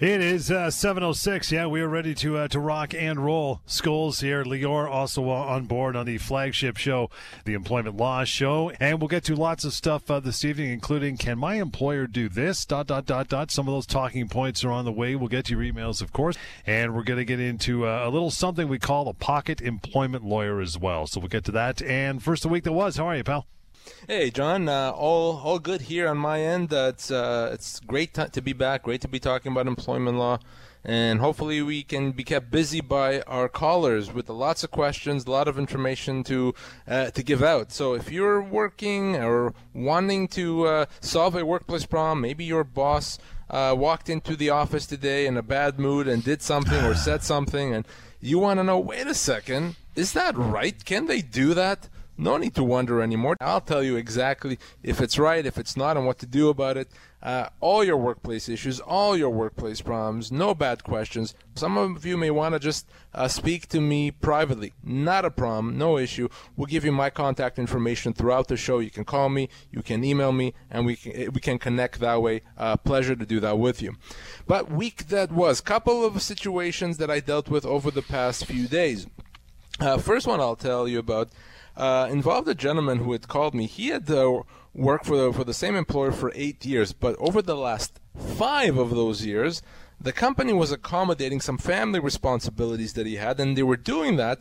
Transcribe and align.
It 0.00 0.20
is 0.20 0.48
uh, 0.48 0.68
7.06. 0.68 1.50
Yeah, 1.50 1.66
we 1.66 1.80
are 1.80 1.88
ready 1.88 2.14
to 2.14 2.36
uh, 2.36 2.48
to 2.48 2.60
rock 2.60 2.94
and 2.94 3.18
roll. 3.18 3.62
Scholes 3.66 4.22
here. 4.22 4.44
Lior 4.44 4.88
also 4.88 5.28
uh, 5.28 5.32
on 5.32 5.64
board 5.64 5.96
on 5.96 6.06
the 6.06 6.18
flagship 6.18 6.76
show, 6.76 7.10
the 7.44 7.54
Employment 7.54 7.96
Law 7.96 8.22
Show. 8.22 8.70
And 8.78 9.00
we'll 9.00 9.08
get 9.08 9.24
to 9.24 9.34
lots 9.34 9.64
of 9.64 9.72
stuff 9.72 10.08
uh, 10.08 10.20
this 10.20 10.44
evening, 10.44 10.70
including 10.70 11.16
can 11.16 11.36
my 11.36 11.56
employer 11.56 12.06
do 12.06 12.28
this? 12.28 12.64
Dot, 12.64 12.86
dot, 12.86 13.06
dot, 13.06 13.26
dot. 13.26 13.50
Some 13.50 13.66
of 13.66 13.74
those 13.74 13.86
talking 13.86 14.28
points 14.28 14.62
are 14.62 14.70
on 14.70 14.84
the 14.84 14.92
way. 14.92 15.16
We'll 15.16 15.26
get 15.26 15.46
to 15.46 15.58
your 15.58 15.64
emails, 15.64 16.00
of 16.00 16.12
course. 16.12 16.36
And 16.64 16.94
we're 16.94 17.02
going 17.02 17.18
to 17.18 17.24
get 17.24 17.40
into 17.40 17.84
uh, 17.84 18.02
a 18.06 18.08
little 18.08 18.30
something 18.30 18.68
we 18.68 18.78
call 18.78 19.08
a 19.08 19.14
pocket 19.14 19.60
employment 19.60 20.22
lawyer 20.22 20.60
as 20.60 20.78
well. 20.78 21.08
So 21.08 21.18
we'll 21.18 21.28
get 21.28 21.42
to 21.46 21.52
that. 21.52 21.82
And 21.82 22.22
first 22.22 22.44
the 22.44 22.48
week 22.48 22.62
that 22.62 22.72
was. 22.72 22.98
How 22.98 23.08
are 23.08 23.16
you, 23.16 23.24
pal? 23.24 23.48
Hey, 24.06 24.30
John. 24.30 24.68
Uh, 24.68 24.90
all 24.90 25.38
all 25.44 25.58
good 25.58 25.82
here 25.82 26.08
on 26.08 26.18
my 26.18 26.40
end. 26.40 26.72
Uh, 26.72 26.90
it's 26.94 27.10
uh, 27.10 27.50
it's 27.52 27.80
great 27.80 28.14
t- 28.14 28.24
to 28.26 28.40
be 28.40 28.52
back. 28.52 28.84
Great 28.84 29.00
to 29.02 29.08
be 29.08 29.20
talking 29.20 29.52
about 29.52 29.66
employment 29.66 30.18
law, 30.18 30.38
and 30.84 31.20
hopefully 31.20 31.62
we 31.62 31.82
can 31.82 32.12
be 32.12 32.24
kept 32.24 32.50
busy 32.50 32.80
by 32.80 33.20
our 33.22 33.48
callers 33.48 34.12
with 34.12 34.28
lots 34.28 34.64
of 34.64 34.70
questions, 34.70 35.26
a 35.26 35.30
lot 35.30 35.48
of 35.48 35.58
information 35.58 36.24
to 36.24 36.54
uh, 36.86 37.10
to 37.10 37.22
give 37.22 37.42
out. 37.42 37.72
So 37.72 37.94
if 37.94 38.10
you're 38.10 38.40
working 38.42 39.16
or 39.16 39.54
wanting 39.74 40.28
to 40.28 40.66
uh, 40.66 40.86
solve 41.00 41.36
a 41.36 41.44
workplace 41.44 41.86
problem, 41.86 42.20
maybe 42.20 42.44
your 42.44 42.64
boss 42.64 43.18
uh, 43.50 43.74
walked 43.76 44.08
into 44.08 44.36
the 44.36 44.50
office 44.50 44.86
today 44.86 45.26
in 45.26 45.36
a 45.36 45.42
bad 45.42 45.78
mood 45.78 46.08
and 46.08 46.24
did 46.24 46.42
something 46.42 46.84
or 46.84 46.94
said 46.94 47.22
something, 47.22 47.74
and 47.74 47.86
you 48.20 48.38
want 48.38 48.58
to 48.58 48.64
know, 48.64 48.78
wait 48.78 49.06
a 49.06 49.14
second, 49.14 49.76
is 49.94 50.12
that 50.12 50.36
right? 50.36 50.84
Can 50.84 51.06
they 51.06 51.20
do 51.20 51.54
that? 51.54 51.88
No 52.18 52.36
need 52.36 52.54
to 52.56 52.64
wonder 52.64 53.00
anymore. 53.00 53.36
I'll 53.40 53.60
tell 53.60 53.82
you 53.82 53.96
exactly 53.96 54.58
if 54.82 55.00
it's 55.00 55.18
right, 55.18 55.46
if 55.46 55.56
it's 55.56 55.76
not, 55.76 55.96
and 55.96 56.04
what 56.04 56.18
to 56.18 56.26
do 56.26 56.48
about 56.48 56.76
it. 56.76 56.88
Uh, 57.20 57.48
all 57.60 57.82
your 57.82 57.96
workplace 57.96 58.48
issues, 58.48 58.78
all 58.78 59.16
your 59.16 59.30
workplace 59.30 59.80
problems, 59.80 60.30
no 60.30 60.54
bad 60.54 60.84
questions. 60.84 61.34
Some 61.54 61.76
of 61.76 62.06
you 62.06 62.16
may 62.16 62.30
want 62.30 62.54
to 62.54 62.60
just 62.60 62.88
uh, 63.12 63.26
speak 63.26 63.66
to 63.68 63.80
me 63.80 64.12
privately. 64.12 64.72
Not 64.84 65.24
a 65.24 65.30
problem, 65.30 65.76
no 65.78 65.98
issue. 65.98 66.28
We'll 66.56 66.66
give 66.66 66.84
you 66.84 66.92
my 66.92 67.10
contact 67.10 67.58
information 67.58 68.12
throughout 68.12 68.46
the 68.46 68.56
show. 68.56 68.78
You 68.78 68.90
can 68.90 69.04
call 69.04 69.28
me, 69.28 69.48
you 69.72 69.82
can 69.82 70.04
email 70.04 70.30
me, 70.30 70.54
and 70.70 70.86
we 70.86 70.94
can 70.96 71.32
we 71.32 71.40
can 71.40 71.58
connect 71.58 71.98
that 72.00 72.22
way. 72.22 72.42
Uh, 72.56 72.76
pleasure 72.76 73.16
to 73.16 73.26
do 73.26 73.40
that 73.40 73.58
with 73.58 73.82
you. 73.82 73.96
But 74.46 74.70
week 74.70 75.08
that 75.08 75.32
was, 75.32 75.60
couple 75.60 76.04
of 76.04 76.22
situations 76.22 76.98
that 76.98 77.10
I 77.10 77.18
dealt 77.18 77.48
with 77.48 77.66
over 77.66 77.90
the 77.90 78.02
past 78.02 78.46
few 78.46 78.68
days. 78.68 79.06
Uh, 79.80 79.98
first 79.98 80.26
one 80.26 80.40
I'll 80.40 80.56
tell 80.56 80.86
you 80.86 80.98
about 80.98 81.30
uh, 81.78 82.08
involved 82.10 82.48
a 82.48 82.54
gentleman 82.54 82.98
who 82.98 83.12
had 83.12 83.28
called 83.28 83.54
me. 83.54 83.66
He 83.66 83.88
had 83.88 84.10
uh, 84.10 84.42
worked 84.74 85.06
for 85.06 85.16
the, 85.16 85.32
for 85.32 85.44
the 85.44 85.54
same 85.54 85.76
employer 85.76 86.12
for 86.12 86.32
eight 86.34 86.66
years, 86.66 86.92
but 86.92 87.16
over 87.18 87.40
the 87.40 87.56
last 87.56 88.00
five 88.36 88.76
of 88.76 88.90
those 88.90 89.24
years, 89.24 89.62
the 90.00 90.12
company 90.12 90.52
was 90.52 90.72
accommodating 90.72 91.40
some 91.40 91.56
family 91.56 92.00
responsibilities 92.00 92.92
that 92.94 93.06
he 93.06 93.16
had, 93.16 93.40
and 93.40 93.56
they 93.56 93.62
were 93.62 93.76
doing 93.76 94.16
that 94.16 94.40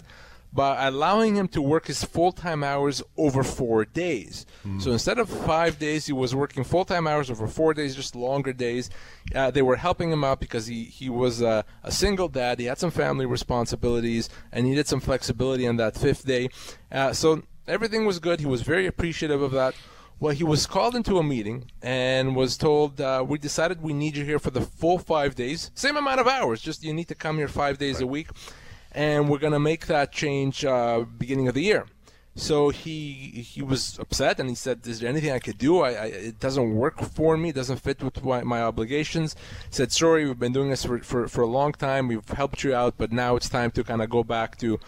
by 0.54 0.88
allowing 0.88 1.36
him 1.36 1.48
to 1.50 1.62
work 1.62 1.88
his 1.88 2.04
full 2.04 2.32
time 2.32 2.64
hours 2.64 3.04
over 3.18 3.44
four 3.44 3.86
days. 3.86 4.46
Mm. 4.66 4.82
So 4.82 4.92
instead 4.92 5.20
of 5.20 5.30
five 5.30 5.78
days, 5.78 6.06
he 6.06 6.14
was 6.14 6.34
working 6.34 6.64
full 6.64 6.86
time 6.86 7.08
hours 7.08 7.30
over 7.30 7.48
four 7.48 7.74
days, 7.74 7.96
just 7.96 8.16
longer 8.16 8.54
days. 8.54 8.90
Uh, 9.36 9.52
they 9.52 9.62
were 9.62 9.76
helping 9.76 10.12
him 10.12 10.24
out 10.24 10.40
because 10.40 10.68
he, 10.68 10.86
he 10.86 11.10
was 11.10 11.42
a, 11.42 11.66
a, 11.84 11.92
single 11.92 12.28
dad, 12.28 12.60
he 12.60 12.66
had 12.66 12.78
some 12.78 12.92
family 12.92 13.26
responsibilities, 13.26 14.30
and 14.52 14.66
he 14.66 14.72
needed 14.72 14.88
some 14.88 15.00
flexibility 15.00 15.68
on 15.68 15.76
that 15.78 15.96
fifth 15.96 16.26
day. 16.26 16.50
Uh, 16.92 17.12
so 17.14 17.44
everything 17.68 18.06
was 18.06 18.20
good. 18.20 18.40
He 18.40 18.46
was 18.46 18.62
very 18.62 18.88
appreciative 18.88 19.42
of 19.42 19.52
that. 19.52 19.76
Well, 20.20 20.34
he 20.34 20.44
was 20.44 20.66
called 20.66 20.96
into 20.96 21.20
a 21.20 21.24
meeting 21.24 21.70
and 21.84 22.36
was 22.36 22.58
told, 22.58 23.00
uh, 23.00 23.24
"We 23.28 23.38
decided 23.38 23.84
we 23.84 23.94
need 23.94 24.18
you 24.18 24.26
here 24.26 24.40
for 24.40 24.50
the 24.50 24.62
full 24.62 24.98
five 24.98 25.36
days, 25.36 25.70
same 25.76 25.98
amount 25.98 26.20
of 26.20 26.28
hours. 26.28 26.62
Just 26.62 26.84
you 26.84 26.94
need 26.94 27.10
to 27.10 27.16
come 27.16 27.38
here 27.38 27.48
five 27.48 27.78
days 27.78 27.98
right. 27.98 28.04
a 28.04 28.08
week." 28.08 28.30
And 28.98 29.30
we're 29.30 29.38
going 29.38 29.54
to 29.54 29.60
make 29.60 29.86
that 29.86 30.12
change 30.12 30.66
uh, 30.66 31.06
beginning 31.20 31.48
of 31.48 31.54
the 31.54 31.62
year. 31.62 31.86
So 32.36 32.70
he 32.70 33.02
he 33.54 33.62
was 33.64 33.98
upset 34.00 34.40
and 34.40 34.48
he 34.50 34.56
said, 34.56 34.86
"Is 34.86 35.00
there 35.00 35.10
anything 35.10 35.32
I 35.32 35.40
could 35.40 35.58
do? 35.58 35.80
I, 35.80 35.92
I 35.92 36.06
it 36.32 36.40
doesn't 36.40 36.76
work 36.76 37.02
for 37.02 37.36
me. 37.36 37.50
It 37.50 37.56
doesn't 37.56 37.82
fit 37.88 38.02
with 38.04 38.24
my, 38.24 38.44
my 38.44 38.62
obligations." 38.62 39.36
He 39.70 39.76
said, 39.80 39.92
"Sorry, 39.92 40.26
we've 40.26 40.44
been 40.46 40.54
doing 40.54 40.70
this 40.70 40.86
for, 40.86 41.00
for, 41.00 41.28
for 41.28 41.42
a 41.42 41.48
long 41.60 41.72
time. 41.74 42.08
We've 42.08 42.30
helped 42.30 42.64
you 42.64 42.76
out, 42.76 42.94
but 42.98 43.12
now 43.12 43.36
it's 43.38 43.50
time 43.50 43.72
to 43.72 43.84
kind 43.84 44.02
of 44.04 44.10
go 44.10 44.24
back 44.24 44.58
to 44.58 44.80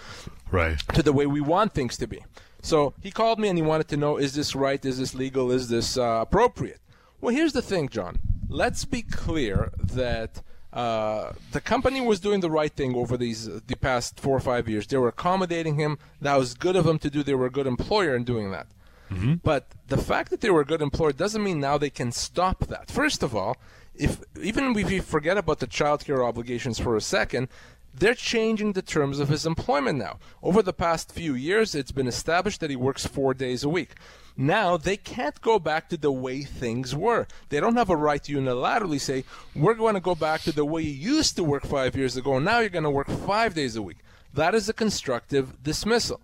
right 0.52 0.80
to 0.94 1.02
the 1.02 1.14
way 1.14 1.26
we 1.26 1.42
want 1.42 1.74
things 1.74 1.98
to 1.98 2.08
be." 2.08 2.20
So 2.62 2.94
he 3.02 3.10
called 3.10 3.40
me 3.40 3.48
and 3.50 3.58
he 3.58 3.64
wanted 3.64 3.88
to 3.90 3.98
know, 3.98 4.18
"Is 4.18 4.34
this 4.34 4.56
right? 4.56 4.84
Is 4.86 4.98
this 5.00 5.16
legal? 5.16 5.52
Is 5.52 5.70
this 5.70 5.98
uh, 5.98 6.20
appropriate?" 6.22 6.82
Well, 7.20 7.34
here's 7.34 7.54
the 7.54 7.64
thing, 7.72 7.90
John. 7.90 8.20
Let's 8.48 8.86
be 8.86 9.02
clear 9.02 9.72
that 10.02 10.42
uh, 10.72 11.34
the 11.52 11.62
company 11.62 12.00
was 12.00 12.20
doing 12.20 12.42
the 12.42 12.52
right 12.52 12.72
thing 12.72 12.96
over 12.96 13.18
these 13.18 13.48
uh, 13.48 13.60
the 13.66 13.76
past 13.76 14.20
four 14.20 14.38
or 14.38 14.40
five 14.40 14.70
years. 14.70 14.86
They 14.86 14.98
were 14.98 15.08
accommodating 15.08 15.76
him. 15.76 15.98
That 16.22 16.38
was 16.38 16.54
good 16.54 16.76
of 16.76 16.86
them 16.86 17.00
to 17.00 17.10
do. 17.10 17.24
They 17.24 17.34
were 17.34 17.48
a 17.48 17.52
good 17.52 17.68
employer 17.68 18.16
in 18.16 18.24
doing 18.24 18.52
that. 18.52 18.68
Mm-hmm. 19.12 19.36
But 19.44 19.72
the 19.88 19.98
fact 19.98 20.30
that 20.30 20.42
they 20.42 20.52
were 20.52 20.62
a 20.62 20.66
good 20.66 20.84
employer 20.84 21.12
doesn't 21.12 21.44
mean 21.44 21.60
now 21.60 21.78
they 21.78 21.90
can 21.90 22.12
stop 22.12 22.68
that. 22.68 22.92
First 22.92 23.24
of 23.24 23.36
all, 23.36 23.58
if 23.96 24.22
even 24.42 24.78
if 24.78 24.92
you 24.92 25.02
forget 25.02 25.38
about 25.38 25.60
the 25.60 25.68
child 25.68 26.06
care 26.06 26.24
obligations 26.24 26.80
for 26.80 26.96
a 26.96 27.02
second, 27.02 27.48
they're 27.94 28.14
changing 28.14 28.74
the 28.74 28.84
terms 28.84 29.20
of 29.20 29.30
his 29.30 29.46
employment 29.46 29.98
now. 29.98 30.20
Over 30.44 30.62
the 30.62 30.74
past 30.74 31.12
few 31.12 31.34
years, 31.34 31.74
it's 31.74 31.92
been 31.92 32.08
established 32.08 32.60
that 32.60 32.70
he 32.70 32.76
works 32.76 33.08
four 33.08 33.34
days 33.34 33.64
a 33.64 33.70
week. 33.70 33.96
Now 34.42 34.78
they 34.78 34.96
can't 34.96 35.42
go 35.42 35.60
back 35.60 35.90
to 35.90 35.98
the 35.98 36.14
way 36.14 36.44
things 36.44 36.96
were. 36.96 37.28
They 37.50 37.60
don't 37.60 37.76
have 37.76 37.90
a 37.90 37.98
right 37.98 38.24
to 38.24 38.34
unilaterally 38.34 39.02
say, 39.02 39.26
we're 39.54 39.74
going 39.74 39.96
to 39.96 40.00
go 40.00 40.16
back 40.16 40.44
to 40.44 40.54
the 40.54 40.64
way 40.64 40.82
you 40.82 40.94
used 40.94 41.36
to 41.36 41.44
work 41.44 41.66
five 41.66 41.94
years 41.94 42.16
ago, 42.16 42.38
and 42.38 42.46
now 42.46 42.60
you're 42.60 42.70
going 42.70 42.86
to 42.86 42.90
work 42.90 43.10
five 43.10 43.54
days 43.54 43.76
a 43.76 43.82
week. 43.82 43.98
That 44.34 44.56
is 44.56 44.70
a 44.70 44.74
constructive 44.74 45.62
dismissal. 45.62 46.22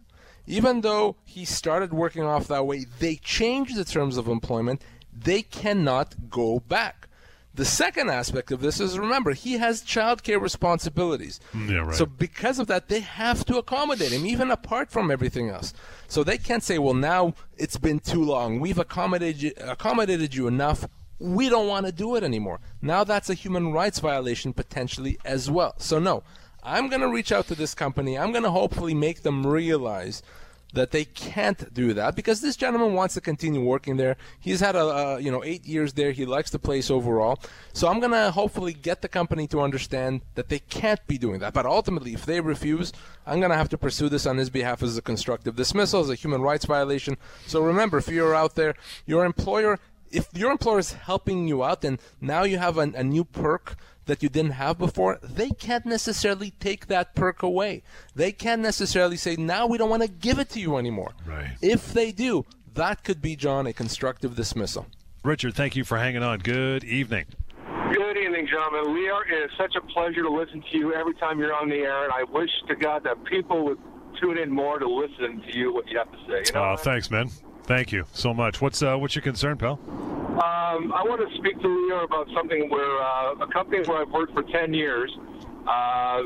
Even 0.48 0.80
though 0.80 1.18
he 1.26 1.44
started 1.44 1.94
working 1.94 2.24
off 2.24 2.48
that 2.48 2.66
way, 2.66 2.86
they 3.00 3.18
changed 3.18 3.76
the 3.76 3.84
terms 3.84 4.16
of 4.16 4.30
employment. 4.30 4.82
They 5.12 5.42
cannot 5.42 6.30
go 6.30 6.62
back. 6.62 7.10
The 7.56 7.66
second 7.66 8.10
aspect 8.10 8.52
of 8.52 8.60
this 8.60 8.82
is 8.82 9.00
remember, 9.00 9.32
he 9.32 9.54
has 9.54 9.82
childcare 9.82 10.42
responsibilities. 10.42 11.40
Yeah, 11.54 11.78
right. 11.78 11.96
So 11.96 12.06
because 12.06 12.60
of 12.60 12.68
that, 12.68 12.90
they 12.90 13.00
have 13.00 13.46
to 13.46 13.58
accommodate 13.58 14.12
him, 14.12 14.26
even 14.26 14.52
apart 14.52 14.92
from 14.92 15.10
everything 15.10 15.50
else. 15.50 15.74
So 16.10 16.24
they 16.24 16.38
can't 16.38 16.64
say, 16.64 16.80
well, 16.80 16.94
now 16.94 17.34
it's 17.58 17.78
been 17.78 18.00
too 18.00 18.24
long. 18.24 18.60
We've 18.60 18.78
accommodated 18.78 19.42
you, 19.42 19.54
accommodated 19.62 20.36
you 20.36 20.48
enough. 20.48 20.86
We 21.18 21.48
don't 21.48 21.70
want 21.70 21.86
to 21.86 21.94
do 21.94 22.18
it 22.18 22.24
anymore. 22.24 22.60
Now 22.82 23.06
that's 23.06 23.30
a 23.30 23.34
human 23.34 23.72
rights 23.72 24.00
violation 24.00 24.52
potentially 24.52 25.18
as 25.24 25.50
well. 25.50 25.76
So 25.78 25.98
no, 25.98 26.24
I'm 26.62 26.90
going 26.90 27.02
to 27.02 27.08
reach 27.08 27.32
out 27.32 27.48
to 27.48 27.56
this 27.56 27.74
company. 27.74 28.18
I'm 28.18 28.32
going 28.32 28.44
to 28.44 28.52
hopefully 28.52 28.94
make 28.94 29.22
them 29.22 29.48
realize 29.48 30.22
that 30.74 30.92
they 30.92 31.06
can't 31.06 31.74
do 31.74 31.94
that 31.94 32.16
because 32.16 32.42
this 32.42 32.56
gentleman 32.56 32.94
wants 32.94 33.14
to 33.14 33.22
continue 33.22 33.64
working 33.64 33.98
there. 33.98 34.18
He's 34.40 34.60
had 34.60 34.76
a, 34.76 34.86
a 34.86 35.20
you 35.20 35.32
know 35.32 35.44
eight 35.44 35.66
years 35.66 35.94
there. 35.94 36.12
He 36.12 36.26
likes 36.26 36.52
the 36.52 36.60
place 36.60 36.92
overall. 36.92 37.40
So 37.74 37.88
I'm 37.88 38.00
gonna 38.00 38.32
hopefully 38.32 38.74
get 38.74 39.02
the 39.02 39.08
company 39.08 39.48
to 39.48 39.62
understand 39.62 40.22
that 40.36 40.50
they 40.50 40.60
can't 40.60 41.06
be 41.08 41.18
doing 41.18 41.40
that. 41.40 41.54
But 41.54 41.66
ultimately, 41.66 42.14
if 42.14 42.26
they 42.26 42.42
refuse, 42.42 42.92
I'm 43.26 43.40
gonna 43.40 43.58
have 43.58 43.70
to 43.70 43.78
pursue 43.78 44.10
this 44.10 44.26
on 44.26 44.38
his 44.38 44.50
behalf 44.50 44.84
as 44.84 44.98
a 44.98 45.02
constructive 45.02 45.56
dismissal, 45.56 46.02
as 46.02 46.10
a 46.10 46.16
human 46.16 46.42
rights 46.42 46.66
violation. 46.66 47.18
So 47.48 47.62
remember, 47.62 47.98
if 47.98 48.08
you're 48.08 48.36
out 48.36 48.56
there, 48.56 48.76
your 49.06 49.26
employer 49.26 49.80
if 50.12 50.28
your 50.34 50.52
employer 50.52 50.80
is 50.80 50.94
helping 50.94 51.48
you 51.48 51.64
out 51.64 51.84
and 51.84 52.00
now 52.22 52.44
you 52.44 52.58
have 52.58 52.78
a, 52.78 52.82
a 52.96 53.04
new 53.04 53.26
perk 53.26 53.76
that 54.06 54.24
you 54.24 54.30
didn't 54.30 54.52
have 54.52 54.78
before, 54.78 55.20
they 55.22 55.50
can't 55.50 55.86
necessarily 55.86 56.52
take 56.60 56.88
that 56.88 57.16
perk 57.16 57.44
away. 57.44 57.84
They 58.16 58.32
can't 58.32 58.62
necessarily 58.62 59.18
say, 59.18 59.36
now 59.36 59.68
we 59.68 59.78
don't 59.78 59.90
want 59.90 60.04
to 60.04 60.10
give 60.10 60.40
it 60.40 60.50
to 60.52 60.60
you 60.60 60.78
anymore. 60.78 61.14
Right. 61.26 61.52
If 61.62 61.94
they 61.94 62.12
do, 62.12 62.46
that 62.74 63.04
could 63.04 63.22
be, 63.22 63.36
John, 63.36 63.68
a 63.68 63.74
constructive 63.74 64.36
dismissal. 64.36 64.88
Richard, 65.24 65.56
thank 65.56 65.76
you 65.76 65.84
for 65.84 65.98
hanging 65.98 66.24
on. 66.24 66.40
Good 66.40 66.84
evening. 66.84 67.26
Good 67.94 68.18
evening, 68.18 68.48
gentlemen. 68.48 68.96
Leo, 68.96 69.20
it 69.20 69.46
is 69.46 69.52
such 69.58 69.76
a 69.76 69.82
pleasure 69.82 70.22
to 70.22 70.30
listen 70.30 70.64
to 70.72 70.78
you 70.78 70.94
every 70.94 71.14
time 71.16 71.40
you're 71.40 71.54
on 71.54 71.70
the 71.70 71.78
air, 71.78 72.04
and 72.04 72.14
I 72.14 72.24
wish 72.24 72.50
to 72.68 72.76
God 72.76 73.04
that 73.04 73.24
people 73.26 73.66
would 73.66 73.80
tune 74.20 74.38
in 74.38 74.52
more 74.52 74.80
to 74.80 74.88
listen 74.88 75.42
to 75.42 75.58
you, 75.58 75.74
what 75.74 75.88
you 75.90 75.98
have 75.98 76.12
to 76.12 76.18
say. 76.28 76.44
You 76.48 76.54
know 76.54 76.64
uh, 76.64 76.78
thanks, 76.78 77.10
man. 77.10 77.30
Thank 77.64 77.92
you 77.92 78.06
so 78.14 78.34
much. 78.34 78.62
What's 78.62 78.84
uh, 78.84 78.96
what's 78.98 79.16
your 79.16 79.24
concern, 79.24 79.58
pal? 79.58 79.80
Um, 80.76 80.92
I 80.92 81.04
want 81.04 81.22
to 81.22 81.38
speak 81.38 81.60
to 81.62 81.68
Leo 81.68 82.04
about 82.04 82.28
something 82.36 82.70
where 82.70 83.00
uh, 83.00 83.46
a 83.46 83.48
company 83.48 83.84
where 83.88 84.02
I've 84.02 84.12
worked 84.12 84.34
for 84.34 84.44
10 84.44 84.74
years, 84.74 85.12
uh, 85.68 86.24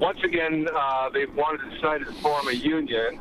once 0.00 0.18
again, 0.24 0.66
uh, 0.72 1.10
they've 1.12 1.34
wanted 1.34 1.68
to 1.68 1.74
decide 1.76 2.00
to 2.00 2.12
form 2.22 2.48
a 2.48 2.52
union. 2.52 3.20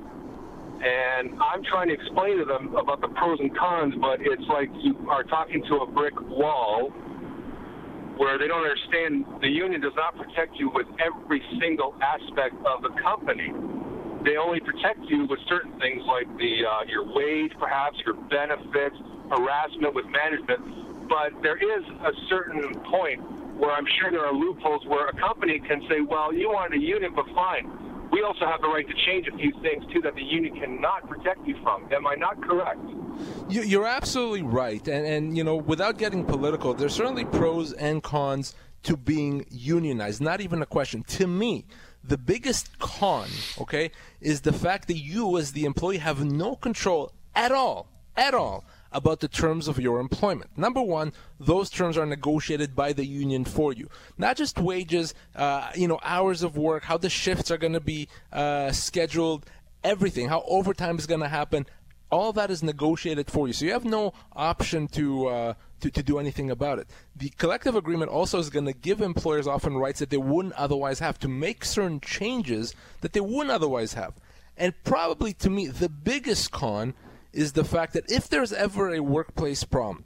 And 0.80 1.36
I'm 1.42 1.64
trying 1.64 1.90
to 1.90 1.94
explain 1.94 2.38
to 2.38 2.46
them 2.46 2.76
about 2.76 3.02
the 3.02 3.08
pros 3.10 3.40
and 3.40 3.56
cons, 3.58 3.96
but 4.00 4.20
it's 4.22 4.48
like 4.48 4.70
you 4.80 4.96
are 5.10 5.24
talking 5.24 5.64
to 5.68 5.76
a 5.78 5.88
brick 5.92 6.14
wall 6.22 6.90
where 8.18 8.38
they 8.38 8.48
don't 8.48 8.64
understand 8.64 9.26
the 9.42 9.50
union 9.50 9.82
does 9.82 9.96
not 9.96 10.16
protect 10.16 10.56
you 10.56 10.72
with 10.74 10.88
every 11.04 11.42
single 11.60 11.96
aspect 12.00 12.56
of 12.66 12.82
the 12.82 12.96
company 13.02 13.52
they 14.24 14.38
only 14.38 14.60
protect 14.60 15.06
you 15.08 15.28
with 15.30 15.38
certain 15.48 15.78
things 15.80 16.02
like 16.08 16.26
the 16.40 16.66
uh, 16.66 16.82
your 16.90 17.06
wage, 17.06 17.52
perhaps 17.60 17.96
your 18.04 18.16
benefits, 18.16 18.98
harassment 19.30 19.94
with 19.94 20.06
management. 20.08 21.08
But 21.10 21.42
there 21.44 21.58
is 21.58 21.84
a 22.02 22.12
certain 22.30 22.74
point 22.90 23.22
where 23.58 23.72
I'm 23.72 23.86
sure 24.00 24.12
there 24.12 24.26
are 24.26 24.34
loopholes 24.34 24.86
where 24.86 25.08
a 25.08 25.16
company 25.16 25.60
can 25.60 25.82
say, 25.90 26.02
well, 26.02 26.34
you 26.34 26.50
want 26.50 26.74
a 26.74 26.80
union, 26.80 27.14
but 27.16 27.26
fine. 27.34 27.72
We 28.12 28.22
also 28.22 28.46
have 28.46 28.62
the 28.62 28.68
right 28.68 28.88
to 28.88 28.94
change 29.06 29.28
a 29.28 29.36
few 29.38 29.52
things 29.62 29.84
too 29.94 30.02
that 30.02 30.16
the 30.16 30.24
union 30.24 30.56
cannot 30.56 31.08
protect 31.10 31.46
you 31.48 31.56
from. 31.64 31.92
Am 31.92 32.08
I 32.08 32.16
not 32.16 32.42
correct? 32.42 32.80
You're 33.50 33.88
absolutely 33.88 34.42
right, 34.42 34.86
and 34.88 35.06
and 35.06 35.38
you 35.38 35.44
know, 35.44 35.56
without 35.56 35.98
getting 35.98 36.26
political, 36.26 36.74
there's 36.74 36.94
certainly 36.94 37.26
pros 37.26 37.74
and 37.74 38.04
cons 38.04 38.54
to 38.84 38.96
being 38.96 39.46
unionized. 39.50 40.22
Not 40.22 40.42
even 40.42 40.62
a 40.62 40.66
question. 40.66 41.04
To 41.04 41.28
me, 41.28 41.66
the 42.04 42.18
biggest 42.18 42.78
con, 42.80 43.28
okay, 43.60 43.92
is 44.22 44.42
the 44.42 44.54
fact 44.54 44.88
that 44.88 44.98
you, 44.98 45.38
as 45.38 45.54
the 45.54 45.66
employee, 45.66 45.98
have 45.98 46.24
no 46.24 46.56
control 46.56 47.12
at 47.36 47.52
all, 47.52 47.88
at 48.16 48.34
all, 48.34 48.64
about 48.96 49.20
the 49.20 49.28
terms 49.28 49.68
of 49.68 49.78
your 49.78 50.00
employment. 50.00 50.50
Number 50.58 50.82
one, 50.82 51.12
those 51.38 51.70
terms 51.70 51.98
are 51.98 52.06
negotiated 52.06 52.76
by 52.76 52.94
the 52.94 53.06
union 53.06 53.44
for 53.44 53.74
you. 53.74 53.90
Not 54.18 54.38
just 54.38 54.58
wages, 54.58 55.14
uh, 55.36 55.70
you 55.76 55.88
know, 55.88 56.00
hours 56.02 56.42
of 56.42 56.56
work, 56.56 56.86
how 56.86 56.98
the 56.98 57.10
shifts 57.10 57.52
are 57.52 57.58
going 57.58 57.74
to 57.74 57.82
be 57.82 58.08
uh, 58.32 58.72
scheduled, 58.72 59.46
everything, 59.84 60.30
how 60.30 60.44
overtime 60.48 60.98
is 60.98 61.08
going 61.08 61.20
to 61.20 61.28
happen. 61.28 61.66
All 62.10 62.32
that 62.34 62.50
is 62.50 62.64
negotiated 62.64 63.30
for 63.30 63.48
you, 63.48 63.54
so 63.54 63.66
you 63.66 63.74
have 63.74 63.84
no 63.84 64.14
option 64.34 64.88
to 64.90 65.28
uh, 65.28 65.54
to, 65.82 65.92
to 65.92 66.04
do 66.04 66.18
anything 66.20 66.50
about 66.50 66.80
it. 66.80 66.88
The 67.16 67.30
collective 67.30 67.76
agreement 67.76 68.12
also 68.12 68.40
is 68.40 68.50
going 68.50 68.66
to 68.66 68.74
give 68.74 69.02
employers 69.02 69.48
often 69.48 69.76
rights 69.76 70.00
that 70.00 70.12
they 70.12 70.18
wouldn't 70.18 70.54
otherwise 70.54 71.00
have 71.00 71.20
to 71.20 71.28
make 71.28 71.66
certain 71.66 72.00
changes 72.00 72.74
that 73.02 73.12
they 73.14 73.20
wouldn't 73.20 73.52
otherwise 73.52 73.96
have. 73.96 74.14
And 74.56 74.74
probably 74.84 75.34
to 75.34 75.50
me, 75.50 75.68
the 75.68 75.90
biggest 75.90 76.52
con 76.52 76.94
is 77.36 77.52
the 77.52 77.66
fact 77.66 77.94
that 77.94 78.10
if 78.10 78.30
there's 78.30 78.54
ever 78.54 78.94
a 78.94 79.02
workplace 79.02 79.64
problem, 79.64 80.06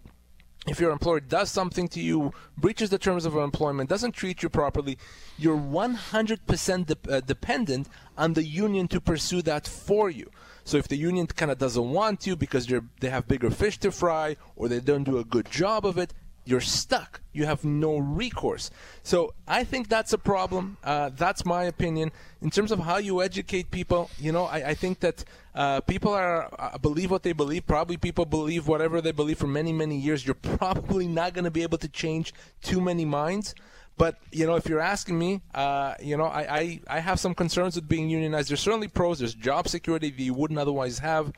if 0.67 0.79
your 0.79 0.91
employer 0.91 1.19
does 1.19 1.49
something 1.49 1.87
to 1.89 2.01
you, 2.01 2.33
breaches 2.57 2.89
the 2.89 2.97
terms 2.97 3.25
of 3.25 3.35
employment, 3.35 3.89
doesn't 3.89 4.11
treat 4.11 4.43
you 4.43 4.49
properly, 4.49 4.97
you're 5.37 5.57
100% 5.57 6.85
de- 6.85 7.15
uh, 7.15 7.21
dependent 7.21 7.87
on 8.17 8.33
the 8.33 8.43
union 8.43 8.87
to 8.89 8.99
pursue 8.99 9.41
that 9.43 9.67
for 9.67 10.09
you. 10.09 10.29
So 10.65 10.77
if 10.77 10.87
the 10.87 10.97
union 10.97 11.27
kind 11.27 11.51
of 11.51 11.57
doesn't 11.57 11.89
want 11.91 12.27
you 12.27 12.35
because 12.35 12.67
they 12.99 13.09
have 13.09 13.27
bigger 13.27 13.49
fish 13.49 13.77
to 13.79 13.91
fry 13.91 14.35
or 14.55 14.67
they 14.67 14.79
don't 14.79 15.03
do 15.03 15.17
a 15.17 15.23
good 15.23 15.49
job 15.49 15.85
of 15.85 15.97
it, 15.97 16.13
you're 16.45 16.61
stuck. 16.61 17.21
You 17.31 17.45
have 17.45 17.63
no 17.63 17.97
recourse. 17.97 18.71
So 19.03 19.33
I 19.47 19.63
think 19.63 19.87
that's 19.87 20.13
a 20.13 20.17
problem. 20.17 20.77
Uh, 20.83 21.09
that's 21.15 21.45
my 21.45 21.63
opinion. 21.65 22.11
In 22.41 22.49
terms 22.49 22.71
of 22.71 22.79
how 22.79 22.97
you 22.97 23.21
educate 23.21 23.71
people, 23.71 24.09
you 24.17 24.31
know, 24.31 24.45
I, 24.45 24.69
I 24.69 24.73
think 24.73 24.99
that 25.01 25.23
uh, 25.53 25.81
people 25.81 26.13
are 26.13 26.49
uh, 26.57 26.77
believe 26.77 27.11
what 27.11 27.23
they 27.23 27.33
believe. 27.33 27.67
Probably 27.67 27.97
people 27.97 28.25
believe 28.25 28.67
whatever 28.67 29.01
they 29.01 29.11
believe 29.11 29.37
for 29.37 29.47
many, 29.47 29.73
many 29.73 29.97
years. 29.97 30.25
You're 30.25 30.35
probably 30.35 31.07
not 31.07 31.33
going 31.33 31.45
to 31.45 31.51
be 31.51 31.63
able 31.63 31.77
to 31.79 31.87
change 31.87 32.33
too 32.61 32.81
many 32.81 33.05
minds. 33.05 33.53
But 33.97 34.15
you 34.31 34.47
know, 34.47 34.55
if 34.55 34.67
you're 34.67 34.79
asking 34.79 35.19
me, 35.19 35.41
uh, 35.53 35.95
you 36.01 36.15
know, 36.15 36.25
I, 36.25 36.57
I, 36.59 36.79
I 36.87 36.99
have 37.01 37.19
some 37.19 37.35
concerns 37.35 37.75
with 37.75 37.87
being 37.87 38.09
unionized. 38.09 38.49
There's 38.49 38.61
certainly 38.61 38.87
pros. 38.87 39.19
There's 39.19 39.35
job 39.35 39.67
security 39.67 40.09
that 40.09 40.23
you 40.23 40.33
wouldn't 40.33 40.57
otherwise 40.57 40.99
have. 40.99 41.33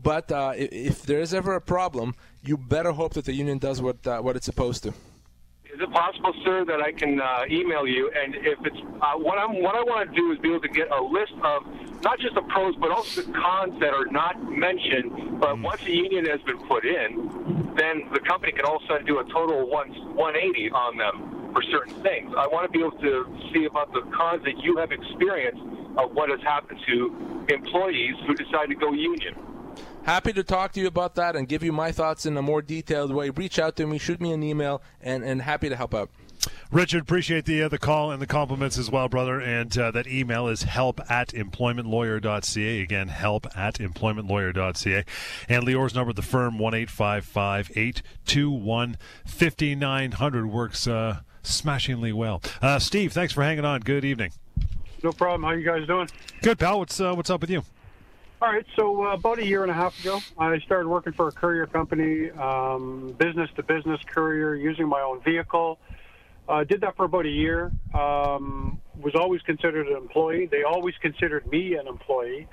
But 0.00 0.30
uh, 0.30 0.52
if 0.54 1.02
there 1.02 1.20
is 1.20 1.34
ever 1.34 1.54
a 1.54 1.60
problem, 1.60 2.14
you 2.46 2.56
better 2.56 2.92
hope 2.92 3.14
that 3.14 3.24
the 3.24 3.32
union 3.32 3.58
does 3.58 3.80
what 3.80 4.06
uh, 4.06 4.20
what 4.20 4.36
it's 4.36 4.46
supposed 4.46 4.82
to. 4.84 4.90
Is 5.74 5.80
it 5.80 5.90
possible, 5.90 6.32
sir, 6.44 6.64
that 6.66 6.80
I 6.80 6.92
can 6.92 7.20
uh, 7.20 7.44
email 7.50 7.84
you? 7.84 8.08
And 8.14 8.36
if 8.36 8.58
it's 8.64 8.76
uh, 9.02 9.14
what 9.18 9.38
I'm 9.38 9.60
what 9.60 9.74
I 9.74 9.82
want 9.82 10.08
to 10.08 10.14
do 10.14 10.30
is 10.30 10.38
be 10.38 10.50
able 10.50 10.60
to 10.60 10.68
get 10.68 10.88
a 10.90 11.02
list 11.02 11.32
of 11.42 11.66
not 12.02 12.20
just 12.20 12.34
the 12.34 12.42
pros 12.42 12.76
but 12.76 12.90
also 12.90 13.22
the 13.22 13.32
cons 13.32 13.80
that 13.80 13.92
are 13.92 14.06
not 14.06 14.36
mentioned. 14.50 15.40
But 15.40 15.56
mm. 15.56 15.62
once 15.62 15.82
a 15.82 15.90
union 15.90 16.26
has 16.26 16.40
been 16.42 16.58
put 16.68 16.84
in, 16.84 17.74
then 17.76 18.06
the 18.12 18.20
company 18.20 18.52
can 18.52 18.64
all 18.64 18.76
of 18.76 18.82
a 18.82 18.86
sudden 18.86 19.06
do 19.06 19.18
a 19.18 19.24
total 19.24 19.68
180 19.68 20.70
on 20.70 20.96
them 20.96 21.50
for 21.52 21.62
certain 21.62 21.94
things. 22.02 22.34
I 22.36 22.46
want 22.46 22.70
to 22.70 22.72
be 22.76 22.84
able 22.84 22.98
to 22.98 23.26
see 23.52 23.64
about 23.64 23.92
the 23.92 24.02
cons 24.14 24.44
that 24.44 24.58
you 24.62 24.76
have 24.76 24.92
experienced 24.92 25.62
of 25.96 26.12
what 26.12 26.30
has 26.30 26.40
happened 26.42 26.78
to 26.86 27.46
employees 27.48 28.14
who 28.26 28.34
decide 28.34 28.68
to 28.68 28.74
go 28.74 28.92
union. 28.92 29.34
Happy 30.04 30.34
to 30.34 30.44
talk 30.44 30.72
to 30.72 30.80
you 30.80 30.86
about 30.86 31.14
that 31.14 31.34
and 31.34 31.48
give 31.48 31.62
you 31.62 31.72
my 31.72 31.90
thoughts 31.90 32.26
in 32.26 32.36
a 32.36 32.42
more 32.42 32.60
detailed 32.60 33.10
way. 33.12 33.30
Reach 33.30 33.58
out 33.58 33.74
to 33.76 33.86
me, 33.86 33.96
shoot 33.96 34.20
me 34.20 34.32
an 34.32 34.42
email, 34.42 34.82
and, 35.00 35.24
and 35.24 35.40
happy 35.40 35.70
to 35.70 35.76
help 35.76 35.94
out. 35.94 36.10
Richard, 36.70 37.00
appreciate 37.02 37.46
the 37.46 37.62
uh, 37.62 37.68
the 37.68 37.78
call 37.78 38.10
and 38.10 38.20
the 38.20 38.26
compliments 38.26 38.76
as 38.76 38.90
well, 38.90 39.08
brother. 39.08 39.40
And 39.40 39.76
uh, 39.78 39.90
that 39.92 40.06
email 40.06 40.46
is 40.48 40.64
help 40.64 41.00
at 41.10 41.28
employmentlawyer.ca. 41.28 42.82
Again, 42.82 43.08
help 43.08 43.46
at 43.56 43.76
employmentlawyer.ca. 43.76 45.04
And 45.48 45.64
Lior's 45.64 45.94
number, 45.94 46.10
at 46.10 46.16
the 46.16 46.22
firm, 46.22 46.58
1 46.58 46.74
821 46.74 48.98
5900, 49.24 50.46
works 50.46 50.86
uh, 50.86 51.20
smashingly 51.42 52.12
well. 52.12 52.42
Uh, 52.60 52.78
Steve, 52.78 53.14
thanks 53.14 53.32
for 53.32 53.42
hanging 53.42 53.64
on. 53.64 53.80
Good 53.80 54.04
evening. 54.04 54.32
No 55.02 55.12
problem. 55.12 55.44
How 55.44 55.52
you 55.52 55.64
guys 55.64 55.86
doing? 55.86 56.10
Good, 56.42 56.58
pal. 56.58 56.80
What's, 56.80 57.00
uh, 57.00 57.14
what's 57.14 57.30
up 57.30 57.40
with 57.40 57.48
you? 57.50 57.64
All 58.44 58.52
right, 58.52 58.66
so 58.76 59.06
uh, 59.06 59.14
about 59.14 59.38
a 59.38 59.46
year 59.46 59.62
and 59.62 59.70
a 59.70 59.74
half 59.74 59.98
ago, 59.98 60.22
I 60.36 60.58
started 60.66 60.86
working 60.86 61.14
for 61.14 61.28
a 61.28 61.32
courier 61.32 61.66
company, 61.66 62.30
um, 62.32 63.16
business 63.18 63.48
to 63.56 63.62
business 63.62 63.98
courier, 64.14 64.54
using 64.54 64.86
my 64.86 65.00
own 65.00 65.22
vehicle. 65.22 65.78
Uh, 66.46 66.62
did 66.62 66.82
that 66.82 66.94
for 66.94 67.06
about 67.06 67.24
a 67.24 67.30
year. 67.30 67.72
Um, 67.94 68.82
was 69.00 69.14
always 69.14 69.40
considered 69.46 69.88
an 69.88 69.96
employee. 69.96 70.46
They 70.52 70.62
always 70.62 70.94
considered 71.00 71.46
me 71.46 71.76
an 71.76 71.86
employee. 71.86 72.46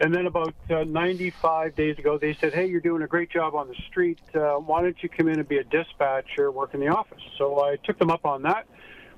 And 0.00 0.14
then 0.14 0.24
about 0.24 0.54
uh, 0.70 0.84
95 0.84 1.76
days 1.76 1.98
ago, 1.98 2.16
they 2.16 2.38
said, 2.40 2.54
"Hey, 2.54 2.66
you're 2.66 2.80
doing 2.80 3.02
a 3.02 3.06
great 3.06 3.30
job 3.30 3.54
on 3.54 3.68
the 3.68 3.76
street. 3.90 4.18
Uh, 4.34 4.54
why 4.54 4.80
don't 4.80 4.96
you 5.02 5.10
come 5.10 5.28
in 5.28 5.40
and 5.40 5.46
be 5.46 5.58
a 5.58 5.64
dispatcher, 5.64 6.50
work 6.52 6.72
in 6.72 6.80
the 6.80 6.88
office?" 6.88 7.20
So 7.36 7.62
I 7.62 7.76
took 7.84 7.98
them 7.98 8.10
up 8.10 8.24
on 8.24 8.40
that. 8.44 8.66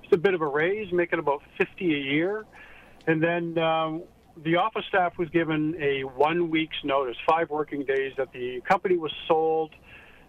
It's 0.03 0.13
a 0.13 0.19
bit 0.19 0.35
of 0.35 0.41
a 0.41 0.49
raise, 0.49 0.93
making 0.93 1.21
about 1.21 1.43
50 1.57 1.85
a 1.85 1.99
year. 1.99 2.47
And 3.07 3.23
then 3.23 3.57
um, 3.59 4.03
the 4.45 4.57
office 4.57 4.85
staff 4.89 5.17
was 5.19 5.29
given 5.31 5.75
a 5.81 6.05
one 6.05 6.51
week's 6.51 6.77
notice, 6.85 7.17
five 7.27 7.51
working 7.51 7.85
days, 7.85 8.13
that 8.17 8.33
the 8.33 8.61
company 8.63 8.97
was 8.97 9.13
sold. 9.27 9.73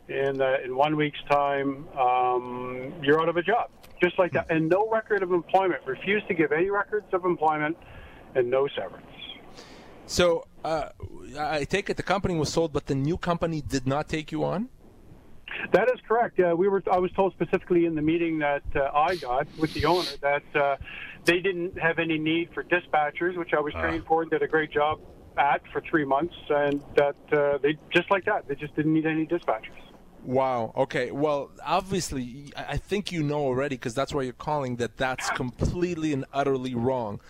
In, 0.08 0.42
uh, 0.42 0.56
in 0.64 0.74
one 0.74 0.96
week's 0.96 1.22
time, 1.30 1.86
um, 1.98 2.94
you're 3.04 3.22
out 3.22 3.28
of 3.28 3.36
a 3.36 3.42
job, 3.42 3.70
just 4.02 4.18
like 4.18 4.32
that. 4.32 4.50
And 4.50 4.70
no 4.70 4.90
record 4.90 5.22
of 5.22 5.34
employment. 5.34 5.82
Refused 5.86 6.30
to 6.30 6.34
give 6.34 6.54
any 6.54 6.70
records 6.70 7.08
of 7.12 7.26
employment 7.26 7.76
and 8.34 8.50
no 8.50 8.70
severance. 8.70 9.06
So 10.06 10.48
uh, 10.64 10.90
I 11.38 11.66
take 11.66 11.90
it 11.90 11.98
the 11.98 12.04
company 12.04 12.36
was 12.36 12.54
sold, 12.54 12.72
but 12.72 12.86
the 12.86 12.96
new 12.96 13.18
company 13.18 13.60
did 13.60 13.86
not 13.86 14.08
take 14.08 14.32
you 14.32 14.46
on? 14.46 14.70
That 15.72 15.90
is 15.90 16.00
correct. 16.08 16.40
Uh, 16.40 16.56
we 16.58 16.68
were. 16.68 16.84
I 16.92 16.98
was 16.98 17.12
told 17.14 17.34
specifically 17.34 17.86
in 17.86 17.96
the 17.96 18.02
meeting 18.02 18.40
that 18.40 18.64
uh, 18.76 18.90
I 18.94 19.16
got 19.16 19.48
with 19.58 19.74
the 19.74 19.86
owner 19.86 20.10
that 20.22 20.44
uh, 20.56 20.78
they 21.26 21.40
didn't 21.40 21.78
have 21.80 22.00
any 22.00 22.18
need 22.18 22.50
for 22.54 22.64
dispatchers, 22.64 23.38
which 23.38 23.54
I 23.54 23.60
was 23.60 23.74
uh. 23.76 23.82
trained 23.82 24.06
for 24.06 24.22
and 24.22 24.32
did 24.32 24.42
a 24.44 24.48
great 24.48 24.72
job 24.72 25.00
at 25.38 25.62
for 25.72 25.82
three 25.82 26.06
months, 26.06 26.36
and 26.50 26.82
that 26.96 27.16
uh, 27.32 27.58
they 27.60 27.78
just 27.94 28.10
like 28.12 28.26
that. 28.26 28.48
They 28.48 28.56
just 28.56 28.76
didn't 28.76 28.94
need 28.94 29.06
any 29.06 29.26
dispatchers. 29.26 29.82
Wow. 30.24 30.74
Okay. 30.76 31.12
Well, 31.12 31.52
obviously, 31.66 32.52
I 32.56 32.78
think 32.78 33.12
you 33.12 33.24
know 33.24 33.40
already 33.40 33.76
because 33.76 33.94
that's 33.94 34.14
why 34.14 34.24
you're 34.24 34.34
calling 34.34 34.76
that. 34.78 34.98
That's 34.98 35.30
completely 35.36 36.14
and 36.14 36.26
utterly 36.34 36.76
wrong 36.76 37.22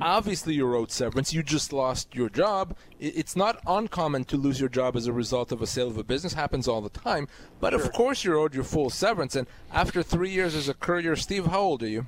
obviously 0.00 0.54
you 0.54 0.74
owed 0.74 0.90
severance. 0.90 1.32
You 1.32 1.42
just 1.42 1.72
lost 1.72 2.14
your 2.14 2.28
job. 2.28 2.76
It's 2.98 3.36
not 3.36 3.60
uncommon 3.66 4.24
to 4.24 4.36
lose 4.36 4.60
your 4.60 4.68
job 4.68 4.96
as 4.96 5.06
a 5.06 5.12
result 5.12 5.52
of 5.52 5.62
a 5.62 5.66
sale 5.66 5.88
of 5.88 5.98
a 5.98 6.04
business. 6.04 6.34
Happens 6.34 6.68
all 6.68 6.80
the 6.80 6.90
time. 6.90 7.28
But 7.60 7.72
sure. 7.72 7.82
of 7.82 7.92
course 7.92 8.24
you're 8.24 8.36
owed 8.36 8.54
your 8.54 8.64
full 8.64 8.90
severance. 8.90 9.34
And 9.36 9.46
after 9.72 10.02
three 10.02 10.30
years 10.30 10.54
as 10.54 10.68
a 10.68 10.74
courier, 10.74 11.16
Steve, 11.16 11.46
how 11.46 11.60
old 11.60 11.82
are 11.82 11.88
you? 11.88 12.06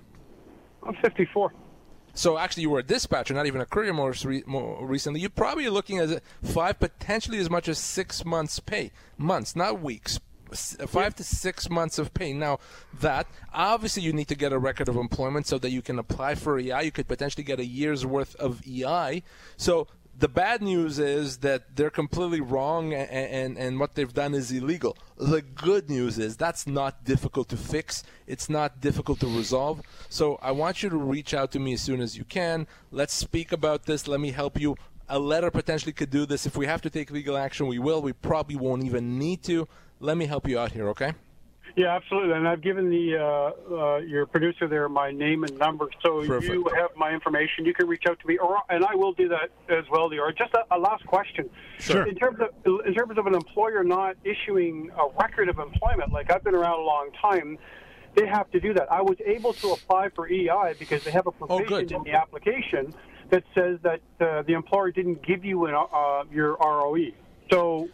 I'm 0.82 0.94
54. 0.96 1.52
So 2.14 2.36
actually, 2.36 2.64
you 2.64 2.70
were 2.70 2.80
a 2.80 2.84
dispatcher, 2.84 3.32
not 3.32 3.46
even 3.46 3.60
a 3.60 3.66
courier. 3.66 3.94
More, 3.94 4.14
re- 4.24 4.44
more 4.46 4.86
recently, 4.86 5.20
you're 5.20 5.30
probably 5.30 5.68
looking 5.70 5.98
at 5.98 6.22
five, 6.42 6.78
potentially 6.78 7.38
as 7.38 7.48
much 7.48 7.68
as 7.68 7.78
six 7.78 8.24
months' 8.24 8.60
pay, 8.60 8.90
months, 9.16 9.56
not 9.56 9.80
weeks, 9.80 10.20
Uh, 10.52 10.86
five 10.86 11.14
to 11.16 11.24
six 11.24 11.70
months 11.70 11.98
of 11.98 12.12
pay. 12.12 12.32
Now, 12.32 12.58
that 13.00 13.26
obviously 13.52 14.02
you 14.02 14.12
need 14.12 14.28
to 14.28 14.34
get 14.34 14.52
a 14.52 14.58
record 14.58 14.88
of 14.88 14.96
employment 14.96 15.46
so 15.46 15.58
that 15.58 15.70
you 15.70 15.82
can 15.82 15.98
apply 15.98 16.34
for 16.34 16.58
EI. 16.58 16.84
You 16.84 16.92
could 16.92 17.08
potentially 17.08 17.44
get 17.44 17.58
a 17.58 17.64
year's 17.64 18.04
worth 18.04 18.36
of 18.36 18.60
EI. 18.66 19.22
So 19.56 19.88
the 20.18 20.28
bad 20.28 20.62
news 20.62 20.98
is 20.98 21.38
that 21.38 21.74
they're 21.74 21.90
completely 21.90 22.40
wrong 22.40 22.92
and, 22.92 23.10
and, 23.10 23.58
and, 23.58 23.80
what 23.80 23.94
they've 23.94 24.12
done 24.12 24.34
is 24.34 24.52
illegal. 24.52 24.96
The 25.16 25.40
good 25.40 25.88
news 25.88 26.18
is 26.18 26.36
that's 26.36 26.66
not 26.66 27.04
difficult 27.04 27.48
to 27.48 27.56
fix. 27.56 28.04
It's 28.26 28.50
not 28.50 28.80
difficult 28.80 29.20
to 29.20 29.26
resolve. 29.26 29.80
So 30.10 30.38
I 30.42 30.52
want 30.52 30.82
you 30.82 30.90
to 30.90 30.96
reach 30.96 31.32
out 31.32 31.50
to 31.52 31.58
me 31.58 31.72
as 31.72 31.80
soon 31.80 32.00
as 32.00 32.16
you 32.16 32.24
can. 32.24 32.66
Let's 32.90 33.14
speak 33.14 33.52
about 33.52 33.86
this. 33.86 34.06
Let 34.06 34.20
me 34.20 34.32
help 34.32 34.60
you. 34.60 34.76
A 35.08 35.18
letter 35.18 35.50
potentially 35.50 35.92
could 35.92 36.10
do 36.10 36.26
this. 36.26 36.46
If 36.46 36.56
we 36.56 36.66
have 36.66 36.82
to 36.82 36.90
take 36.90 37.10
legal 37.10 37.36
action, 37.36 37.66
we 37.66 37.78
will. 37.78 38.02
We 38.02 38.12
probably 38.12 38.56
won't 38.56 38.84
even 38.84 39.18
need 39.18 39.42
to 39.44 39.66
let 40.02 40.16
me 40.16 40.26
help 40.26 40.46
you 40.48 40.58
out 40.58 40.72
here, 40.72 40.88
okay? 40.88 41.12
Yeah, 41.76 41.96
absolutely. 41.96 42.32
And 42.34 42.46
I've 42.46 42.60
given 42.60 42.90
the 42.90 43.16
uh, 43.16 43.74
uh, 43.74 43.96
your 43.98 44.26
producer 44.26 44.68
there 44.68 44.86
my 44.90 45.10
name 45.10 45.44
and 45.44 45.56
number, 45.58 45.88
so 46.04 46.26
Perfect. 46.26 46.52
you 46.52 46.66
have 46.76 46.90
my 46.96 47.12
information. 47.12 47.64
You 47.64 47.72
can 47.72 47.86
reach 47.86 48.02
out 48.06 48.20
to 48.20 48.26
me, 48.26 48.36
or 48.36 48.58
and 48.68 48.84
I 48.84 48.94
will 48.94 49.12
do 49.14 49.28
that 49.30 49.48
as 49.70 49.84
well. 49.90 50.12
Or 50.12 50.32
just 50.32 50.52
a, 50.52 50.74
a, 50.74 50.78
last 50.78 51.06
question. 51.06 51.48
Sure. 51.78 52.06
In 52.06 52.14
terms 52.16 52.40
of 52.40 52.84
in 52.84 52.92
terms 52.92 53.16
of 53.16 53.26
an 53.26 53.34
employer 53.34 53.82
not 53.84 54.16
issuing 54.22 54.90
a 54.98 55.18
record 55.18 55.48
of 55.48 55.58
employment, 55.58 56.12
like 56.12 56.30
I've 56.30 56.44
been 56.44 56.54
around 56.54 56.80
a 56.80 56.84
long 56.84 57.08
time, 57.22 57.56
they 58.16 58.26
have 58.26 58.50
to 58.50 58.60
do 58.60 58.74
that. 58.74 58.92
I 58.92 59.00
was 59.00 59.16
able 59.24 59.54
to 59.54 59.72
apply 59.72 60.10
for 60.10 60.28
EI 60.28 60.74
because 60.78 61.04
they 61.04 61.10
have 61.12 61.26
a 61.26 61.32
Oh, 61.40 61.56
provision 61.56 61.86
good. 61.86 61.92
in 61.92 62.02
the 62.02 62.12
application 62.12 62.92
that 63.30 63.44
says 63.54 63.78
that 63.82 64.00
uh, 64.20 64.42
the 64.42 64.52
employer 64.52 64.90
didn't 64.90 65.22
give 65.26 65.42
you 65.42 65.64
an, 65.64 65.74
uh, 65.74 66.24
your 66.30 66.58
ROE. 66.60 67.12
So, 67.50 67.88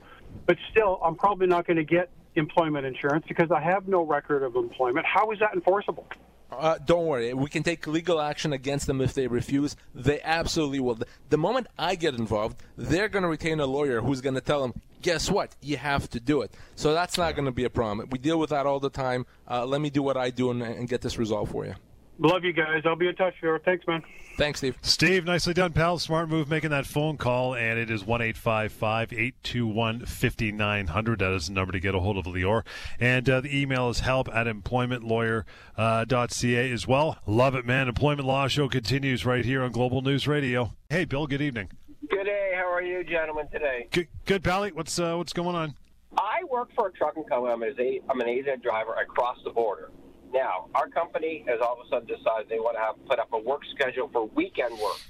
but 0.47 0.57
still, 0.71 1.01
I'm 1.05 1.15
probably 1.15 1.47
not 1.47 1.67
going 1.67 1.77
to 1.77 1.85
get 1.85 2.11
employment 2.35 2.87
insurance 2.87 3.25
because 3.29 3.51
I 3.51 3.61
have 3.61 3.89
no 3.89 4.03
record 4.03 4.43
of 4.43 4.57
employment. 4.57 5.07
How 5.07 5.31
is 5.33 5.39
that 5.41 5.55
enforceable? 5.55 6.07
Uh, 6.51 6.79
don't 6.87 7.05
worry, 7.05 7.35
we 7.35 7.51
can 7.51 7.63
take 7.63 7.87
legal 7.87 8.21
action 8.21 8.55
against 8.55 8.87
them 8.87 9.03
if 9.03 9.13
they 9.13 9.27
refuse. 9.27 9.77
They 9.95 10.21
absolutely 10.23 10.81
will. 10.81 10.99
The 11.29 11.37
moment 11.37 11.67
I 11.79 11.95
get 11.95 12.15
involved, 12.15 12.63
they're 12.77 13.09
going 13.09 13.23
to 13.23 13.29
retain 13.29 13.61
a 13.61 13.67
lawyer 13.67 14.01
who's 14.01 14.23
going 14.23 14.35
to 14.35 14.41
tell 14.41 14.63
them, 14.63 14.73
guess 15.03 15.31
what? 15.31 15.55
You 15.61 15.77
have 15.77 16.09
to 16.11 16.21
do 16.21 16.41
it. 16.41 16.55
So 16.75 16.95
that's 16.95 17.19
not 17.19 17.35
going 17.35 17.45
to 17.45 17.53
be 17.53 17.65
a 17.65 17.71
problem. 17.71 18.09
We 18.11 18.19
deal 18.19 18.39
with 18.39 18.51
that 18.51 18.65
all 18.65 18.81
the 18.81 18.89
time. 18.89 19.27
Uh, 19.49 19.67
let 19.67 19.83
me 19.83 19.91
do 19.91 20.03
what 20.03 20.17
I 20.17 20.31
do 20.31 20.51
and, 20.51 20.63
and 20.63 20.89
get 20.89 21.03
this 21.03 21.19
resolved 21.19 21.53
for 21.53 21.67
you. 21.67 21.75
Love 22.19 22.45
you 22.45 22.53
guys. 22.53 22.83
I'll 22.85 22.97
be 22.97 23.09
in 23.09 23.15
touch. 23.15 23.35
Here. 23.41 23.59
Thanks, 23.65 23.87
man. 23.87 24.03
Thanks, 24.37 24.59
Steve. 24.59 24.77
Steve, 24.83 25.25
nicely 25.25 25.55
done, 25.55 25.73
pal. 25.73 25.99
Smart 25.99 26.29
move 26.29 26.49
making 26.49 26.71
that 26.71 26.87
phone 26.87 27.17
call, 27.17 27.55
and 27.55 27.79
it 27.79 27.91
is 27.91 28.05
1 28.05 28.23
821 28.23 30.07
5900. 30.07 31.19
That 31.19 31.33
is 31.33 31.49
the 31.49 31.53
number 31.53 31.73
to 31.73 31.81
get 31.81 31.95
a 31.95 32.01
hold 32.01 32.17
of 32.17 32.25
Lior. 32.27 32.65
And 33.01 33.29
uh, 33.29 33.41
the 33.41 33.61
email 33.61 33.89
is 33.89 34.01
help 34.01 34.29
at 34.29 34.47
employmentlawyer.ca 34.47 36.73
as 36.73 36.87
well. 36.87 37.19
Love 37.27 37.55
it, 37.55 37.67
man. 37.67 37.89
Employment 37.89 38.27
Law 38.29 38.49
Show 38.49 38.69
continues 38.69 39.27
right 39.27 39.45
here 39.45 39.63
on 39.63 39.73
Global 39.73 40.03
News 40.03 40.29
Radio. 40.29 40.75
Hey, 40.89 41.05
Bill, 41.05 41.27
good 41.27 41.43
evening. 41.43 41.71
Good 42.09 42.25
day. 42.25 42.53
How 42.55 42.73
are 42.73 42.83
you, 42.83 43.03
gentlemen, 43.05 43.49
today? 43.53 43.89
Good, 43.91 44.09
good 44.25 44.45
Pally. 44.45 44.71
What's, 44.73 44.99
uh, 44.99 45.15
what's 45.17 45.33
going 45.33 45.57
on? 45.57 45.75
I 46.17 46.43
work 46.51 46.71
for 46.75 46.89
a 46.89 46.93
trucking 46.93 47.25
company. 47.25 47.53
I'm, 47.53 47.63
an 47.63 47.75
A- 47.79 48.01
I'm 48.09 48.21
an 48.21 48.29
AZ 48.29 48.47
driver. 48.63 48.97
I 48.97 49.05
cross 49.05 49.37
the 49.45 49.51
border. 49.51 49.91
Now, 50.33 50.69
our 50.75 50.89
company 50.89 51.45
has 51.49 51.61
all 51.61 51.81
of 51.81 51.87
a 51.87 51.89
sudden 51.89 52.07
decided 52.07 52.49
they 52.49 52.59
want 52.59 52.77
to 52.77 52.81
have 52.81 53.07
put 53.07 53.19
up 53.19 53.33
a 53.33 53.39
work 53.39 53.63
schedule 53.75 54.09
for 54.13 54.27
weekend 54.27 54.79
work. 54.79 55.01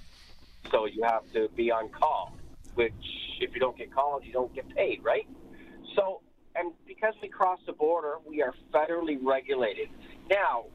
So 0.71 0.87
you 0.87 1.03
have 1.03 1.23
to 1.33 1.49
be 1.57 1.71
on 1.71 1.89
call, 1.89 2.37
which 2.75 2.93
if 3.41 3.53
you 3.55 3.61
don't 3.61 3.77
get 3.77 3.93
called, 3.93 4.25
you 4.25 4.33
don't 4.33 4.55
get 4.55 4.69
paid, 4.75 5.03
right? 5.03 5.27
So, 5.97 6.21
and 6.55 6.73
because 6.87 7.15
we 7.23 7.29
cross 7.29 7.59
the 7.67 7.73
border, 7.73 8.17
we 8.27 8.43
are 8.43 8.55
federally 8.73 9.19
regulated. 9.21 9.89
Now, 10.31 10.67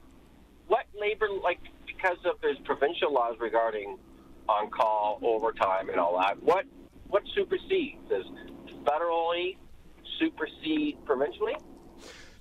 what 0.68 0.86
labor 1.00 1.28
like 1.44 1.60
because 1.86 2.18
of 2.26 2.36
there's 2.42 2.58
provincial 2.66 3.14
laws 3.14 3.36
regarding 3.40 3.98
on 4.50 4.70
call 4.70 5.20
overtime 5.24 5.90
and 5.90 6.00
all 6.00 6.18
that 6.20 6.42
what 6.44 6.66
what 7.08 7.24
supersedes 7.36 7.98
does 8.10 8.26
federally 8.84 9.58
supersede 10.20 10.98
provincially 11.06 11.54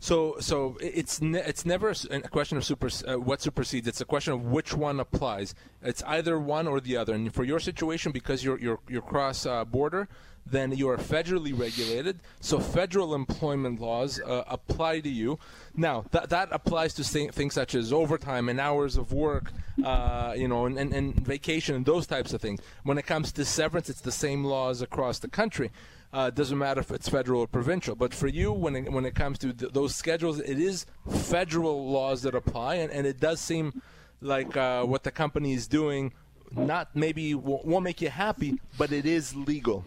So, 0.03 0.35
so 0.41 0.77
it's 0.81 1.23
ne- 1.23 1.45
it's 1.47 1.65
never 1.65 1.95
a 2.11 2.21
question 2.23 2.59
of 2.59 2.65
super 2.65 2.89
uh, 3.07 3.21
what 3.21 3.41
supersedes. 3.41 3.87
It's 3.87 4.01
a 4.01 4.05
question 4.05 4.33
of 4.33 4.47
which 4.47 4.75
one 4.75 4.99
applies. 4.99 5.55
It's 5.81 6.03
either 6.03 6.41
one 6.41 6.67
or 6.67 6.81
the 6.81 6.97
other. 6.97 7.15
And 7.15 7.33
for 7.33 7.45
your 7.45 7.61
situation, 7.61 8.11
because 8.11 8.43
you're 8.43 8.59
you're, 8.59 8.81
you're 8.89 9.01
cross 9.01 9.47
uh, 9.47 9.65
border, 9.65 10.09
then 10.45 10.73
you 10.73 10.89
are 10.89 10.97
federally 10.97 11.57
regulated. 11.57 12.19
So 12.41 12.59
federal 12.59 13.15
employment 13.15 13.81
laws 13.81 14.21
uh, 14.21 14.43
apply 14.49 14.99
to 15.03 15.09
you. 15.09 15.39
Now 15.77 16.05
that 16.11 16.31
that 16.31 16.49
applies 16.51 16.95
to 16.95 17.05
th- 17.05 17.31
things 17.31 17.55
such 17.55 17.77
as 17.77 17.93
overtime 17.93 18.49
and 18.49 18.59
hours 18.59 18.97
of 18.97 19.13
work, 19.13 19.53
uh, 19.85 20.35
you 20.37 20.49
know, 20.49 20.67
and, 20.67 20.81
and, 20.81 20.93
and 20.93 21.15
vacation 21.15 21.77
and 21.77 21.87
those 21.87 22.09
types 22.09 22.33
of 22.33 22.41
things. 22.41 22.61
When 22.83 22.99
it 22.99 23.07
comes 23.07 23.31
to 23.33 23.45
severance, 23.45 23.89
it's 23.89 24.01
the 24.01 24.11
same 24.11 24.43
laws 24.43 24.83
across 24.83 25.21
the 25.21 25.29
country. 25.29 25.71
Uh, 26.13 26.29
doesn't 26.29 26.59
matter 26.59 26.81
if 26.81 26.91
it's 26.91 27.09
federal 27.09 27.41
or 27.41 27.47
provincial. 27.47 27.95
But 27.95 28.13
for 28.13 28.29
you, 28.29 28.53
when 28.53 28.77
it, 28.77 28.93
when 28.93 29.07
it 29.07 29.15
comes 29.15 29.39
to 29.39 29.53
th- 29.53 29.73
those 29.73 29.95
schedules, 29.95 30.41
it 30.41 30.59
is 30.59 30.85
federal 31.09 31.91
laws 31.91 32.21
that 32.23 32.35
apply, 32.35 32.75
and, 32.77 32.93
and 32.93 33.07
it 33.07 33.19
does 33.19 33.41
seem 33.41 33.81
like 34.21 34.55
uh, 34.57 34.85
what 34.85 35.05
the 35.05 35.11
company 35.11 35.55
is 35.55 35.67
doing 35.67 36.13
not 36.55 36.95
maybe 36.95 37.35
won't, 37.35 37.65
won't 37.65 37.85
make 37.85 38.01
you 38.03 38.11
happy, 38.11 38.59
but 38.77 38.93
it 38.93 39.07
is 39.07 39.35
legal. 39.35 39.85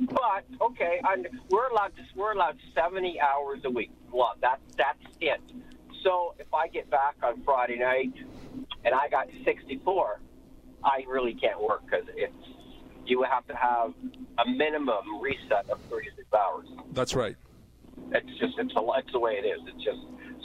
but 0.00 0.44
okay 0.62 0.98
I'm, 1.04 1.26
we're 1.50 1.68
allowed 1.68 1.94
to, 1.96 2.02
we're 2.16 2.32
allowed 2.32 2.56
70 2.74 3.20
hours 3.20 3.60
a 3.64 3.70
week 3.70 3.90
well 4.10 4.32
that 4.40 4.58
that's 4.78 5.04
it 5.20 5.42
so 6.02 6.34
if 6.38 6.46
i 6.54 6.68
get 6.68 6.88
back 6.88 7.16
on 7.22 7.42
friday 7.42 7.78
night 7.78 8.14
and 8.84 8.94
i 8.94 9.10
got 9.10 9.28
64 9.44 10.20
i 10.82 11.04
really 11.06 11.34
can't 11.34 11.60
work 11.60 11.82
because 11.84 12.06
it's 12.16 12.32
you 13.10 13.18
would 13.18 13.28
have 13.28 13.46
to 13.48 13.54
have 13.56 13.92
a 14.44 14.48
minimum 14.50 15.20
reset 15.20 15.68
of 15.68 15.78
36 15.90 16.26
hours 16.32 16.66
That's 16.92 17.14
right. 17.14 17.36
it's 18.12 18.30
just 18.38 18.54
it's 18.58 18.72
a, 18.76 18.82
it's 18.98 19.12
the 19.12 19.18
way 19.18 19.32
it 19.32 19.46
is. 19.46 19.60
It's 19.66 19.84
just 19.84 20.00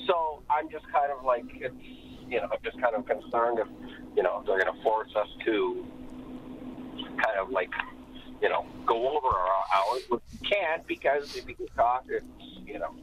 so 0.07 0.41
I'm 0.49 0.69
just 0.69 0.85
kind 0.91 1.11
of 1.11 1.23
like 1.23 1.45
it's 1.55 1.75
you 2.29 2.37
know 2.41 2.47
I'm 2.51 2.59
just 2.63 2.79
kind 2.81 2.95
of 2.95 3.05
concerned 3.05 3.59
if 3.59 3.67
you 4.15 4.23
know 4.23 4.43
they're 4.45 4.59
going 4.59 4.73
to 4.75 4.83
force 4.83 5.09
us 5.15 5.27
to 5.45 5.85
kind 7.23 7.37
of 7.39 7.49
like 7.49 7.71
you 8.41 8.49
know 8.49 8.65
go 8.85 8.97
over 9.09 9.27
our 9.27 9.63
hours, 9.75 10.01
but 10.09 10.21
we 10.41 10.47
can't 10.47 10.85
because 10.87 11.35
if 11.35 11.45
we 11.45 11.53
can 11.53 11.67
talk, 11.75 12.03
it's 12.09 12.25
you 12.65 12.79
know 12.79 12.93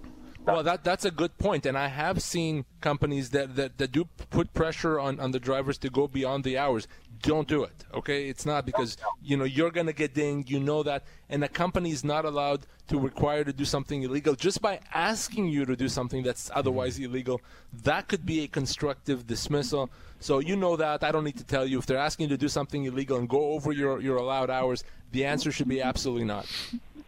Well, 0.47 0.63
that 0.65 0.85
that's 0.85 1.05
a 1.05 1.11
good 1.11 1.39
point, 1.39 1.67
and 1.67 1.77
I 1.79 1.89
have 1.89 2.21
seen 2.23 2.65
companies 2.81 3.31
that, 3.31 3.57
that, 3.57 3.79
that 3.79 3.93
do 3.93 4.07
put 4.31 4.53
pressure 4.55 4.99
on, 4.99 5.21
on 5.21 5.31
the 5.31 5.41
drivers 5.41 5.79
to 5.79 5.91
go 5.91 6.09
beyond 6.09 6.45
the 6.45 6.59
hours. 6.59 6.87
Don't 7.23 7.47
do 7.47 7.63
it, 7.63 7.85
okay? 7.95 8.29
It's 8.29 8.45
not 8.45 8.67
because 8.67 8.97
you 9.23 9.37
know 9.37 9.45
you're 9.45 9.71
gonna 9.71 9.93
get 9.93 10.13
dinged. 10.13 10.51
You 10.51 10.59
know 10.59 10.83
that, 10.83 11.05
and 11.29 11.45
a 11.45 11.49
company 11.49 11.91
is 11.91 12.03
not 12.03 12.25
allowed 12.25 12.67
to 12.89 12.99
require 12.99 13.45
to 13.45 13.53
do 13.53 13.65
something 13.65 14.03
illegal 14.03 14.35
just 14.35 14.61
by 14.61 14.81
asking 14.93 15.49
you 15.49 15.65
to 15.65 15.77
do 15.77 15.89
something 15.89 16.23
that's 16.25 16.51
otherwise 16.53 16.99
illegal. 16.99 17.41
That 17.85 18.09
could 18.09 18.27
be 18.27 18.43
a 18.43 18.49
constructive 18.49 19.27
dismissal. 19.27 19.89
So 20.19 20.41
you 20.41 20.57
know 20.57 20.77
that. 20.77 21.05
I 21.05 21.13
don't 21.13 21.25
need 21.25 21.39
to 21.39 21.45
tell 21.45 21.65
you 21.65 21.79
if 21.79 21.87
they're 21.87 21.97
asking 21.97 22.25
you 22.25 22.37
to 22.37 22.39
do 22.39 22.49
something 22.49 22.85
illegal 22.85 23.19
and 23.19 23.29
go 23.29 23.53
over 23.53 23.73
your, 23.73 24.01
your 24.01 24.17
allowed 24.17 24.51
hours. 24.51 24.85
The 25.13 25.25
answer 25.25 25.53
should 25.53 25.69
be 25.69 25.81
absolutely 25.81 26.25
not. 26.25 26.47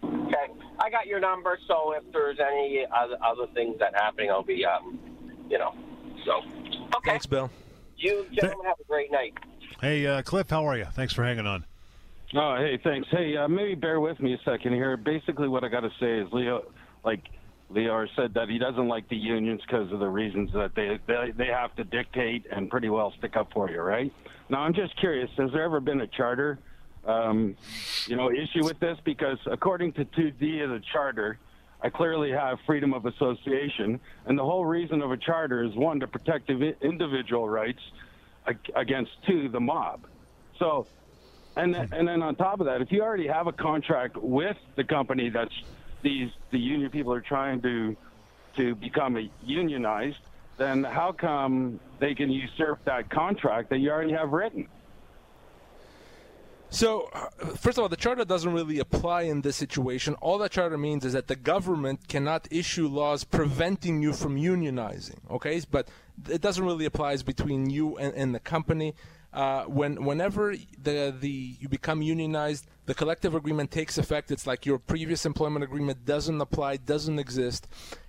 okay. 0.05 0.53
I 0.81 0.91
got 0.91 1.07
your 1.07 1.21
number, 1.21 1.59
so 1.67 1.93
if 1.93 2.05
there's 2.13 2.39
any 2.41 2.87
other 2.95 3.17
other 3.25 3.47
things 3.53 3.79
that 3.81 3.95
happening, 3.95 4.31
I'll 4.31 4.43
be 4.43 4.65
um 4.65 4.99
you 5.51 5.59
know 5.59 5.75
so 6.25 6.43
okay. 6.97 7.11
Thanks, 7.11 7.27
Bill. 7.27 7.51
You 7.97 8.27
gentlemen 8.33 8.67
have 8.67 8.81
a 8.81 8.85
great 8.85 9.11
night. 9.11 9.35
Hey, 9.81 10.07
uh, 10.07 10.23
Cliff, 10.23 10.49
how 10.51 10.67
are 10.67 10.77
you? 10.77 10.87
Thanks 10.93 11.13
for 11.13 11.25
hanging 11.25 11.47
on. 11.47 11.65
Oh, 12.35 12.57
hey, 12.57 12.79
thanks. 12.83 13.09
Hey, 13.11 13.37
uh, 13.37 13.49
maybe 13.49 13.75
bear 13.75 14.01
with 14.01 14.19
me 14.21 14.35
a 14.35 14.39
second 14.45 14.73
here. 14.73 14.97
Basically, 14.97 15.49
what 15.49 15.63
I 15.63 15.69
got 15.69 15.81
to 15.81 15.91
say 16.01 16.19
is 16.19 16.33
Leo, 16.33 16.65
like 17.05 17.23
Leo 17.71 18.07
said, 18.17 18.35
that 18.35 18.49
he 18.49 18.59
doesn't 18.59 18.89
like 18.89 19.09
the 19.09 19.17
unions 19.17 19.61
because 19.67 19.93
of 19.93 20.01
the 20.01 20.09
reasons 20.09 20.51
that 20.53 20.75
they, 20.75 20.99
they 21.07 21.33
they 21.37 21.47
have 21.47 21.75
to 21.77 21.85
dictate 21.85 22.47
and 22.51 22.71
pretty 22.71 22.89
well 22.89 23.13
stick 23.19 23.37
up 23.37 23.53
for 23.53 23.71
you, 23.71 23.81
right? 23.81 24.13
Now, 24.49 24.61
I'm 24.61 24.75
just 24.75 24.97
curious. 24.99 25.31
Has 25.37 25.53
there 25.53 25.63
ever 25.63 25.81
been 25.81 26.01
a 26.01 26.07
charter, 26.07 26.59
um, 27.05 27.57
you 28.07 28.17
know, 28.17 28.31
issue 28.31 28.65
with 28.65 28.81
this? 28.81 28.99
Because 29.05 29.39
according 29.47 29.93
to 29.95 30.05
2D 30.05 30.65
of 30.65 30.71
the 30.71 30.83
charter, 30.93 31.39
I 31.83 31.91
clearly 31.91 32.31
have 32.33 32.59
freedom 32.67 32.95
of 32.95 33.07
association, 33.07 34.01
and 34.27 34.39
the 34.39 34.45
whole 34.45 34.65
reason 34.65 35.03
of 35.03 35.13
a 35.13 35.17
charter 35.17 35.63
is 35.63 35.75
one 35.77 36.01
to 36.01 36.07
protect 36.07 36.51
individual 36.51 37.49
rights 37.49 37.81
against 38.75 39.11
to 39.27 39.49
the 39.49 39.61
mob. 39.61 40.07
So 40.59 40.87
and 41.57 41.75
and 41.75 42.09
then 42.09 42.23
on 42.23 42.35
top 42.37 42.61
of 42.61 42.67
that, 42.67 42.81
if 42.83 42.91
you 42.91 43.03
already 43.03 43.27
have 43.27 43.47
a 43.47 43.53
contract 43.53 44.17
with 44.17 44.57
the 44.77 44.85
company 44.85 45.31
that's 45.31 45.55
these 46.03 46.31
the 46.51 46.59
union 46.59 46.91
people 46.91 47.13
are 47.13 47.21
trying 47.21 47.63
to 47.63 47.97
to 48.57 48.75
become 48.75 49.17
a 49.17 49.31
unionized, 49.43 50.19
then 50.57 50.85
how 50.85 51.13
come 51.13 51.81
they 51.99 52.15
can 52.15 52.31
usurp 52.31 52.85
that 52.85 53.11
contract 53.11 53.71
that 53.71 53.79
you 53.79 53.91
already 53.91 54.13
have 54.13 54.31
written? 54.33 54.69
So, 56.71 57.09
first 57.57 57.79
of 57.79 57.83
all, 57.83 57.89
the 57.89 57.97
charter 57.97 58.25
doesn't 58.25 58.53
really 58.53 58.81
apply 58.81 59.23
in 59.23 59.43
this 59.43 59.55
situation. 59.55 60.15
All 60.15 60.39
that 60.39 60.51
charter 60.51 60.77
means 60.77 61.05
is 61.05 61.13
that 61.13 61.29
the 61.29 61.37
government 61.37 62.09
cannot 62.09 62.49
issue 62.51 62.89
laws 62.89 63.23
preventing 63.23 64.03
you 64.03 64.13
from 64.13 64.37
unionizing. 64.37 65.19
Okay, 65.31 65.63
but 65.71 65.89
it 66.29 66.41
doesn't 66.41 66.65
really 66.65 66.85
apply 66.85 67.17
between 67.19 67.71
you 67.71 67.97
and, 67.99 68.15
and 68.15 68.35
the 68.35 68.41
company. 68.41 68.95
Uh, 69.33 69.65
when 69.65 70.05
whenever 70.05 70.55
the 70.81 71.15
the 71.19 71.57
you 71.59 71.69
become 71.69 72.03
unionized, 72.03 72.67
the 72.87 72.95
collective 72.95 73.35
agreement 73.35 73.71
takes 73.71 73.99
effect. 73.99 74.31
It's 74.31 74.47
like 74.47 74.65
your 74.65 74.79
previous 74.79 75.27
employment 75.27 75.65
agreement 75.65 76.05
doesn't 76.05 76.41
apply, 76.41 76.77
doesn't 76.77 77.19
exist. 77.19 77.67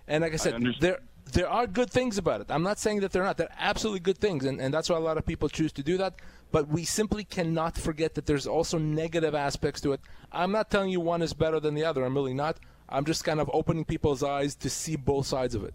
And 0.08 0.22
like 0.22 0.34
I 0.34 0.36
said, 0.36 0.54
understand. 0.54 0.84
there 0.84 1.00
there 1.34 1.50
are 1.50 1.66
good 1.66 1.90
things 1.90 2.18
about 2.18 2.42
it. 2.42 2.48
I'm 2.50 2.64
not 2.64 2.80
saying 2.80 3.00
that 3.00 3.12
they're 3.12 3.24
not. 3.24 3.38
They're 3.38 3.56
absolutely 3.58 4.02
good 4.02 4.20
things, 4.20 4.46
and, 4.46 4.62
and 4.62 4.74
that's 4.74 4.90
why 4.90 4.98
a 4.98 5.00
lot 5.00 5.18
of 5.18 5.26
people 5.26 5.50
choose 5.50 5.72
to 5.74 5.84
do 5.84 5.98
that. 5.98 6.16
But 6.52 6.68
we 6.68 6.86
simply 6.86 7.24
cannot 7.24 7.78
forget 7.78 8.14
that 8.14 8.28
there's 8.28 8.46
also 8.46 8.78
negative 8.78 9.34
aspects 9.34 9.82
to 9.82 9.94
it. 9.94 10.02
I'm 10.32 10.52
not 10.52 10.70
telling 10.70 10.90
you 10.90 11.00
one 11.00 11.22
is 11.22 11.34
better 11.34 11.60
than 11.60 11.74
the 11.74 11.84
other. 11.84 12.06
I'm 12.06 12.14
really 12.14 12.34
not. 12.36 12.60
I'm 12.88 13.04
just 13.04 13.24
kind 13.24 13.40
of 13.40 13.50
opening 13.52 13.84
people's 13.84 14.22
eyes 14.22 14.56
to 14.58 14.70
see 14.70 14.96
both 14.96 15.26
sides 15.26 15.56
of 15.56 15.64
it. 15.64 15.74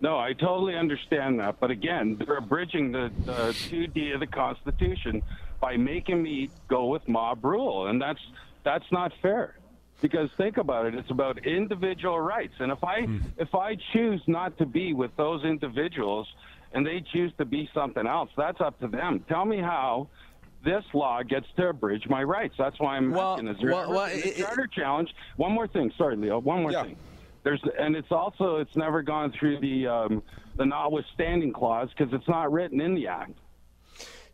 No, 0.00 0.18
I 0.18 0.34
totally 0.34 0.76
understand 0.76 1.40
that, 1.40 1.58
but 1.58 1.70
again, 1.70 2.16
they're 2.18 2.36
abridging 2.36 2.92
the, 2.92 3.10
the 3.24 3.32
2D 3.70 4.12
of 4.14 4.20
the 4.20 4.26
Constitution 4.26 5.22
by 5.60 5.76
making 5.76 6.22
me 6.22 6.50
go 6.68 6.86
with 6.86 7.08
mob 7.08 7.44
rule, 7.44 7.86
and 7.86 8.00
that's 8.00 8.20
that's 8.62 8.84
not 8.92 9.12
fair. 9.22 9.56
Because 10.02 10.28
think 10.36 10.58
about 10.58 10.84
it, 10.84 10.94
it's 10.94 11.10
about 11.10 11.46
individual 11.46 12.20
rights. 12.20 12.52
And 12.58 12.70
if 12.70 12.84
I 12.84 13.02
Hmm. 13.02 13.18
if 13.38 13.54
I 13.54 13.76
choose 13.94 14.20
not 14.26 14.58
to 14.58 14.66
be 14.66 14.92
with 14.92 15.16
those 15.16 15.44
individuals 15.44 16.26
and 16.74 16.86
they 16.86 17.00
choose 17.12 17.32
to 17.38 17.46
be 17.46 17.70
something 17.72 18.06
else, 18.06 18.28
that's 18.36 18.60
up 18.60 18.78
to 18.80 18.88
them. 18.88 19.24
Tell 19.28 19.46
me 19.46 19.58
how 19.60 20.08
this 20.62 20.84
law 20.92 21.22
gets 21.22 21.46
to 21.56 21.68
abridge 21.68 22.06
my 22.08 22.22
rights. 22.22 22.54
That's 22.58 22.78
why 22.78 22.96
I'm 22.96 23.12
Well, 23.12 23.34
asking. 23.34 23.48
Is 23.48 23.56
there 23.62 23.70
well, 23.70 23.82
ever 23.84 23.94
well, 23.94 24.04
it- 24.06 24.24
a 24.26 24.28
it- 24.28 24.36
charter 24.36 24.66
challenge? 24.66 25.14
One 25.36 25.52
more 25.52 25.66
thing. 25.68 25.90
Sorry, 25.96 26.16
Leo. 26.16 26.38
One 26.40 26.60
more 26.62 26.72
Yeah. 26.72 26.82
thing. 26.82 26.96
There's 27.46 27.62
and 27.78 27.94
it's 27.94 28.10
also 28.10 28.56
it's 28.56 28.74
never 28.74 29.02
gone 29.02 29.32
through 29.38 29.60
the 29.60 29.86
um, 29.86 30.20
the 30.56 30.66
notwithstanding 30.66 31.52
clause 31.52 31.88
because 31.96 32.12
it's 32.12 32.26
not 32.26 32.50
written 32.50 32.80
in 32.80 32.96
the 32.96 33.06
act. 33.06 33.38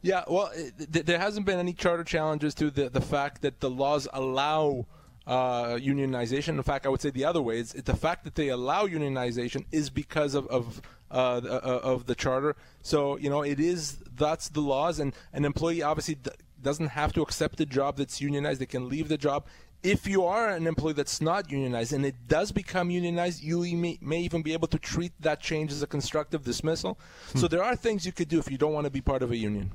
Yeah, 0.00 0.24
well, 0.26 0.50
th- 0.90 1.04
there 1.04 1.18
hasn't 1.18 1.44
been 1.44 1.58
any 1.58 1.74
charter 1.74 2.04
challenges 2.04 2.54
to 2.54 2.70
the, 2.70 2.88
the 2.88 3.02
fact 3.02 3.42
that 3.42 3.60
the 3.60 3.68
laws 3.68 4.08
allow 4.14 4.86
uh, 5.26 5.74
unionization. 5.74 6.56
In 6.56 6.62
fact, 6.62 6.86
I 6.86 6.88
would 6.88 7.02
say 7.02 7.10
the 7.10 7.26
other 7.26 7.42
way 7.42 7.58
is 7.58 7.74
the 7.74 7.94
fact 7.94 8.24
that 8.24 8.34
they 8.34 8.48
allow 8.48 8.86
unionization 8.86 9.66
is 9.70 9.90
because 9.90 10.34
of 10.34 10.46
of, 10.46 10.80
uh, 11.10 11.40
the- 11.40 11.52
uh, 11.52 11.80
of 11.80 12.06
the 12.06 12.14
charter. 12.14 12.56
So 12.80 13.18
you 13.18 13.28
know, 13.28 13.42
it 13.42 13.60
is 13.60 13.98
that's 14.16 14.48
the 14.48 14.62
laws, 14.62 14.98
and 14.98 15.12
an 15.34 15.44
employee 15.44 15.82
obviously 15.82 16.16
doesn't 16.62 16.88
have 16.88 17.12
to 17.12 17.20
accept 17.20 17.60
a 17.60 17.66
job 17.66 17.98
that's 17.98 18.22
unionized. 18.22 18.58
They 18.58 18.64
can 18.64 18.88
leave 18.88 19.08
the 19.08 19.18
job. 19.18 19.44
If 19.82 20.06
you 20.06 20.24
are 20.24 20.50
an 20.50 20.66
employee 20.68 20.92
that's 20.92 21.20
not 21.20 21.50
unionized 21.50 21.92
and 21.92 22.06
it 22.06 22.14
does 22.28 22.52
become 22.52 22.90
unionized, 22.90 23.42
you 23.42 23.64
may, 23.76 23.98
may 24.00 24.20
even 24.20 24.42
be 24.42 24.52
able 24.52 24.68
to 24.68 24.78
treat 24.78 25.12
that 25.20 25.40
change 25.40 25.72
as 25.72 25.82
a 25.82 25.88
constructive 25.88 26.44
dismissal. 26.44 27.00
So 27.34 27.48
there 27.48 27.64
are 27.64 27.74
things 27.74 28.06
you 28.06 28.12
could 28.12 28.28
do 28.28 28.38
if 28.38 28.48
you 28.50 28.58
don't 28.58 28.72
want 28.72 28.84
to 28.84 28.90
be 28.90 29.00
part 29.00 29.24
of 29.24 29.32
a 29.32 29.36
union. 29.36 29.72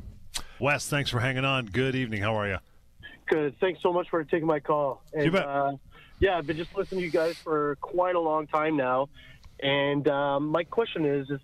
Wes, 0.59 0.87
thanks 0.87 1.09
for 1.09 1.19
hanging 1.19 1.43
on. 1.43 1.65
Good 1.65 1.93
evening. 1.93 2.21
How 2.21 2.35
are 2.35 2.47
you? 2.47 2.57
Good. 3.27 3.59
Thanks 3.59 3.81
so 3.81 3.91
much 3.91 4.09
for 4.09 4.23
taking 4.23 4.47
my 4.47 4.61
call. 4.61 5.03
And, 5.13 5.25
You 5.25 5.31
bet. 5.31 5.45
Uh, 5.45 5.73
yeah, 6.19 6.37
I've 6.37 6.47
been 6.47 6.57
just 6.57 6.75
listening 6.75 7.01
to 7.01 7.05
you 7.05 7.11
guys 7.11 7.35
for 7.35 7.75
quite 7.81 8.15
a 8.15 8.19
long 8.19 8.47
time 8.47 8.75
now, 8.75 9.09
and 9.59 10.07
um, 10.07 10.47
my 10.47 10.63
question 10.63 11.05
is: 11.05 11.29
is 11.29 11.39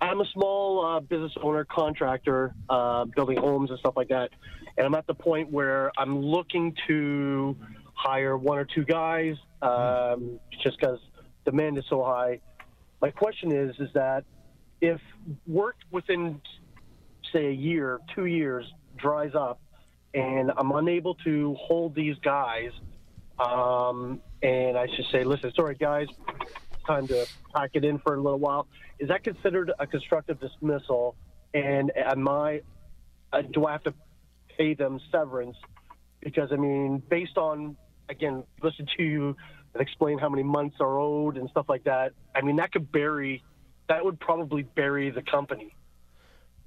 I'm 0.00 0.20
a 0.20 0.24
small 0.32 0.84
uh, 0.84 1.00
business 1.00 1.32
owner, 1.42 1.64
contractor, 1.64 2.54
uh, 2.70 3.04
building 3.04 3.36
homes 3.36 3.70
and 3.70 3.78
stuff 3.80 3.94
like 3.96 4.08
that, 4.08 4.30
and 4.78 4.86
I'm 4.86 4.94
at 4.94 5.06
the 5.06 5.14
point 5.14 5.50
where 5.50 5.92
I'm 5.98 6.20
looking 6.20 6.74
to 6.86 7.54
hire 7.94 8.36
one 8.36 8.58
or 8.58 8.64
two 8.64 8.84
guys, 8.84 9.36
um, 9.62 10.38
just 10.62 10.78
because 10.78 10.98
demand 11.44 11.78
is 11.78 11.84
so 11.88 12.02
high. 12.02 12.40
My 13.00 13.10
question 13.10 13.52
is: 13.52 13.74
is 13.78 13.88
that 13.94 14.24
if 14.80 15.00
work 15.46 15.76
within 15.90 16.40
say 17.32 17.46
a 17.46 17.52
year, 17.52 18.00
two 18.14 18.26
years 18.26 18.64
dries 18.96 19.34
up, 19.34 19.60
and 20.12 20.52
I'm 20.56 20.70
unable 20.72 21.14
to 21.16 21.54
hold 21.58 21.94
these 21.94 22.16
guys, 22.22 22.70
um, 23.38 24.20
and 24.42 24.78
I 24.78 24.86
should 24.94 25.06
say, 25.10 25.24
listen, 25.24 25.52
sorry 25.54 25.74
guys, 25.74 26.06
it's 26.40 26.84
time 26.86 27.08
to 27.08 27.26
pack 27.54 27.70
it 27.74 27.84
in 27.84 27.98
for 27.98 28.14
a 28.14 28.20
little 28.20 28.38
while. 28.38 28.68
Is 28.98 29.08
that 29.08 29.24
considered 29.24 29.72
a 29.78 29.86
constructive 29.86 30.38
dismissal? 30.40 31.16
And 31.52 31.92
am 31.96 32.28
I, 32.28 32.62
uh, 33.32 33.42
do 33.42 33.66
I 33.66 33.72
have 33.72 33.82
to 33.84 33.94
pay 34.56 34.74
them 34.74 35.00
severance? 35.10 35.56
Because 36.20 36.50
I 36.52 36.56
mean, 36.56 37.02
based 37.08 37.36
on 37.36 37.76
again, 38.08 38.44
listen 38.62 38.86
to 38.96 39.02
you 39.02 39.36
and 39.72 39.82
explain 39.82 40.18
how 40.18 40.28
many 40.28 40.42
months 40.42 40.76
are 40.80 40.98
owed 40.98 41.36
and 41.36 41.48
stuff 41.50 41.66
like 41.68 41.84
that. 41.84 42.12
I 42.34 42.42
mean, 42.42 42.56
that 42.56 42.72
could 42.72 42.90
bury, 42.92 43.42
that 43.88 44.04
would 44.04 44.20
probably 44.20 44.62
bury 44.62 45.10
the 45.10 45.22
company. 45.22 45.74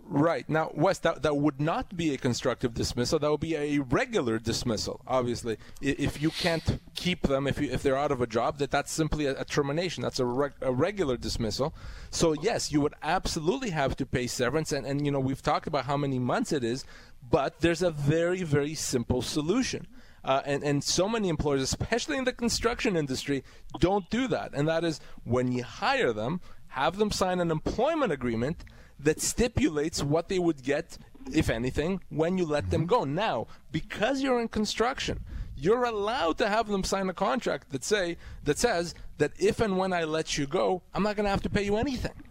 Right. 0.10 0.48
Now, 0.48 0.72
Wes, 0.74 1.00
that, 1.00 1.24
that 1.24 1.36
would 1.36 1.60
not 1.60 1.98
be 1.98 2.14
a 2.14 2.18
constructive 2.18 2.74
dismissal. 2.74 3.20
That 3.20 3.30
would 3.30 3.42
be 3.42 3.56
a 3.56 3.80
regular 3.80 4.40
dismissal, 4.40 5.02
obviously. 5.06 5.58
If 5.82 6.22
you 6.22 6.30
can't 6.30 6.80
keep 6.96 7.24
them, 7.24 7.46
if, 7.46 7.60
you, 7.60 7.70
if 7.70 7.84
they're 7.84 7.98
out 7.98 8.14
of 8.14 8.22
a 8.22 8.28
job, 8.28 8.58
that 8.60 8.72
that's 8.72 8.90
simply 8.90 9.26
a, 9.26 9.42
a 9.42 9.44
termination. 9.44 10.04
That's 10.04 10.22
a, 10.22 10.26
reg, 10.26 10.54
a 10.62 10.72
regular 10.72 11.18
dismissal. 11.18 11.76
So, 12.10 12.34
yes, 12.42 12.72
you 12.72 12.80
would 12.80 12.94
absolutely 13.04 13.72
have 13.72 13.98
to 13.98 14.06
pay 14.06 14.28
severance. 14.28 14.72
And, 14.72 14.86
and, 14.86 15.06
you 15.06 15.12
know, 15.12 15.20
we've 15.20 15.42
talked 15.42 15.68
about 15.68 15.84
how 15.84 15.98
many 15.98 16.20
months 16.20 16.54
it 16.54 16.64
is, 16.64 16.86
but 17.30 17.60
there's 17.60 17.82
a 17.82 17.92
very, 17.92 18.44
very 18.44 18.76
simple 18.76 19.22
solution. 19.22 19.88
Uh, 20.28 20.42
and, 20.46 20.62
and 20.62 20.84
so 20.84 21.08
many 21.08 21.30
employers, 21.30 21.62
especially 21.62 22.18
in 22.18 22.26
the 22.26 22.34
construction 22.34 22.98
industry, 22.98 23.46
don't 23.80 24.10
do 24.10 24.28
that. 24.28 24.52
And 24.54 24.68
that 24.68 24.84
is 24.84 25.00
when 25.24 25.54
you 25.54 25.64
hire 25.64 26.12
them, 26.12 26.42
have 26.68 26.98
them 26.98 27.12
sign 27.12 27.40
an 27.40 27.50
employment 27.50 28.12
agreement 28.12 28.66
that 29.00 29.22
stipulates 29.22 30.04
what 30.04 30.28
they 30.28 30.38
would 30.38 30.64
get, 30.64 30.98
if 31.34 31.50
anything, 31.50 32.02
when 32.10 32.38
you 32.38 32.46
let 32.46 32.72
them 32.72 32.86
go. 32.86 33.06
Now, 33.06 33.48
because 33.72 34.22
you're 34.22 34.42
in 34.42 34.50
construction, 34.50 35.24
you're 35.56 35.86
allowed 35.86 36.38
to 36.40 36.50
have 36.50 36.68
them 36.68 36.84
sign 36.84 37.08
a 37.08 37.14
contract 37.14 37.72
that 37.72 37.86
say 37.86 38.18
that 38.44 38.60
says 38.60 38.96
that 39.20 39.32
if 39.40 39.62
and 39.62 39.78
when 39.78 39.94
I 39.94 40.04
let 40.04 40.38
you 40.38 40.46
go, 40.46 40.84
I'm 40.94 41.04
not 41.04 41.16
going 41.16 41.24
to 41.24 41.30
have 41.30 41.42
to 41.44 41.50
pay 41.50 41.64
you 41.64 41.78
anything. 41.78 42.27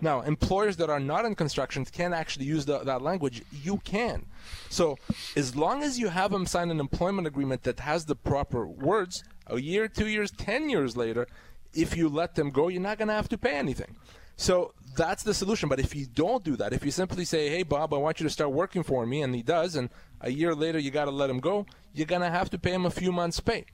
Now, 0.00 0.20
employers 0.20 0.76
that 0.76 0.90
are 0.90 1.00
not 1.00 1.24
in 1.24 1.34
construction 1.34 1.84
can 1.84 2.12
actually 2.12 2.46
use 2.46 2.66
the, 2.66 2.78
that 2.80 3.02
language. 3.02 3.42
You 3.50 3.78
can. 3.78 4.26
So, 4.68 4.96
as 5.36 5.56
long 5.56 5.82
as 5.82 5.98
you 5.98 6.08
have 6.08 6.30
them 6.30 6.46
sign 6.46 6.70
an 6.70 6.80
employment 6.80 7.26
agreement 7.26 7.64
that 7.64 7.80
has 7.80 8.04
the 8.04 8.14
proper 8.14 8.66
words, 8.66 9.24
a 9.46 9.60
year, 9.60 9.88
two 9.88 10.06
years, 10.06 10.30
ten 10.30 10.70
years 10.70 10.96
later, 10.96 11.26
if 11.74 11.96
you 11.96 12.08
let 12.08 12.34
them 12.34 12.50
go, 12.50 12.68
you're 12.68 12.80
not 12.80 12.98
going 12.98 13.08
to 13.08 13.14
have 13.14 13.28
to 13.30 13.38
pay 13.38 13.56
anything. 13.56 13.96
So 14.36 14.72
that's 14.96 15.24
the 15.24 15.34
solution. 15.34 15.68
But 15.68 15.80
if 15.80 15.94
you 15.94 16.06
don't 16.06 16.44
do 16.44 16.56
that, 16.56 16.72
if 16.72 16.84
you 16.84 16.92
simply 16.92 17.24
say, 17.24 17.48
"Hey, 17.48 17.64
Bob, 17.64 17.92
I 17.92 17.96
want 17.98 18.20
you 18.20 18.24
to 18.24 18.30
start 18.30 18.52
working 18.52 18.84
for 18.84 19.04
me," 19.04 19.22
and 19.22 19.34
he 19.34 19.42
does, 19.42 19.74
and 19.74 19.90
a 20.20 20.30
year 20.30 20.54
later 20.54 20.78
you 20.78 20.90
got 20.92 21.06
to 21.06 21.10
let 21.10 21.28
him 21.28 21.40
go, 21.40 21.66
you're 21.92 22.06
going 22.06 22.22
to 22.22 22.30
have 22.30 22.48
to 22.50 22.58
pay 22.58 22.72
him 22.72 22.86
a 22.86 22.90
few 22.90 23.10
months' 23.10 23.40
pay. 23.40 23.66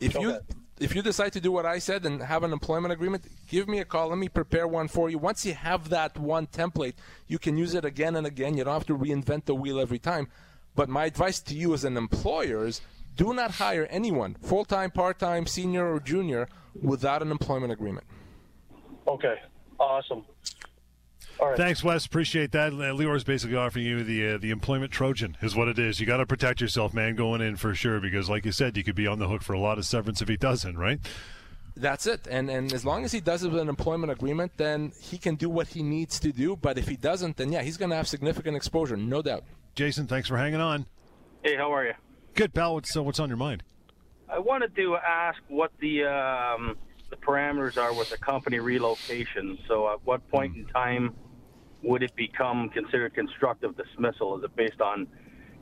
If 0.00 0.14
you 0.14 0.38
if 0.82 0.96
you 0.96 1.02
decide 1.02 1.32
to 1.34 1.40
do 1.40 1.52
what 1.52 1.64
I 1.64 1.78
said 1.78 2.04
and 2.04 2.20
have 2.20 2.42
an 2.42 2.52
employment 2.52 2.92
agreement, 2.92 3.24
give 3.48 3.68
me 3.68 3.78
a 3.78 3.84
call. 3.84 4.08
Let 4.08 4.18
me 4.18 4.28
prepare 4.28 4.66
one 4.66 4.88
for 4.88 5.08
you. 5.08 5.16
Once 5.16 5.46
you 5.46 5.54
have 5.54 5.90
that 5.90 6.18
one 6.18 6.48
template, 6.48 6.94
you 7.28 7.38
can 7.38 7.56
use 7.56 7.74
it 7.74 7.84
again 7.84 8.16
and 8.16 8.26
again. 8.26 8.56
You 8.56 8.64
don't 8.64 8.74
have 8.74 8.86
to 8.86 8.98
reinvent 8.98 9.44
the 9.44 9.54
wheel 9.54 9.78
every 9.78 10.00
time. 10.00 10.28
But 10.74 10.88
my 10.88 11.04
advice 11.04 11.38
to 11.40 11.54
you 11.54 11.72
as 11.74 11.84
an 11.84 11.96
employer 11.96 12.66
is 12.66 12.80
do 13.16 13.32
not 13.32 13.52
hire 13.52 13.86
anyone, 13.90 14.34
full 14.42 14.64
time, 14.64 14.90
part 14.90 15.18
time, 15.18 15.46
senior, 15.46 15.94
or 15.94 16.00
junior, 16.00 16.48
without 16.80 17.22
an 17.22 17.30
employment 17.30 17.72
agreement. 17.72 18.06
Okay. 19.06 19.36
Awesome. 19.78 20.24
All 21.42 21.48
right. 21.48 21.56
Thanks, 21.56 21.82
Wes. 21.82 22.06
Appreciate 22.06 22.52
that. 22.52 22.72
Lior's 22.72 23.24
basically 23.24 23.56
offering 23.56 23.84
you 23.84 24.04
the 24.04 24.34
uh, 24.34 24.38
the 24.38 24.52
employment 24.52 24.92
Trojan, 24.92 25.36
is 25.42 25.56
what 25.56 25.66
it 25.66 25.76
is. 25.76 25.98
You 25.98 26.06
got 26.06 26.18
to 26.18 26.26
protect 26.26 26.60
yourself, 26.60 26.94
man, 26.94 27.16
going 27.16 27.40
in 27.40 27.56
for 27.56 27.74
sure, 27.74 27.98
because 27.98 28.30
like 28.30 28.44
you 28.44 28.52
said, 28.52 28.76
you 28.76 28.84
could 28.84 28.94
be 28.94 29.08
on 29.08 29.18
the 29.18 29.26
hook 29.26 29.42
for 29.42 29.52
a 29.52 29.58
lot 29.58 29.76
of 29.76 29.84
severance 29.84 30.22
if 30.22 30.28
he 30.28 30.36
doesn't, 30.36 30.78
right? 30.78 31.00
That's 31.76 32.06
it. 32.06 32.28
And 32.30 32.48
and 32.48 32.72
as 32.72 32.84
long 32.84 33.04
as 33.04 33.10
he 33.10 33.18
does 33.18 33.42
it 33.42 33.50
with 33.50 33.60
an 33.60 33.68
employment 33.68 34.12
agreement, 34.12 34.52
then 34.56 34.92
he 35.00 35.18
can 35.18 35.34
do 35.34 35.50
what 35.50 35.66
he 35.66 35.82
needs 35.82 36.20
to 36.20 36.30
do. 36.30 36.54
But 36.54 36.78
if 36.78 36.86
he 36.86 36.94
doesn't, 36.94 37.38
then 37.38 37.50
yeah, 37.50 37.62
he's 37.62 37.76
going 37.76 37.90
to 37.90 37.96
have 37.96 38.06
significant 38.06 38.56
exposure, 38.56 38.96
no 38.96 39.20
doubt. 39.20 39.42
Jason, 39.74 40.06
thanks 40.06 40.28
for 40.28 40.36
hanging 40.36 40.60
on. 40.60 40.86
Hey, 41.42 41.56
how 41.56 41.74
are 41.74 41.84
you? 41.84 41.94
Good, 42.34 42.54
pal. 42.54 42.74
What's 42.74 42.96
uh, 42.96 43.02
what's 43.02 43.18
on 43.18 43.28
your 43.28 43.36
mind? 43.36 43.64
I 44.28 44.38
wanted 44.38 44.76
to 44.76 44.96
ask 44.96 45.40
what 45.48 45.72
the 45.80 46.04
um, 46.04 46.76
the 47.10 47.16
parameters 47.16 47.76
are 47.76 47.92
with 47.92 48.10
the 48.10 48.18
company 48.18 48.60
relocation. 48.60 49.58
So, 49.66 49.92
at 49.92 49.98
what 50.04 50.26
point 50.30 50.54
in 50.56 50.66
time 50.66 51.16
would 51.82 52.02
it 52.02 52.14
become 52.16 52.68
considered 52.70 53.14
constructive 53.14 53.76
dismissal? 53.76 54.38
Is 54.38 54.44
it 54.44 54.54
based 54.56 54.80
on 54.80 55.06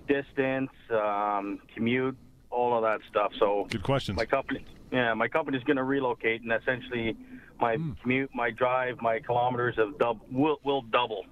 distance, 0.09 0.71
um, 0.91 1.61
commute, 1.75 2.17
all 2.51 2.77
of 2.77 2.83
that 2.83 3.01
stuff? 3.09 3.33
So, 3.39 3.67
Good 3.71 3.83
question. 3.83 4.15
my 4.17 4.27
company, 4.27 4.65
yeah, 4.93 5.15
my 5.15 5.29
company's 5.29 5.63
going 5.65 5.77
to 5.77 5.85
relocate, 5.85 6.43
and 6.43 6.53
essentially, 6.53 7.17
my 7.61 7.77
commute, 8.03 8.31
my 8.35 8.51
drive, 8.51 9.01
my 9.01 9.21
kilometers 9.21 9.77
of 9.79 9.99
dub 9.99 10.21
will 10.31 10.59
will 10.65 10.83
double. 10.83 11.25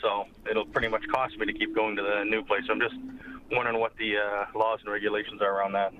So 0.00 0.24
it'll 0.50 0.66
pretty 0.66 0.88
much 0.88 1.02
cost 1.12 1.38
me 1.38 1.46
to 1.46 1.52
keep 1.52 1.74
going 1.74 1.94
to 1.96 2.02
the 2.02 2.24
new 2.24 2.42
place. 2.44 2.62
So 2.66 2.72
I'm 2.72 2.80
just 2.80 2.96
wondering 3.52 3.78
what 3.78 3.96
the 3.96 4.16
uh, 4.16 4.58
laws 4.58 4.80
and 4.84 4.92
regulations 4.92 5.40
are 5.40 5.56
around 5.56 5.72
that. 5.72 5.92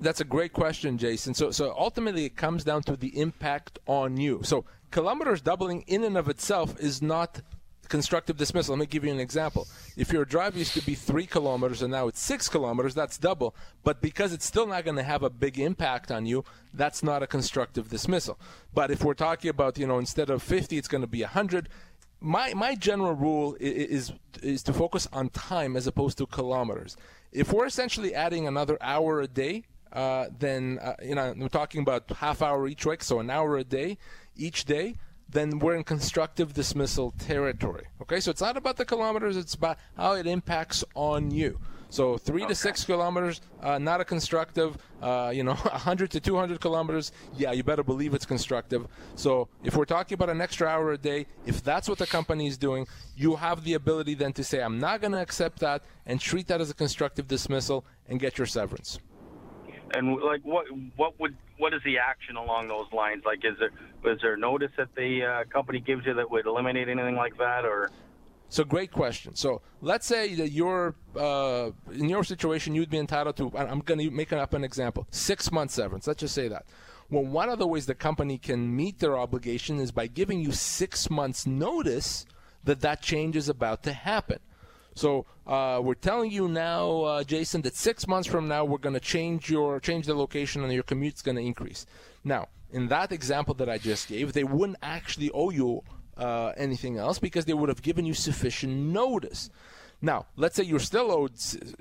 That's 0.00 0.22
a 0.22 0.24
great 0.24 0.54
question, 0.54 0.96
Jason. 0.96 1.34
So, 1.34 1.50
so 1.50 1.74
ultimately, 1.76 2.24
it 2.24 2.36
comes 2.36 2.64
down 2.64 2.82
to 2.84 2.96
the 2.96 3.18
impact 3.20 3.78
on 3.86 4.16
you. 4.16 4.40
So, 4.42 4.64
kilometers 4.90 5.42
doubling 5.42 5.82
in 5.82 6.04
and 6.04 6.16
of 6.16 6.30
itself 6.30 6.80
is 6.80 7.02
not 7.02 7.42
constructive 7.90 8.38
dismissal. 8.38 8.74
Let 8.74 8.80
me 8.80 8.86
give 8.86 9.04
you 9.04 9.12
an 9.12 9.20
example. 9.20 9.68
If 9.96 10.12
your 10.12 10.24
drive 10.24 10.56
used 10.56 10.72
to 10.74 10.82
be 10.82 10.94
three 10.94 11.26
kilometers 11.26 11.82
and 11.82 11.90
now 11.92 12.08
it's 12.08 12.20
six 12.20 12.48
kilometers, 12.48 12.94
that's 12.94 13.18
double. 13.18 13.54
But 13.84 14.00
because 14.00 14.32
it's 14.32 14.46
still 14.46 14.66
not 14.66 14.84
going 14.84 14.96
to 14.96 15.02
have 15.02 15.22
a 15.22 15.28
big 15.28 15.58
impact 15.58 16.10
on 16.10 16.24
you, 16.24 16.44
that's 16.72 17.02
not 17.02 17.22
a 17.22 17.26
constructive 17.26 17.90
dismissal. 17.90 18.38
But 18.72 18.90
if 18.90 19.04
we're 19.04 19.14
talking 19.14 19.50
about, 19.50 19.76
you 19.76 19.86
know, 19.86 19.98
instead 19.98 20.30
of 20.30 20.42
50, 20.42 20.78
it's 20.78 20.88
going 20.88 21.02
to 21.02 21.06
be 21.06 21.20
100. 21.20 21.68
My, 22.20 22.54
my 22.54 22.74
general 22.74 23.14
rule 23.14 23.56
is 23.60 24.12
is 24.42 24.62
to 24.62 24.72
focus 24.72 25.08
on 25.12 25.30
time 25.30 25.76
as 25.76 25.86
opposed 25.86 26.18
to 26.18 26.26
kilometers. 26.26 26.96
If 27.32 27.52
we're 27.52 27.66
essentially 27.66 28.14
adding 28.14 28.46
another 28.46 28.76
hour 28.80 29.20
a 29.20 29.26
day, 29.26 29.64
uh, 29.92 30.26
then 30.38 30.78
uh, 30.80 30.94
you 31.02 31.14
know 31.14 31.34
we're 31.36 31.48
talking 31.48 31.80
about 31.80 32.10
half 32.10 32.42
hour 32.42 32.68
each 32.68 32.86
week, 32.86 33.02
so 33.02 33.20
an 33.20 33.30
hour 33.30 33.56
a 33.56 33.64
day 33.64 33.98
each 34.36 34.64
day. 34.64 34.96
Then 35.30 35.58
we're 35.58 35.76
in 35.76 35.84
constructive 35.84 36.54
dismissal 36.54 37.12
territory. 37.18 37.86
Okay, 38.02 38.20
so 38.20 38.30
it's 38.30 38.40
not 38.40 38.56
about 38.56 38.76
the 38.76 38.84
kilometers; 38.84 39.36
it's 39.36 39.54
about 39.54 39.78
how 39.96 40.12
it 40.12 40.26
impacts 40.26 40.84
on 40.94 41.30
you. 41.30 41.60
So 41.90 42.16
three 42.16 42.46
to 42.46 42.54
six 42.54 42.84
kilometers, 42.84 43.40
uh, 43.60 43.78
not 43.78 44.00
a 44.00 44.04
constructive. 44.04 44.78
Uh, 45.02 45.32
you 45.34 45.42
know, 45.42 45.54
100 45.54 46.10
to 46.12 46.20
200 46.20 46.60
kilometers, 46.60 47.10
yeah, 47.36 47.52
you 47.52 47.64
better 47.64 47.82
believe 47.82 48.14
it's 48.14 48.26
constructive. 48.26 48.86
So 49.16 49.48
if 49.64 49.74
we're 49.76 49.86
talking 49.86 50.14
about 50.14 50.30
an 50.30 50.40
extra 50.40 50.68
hour 50.68 50.92
a 50.92 50.98
day, 50.98 51.26
if 51.46 51.64
that's 51.64 51.88
what 51.88 51.98
the 51.98 52.06
company 52.06 52.46
is 52.46 52.56
doing, 52.58 52.86
you 53.16 53.36
have 53.36 53.64
the 53.64 53.74
ability 53.74 54.14
then 54.14 54.32
to 54.34 54.44
say, 54.44 54.62
I'm 54.62 54.78
not 54.78 55.00
going 55.00 55.12
to 55.12 55.20
accept 55.20 55.58
that 55.60 55.82
and 56.06 56.20
treat 56.20 56.46
that 56.48 56.60
as 56.60 56.70
a 56.70 56.74
constructive 56.74 57.26
dismissal 57.26 57.84
and 58.08 58.20
get 58.20 58.38
your 58.38 58.46
severance. 58.46 58.98
And 59.92 60.16
like, 60.20 60.42
what 60.44 60.66
what 60.96 61.18
would 61.18 61.36
what 61.58 61.74
is 61.74 61.82
the 61.84 61.98
action 61.98 62.36
along 62.36 62.68
those 62.68 62.86
lines? 62.92 63.24
Like, 63.24 63.44
is 63.44 63.56
there 63.58 64.12
is 64.12 64.20
there 64.22 64.36
notice 64.36 64.70
that 64.76 64.94
the 64.94 65.24
uh, 65.24 65.44
company 65.52 65.80
gives 65.80 66.06
you 66.06 66.14
that 66.14 66.30
would 66.30 66.46
eliminate 66.46 66.88
anything 66.88 67.16
like 67.16 67.36
that, 67.38 67.64
or? 67.64 67.90
So 68.48 68.64
great 68.64 68.90
question. 68.90 69.36
So 69.36 69.62
let's 69.80 70.06
say 70.06 70.34
that 70.34 70.50
you're 70.50 70.96
uh, 71.16 71.70
in 71.92 72.08
your 72.08 72.24
situation, 72.24 72.74
you'd 72.74 72.90
be 72.90 72.98
entitled 72.98 73.36
to. 73.36 73.52
I'm 73.56 73.80
going 73.80 74.00
to 74.00 74.10
make 74.10 74.32
up 74.32 74.54
an 74.54 74.64
example: 74.64 75.06
six 75.10 75.52
months 75.52 75.74
severance. 75.74 76.06
Let's 76.06 76.20
just 76.20 76.34
say 76.34 76.48
that. 76.48 76.66
Well, 77.10 77.24
one 77.24 77.48
of 77.48 77.58
the 77.58 77.66
ways 77.66 77.86
the 77.86 77.94
company 77.94 78.38
can 78.38 78.74
meet 78.74 79.00
their 79.00 79.18
obligation 79.18 79.80
is 79.80 79.90
by 79.90 80.06
giving 80.06 80.40
you 80.40 80.52
six 80.52 81.10
months 81.10 81.44
notice 81.46 82.24
that 82.62 82.80
that 82.80 83.02
change 83.02 83.36
is 83.36 83.48
about 83.48 83.82
to 83.84 83.92
happen. 83.92 84.38
So 85.00 85.24
uh, 85.46 85.80
we're 85.82 85.94
telling 85.94 86.30
you 86.30 86.46
now, 86.46 87.00
uh, 87.04 87.24
Jason, 87.24 87.62
that 87.62 87.74
six 87.74 88.06
months 88.06 88.28
from 88.28 88.48
now 88.48 88.66
we're 88.66 88.76
going 88.76 88.92
to 88.92 89.00
change 89.14 89.48
your 89.48 89.80
change 89.80 90.04
the 90.04 90.12
location 90.14 90.62
and 90.62 90.70
your 90.70 90.82
commute's 90.82 91.22
going 91.22 91.36
to 91.36 91.42
increase. 91.42 91.86
Now, 92.22 92.48
in 92.70 92.88
that 92.88 93.10
example 93.10 93.54
that 93.54 93.68
I 93.70 93.78
just 93.78 94.08
gave, 94.08 94.34
they 94.34 94.44
wouldn't 94.44 94.78
actually 94.82 95.30
owe 95.30 95.48
you 95.48 95.80
uh, 96.18 96.52
anything 96.54 96.98
else 96.98 97.18
because 97.18 97.46
they 97.46 97.54
would 97.54 97.70
have 97.70 97.80
given 97.80 98.04
you 98.04 98.12
sufficient 98.12 98.74
notice. 98.74 99.48
Now, 100.02 100.26
let's 100.36 100.54
say 100.56 100.64
you're 100.64 100.78
still 100.78 101.10
owed. 101.10 101.32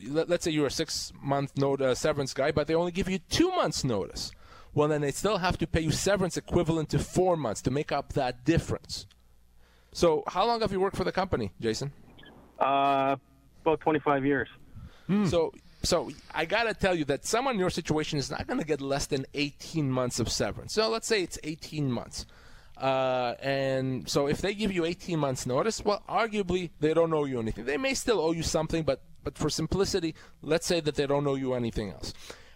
Let's 0.01 0.45
say 0.45 0.51
you're 0.51 0.67
a 0.67 0.71
six-month 0.71 1.57
note, 1.57 1.81
uh, 1.81 1.95
severance 1.95 2.33
guy, 2.33 2.51
but 2.53 2.67
they 2.67 2.75
only 2.75 2.93
give 2.93 3.09
you 3.09 3.19
two 3.29 3.49
months' 3.49 3.83
notice. 3.83 4.31
Well, 4.73 4.87
then 4.87 5.01
they 5.01 5.11
still 5.11 5.39
have 5.39 5.57
to 5.57 5.67
pay 5.67 5.81
you 5.81 5.91
severance 5.91 6.37
equivalent 6.37 6.87
to 6.91 6.99
four 6.99 7.35
months 7.35 7.61
to 7.63 7.71
make 7.71 7.91
up 7.91 8.13
that 8.13 8.45
difference. 8.45 9.07
So, 9.91 10.23
how 10.27 10.45
long 10.45 10.61
have 10.61 10.71
you 10.71 10.79
worked 10.79 10.95
for 10.95 11.03
the 11.03 11.11
company, 11.11 11.51
Jason? 11.59 11.91
Uh, 12.59 13.15
about 13.61 13.79
25 13.81 14.25
years. 14.25 14.47
Hmm. 15.07 15.25
So, 15.25 15.53
so 15.83 16.11
I 16.33 16.45
gotta 16.45 16.73
tell 16.73 16.95
you 16.95 17.05
that 17.05 17.25
someone 17.25 17.55
in 17.55 17.59
your 17.59 17.69
situation 17.69 18.19
is 18.19 18.29
not 18.29 18.47
gonna 18.47 18.63
get 18.63 18.81
less 18.81 19.05
than 19.07 19.25
18 19.33 19.89
months 19.89 20.19
of 20.19 20.29
severance. 20.29 20.73
So 20.73 20.89
let's 20.89 21.07
say 21.07 21.23
it's 21.23 21.39
18 21.43 21.91
months. 21.91 22.25
Uh, 22.77 23.35
and 23.41 24.07
so 24.09 24.27
if 24.27 24.41
they 24.41 24.53
give 24.53 24.71
you 24.71 24.85
18 24.85 25.19
months 25.19 25.45
notice, 25.45 25.83
well, 25.83 26.01
arguably 26.07 26.69
they 26.79 26.93
don't 26.93 27.13
owe 27.13 27.25
you 27.25 27.39
anything. 27.39 27.65
They 27.65 27.77
may 27.77 27.93
still 27.93 28.19
owe 28.19 28.31
you 28.31 28.43
something, 28.43 28.83
but 28.83 29.01
but 29.23 29.37
for 29.37 29.49
simplicity, 29.49 30.15
let's 30.41 30.65
say 30.65 30.79
that 30.79 30.95
they 30.95 31.05
don't 31.05 31.27
owe 31.27 31.35
you 31.35 31.53
anything 31.53 31.91
else. 31.91 32.13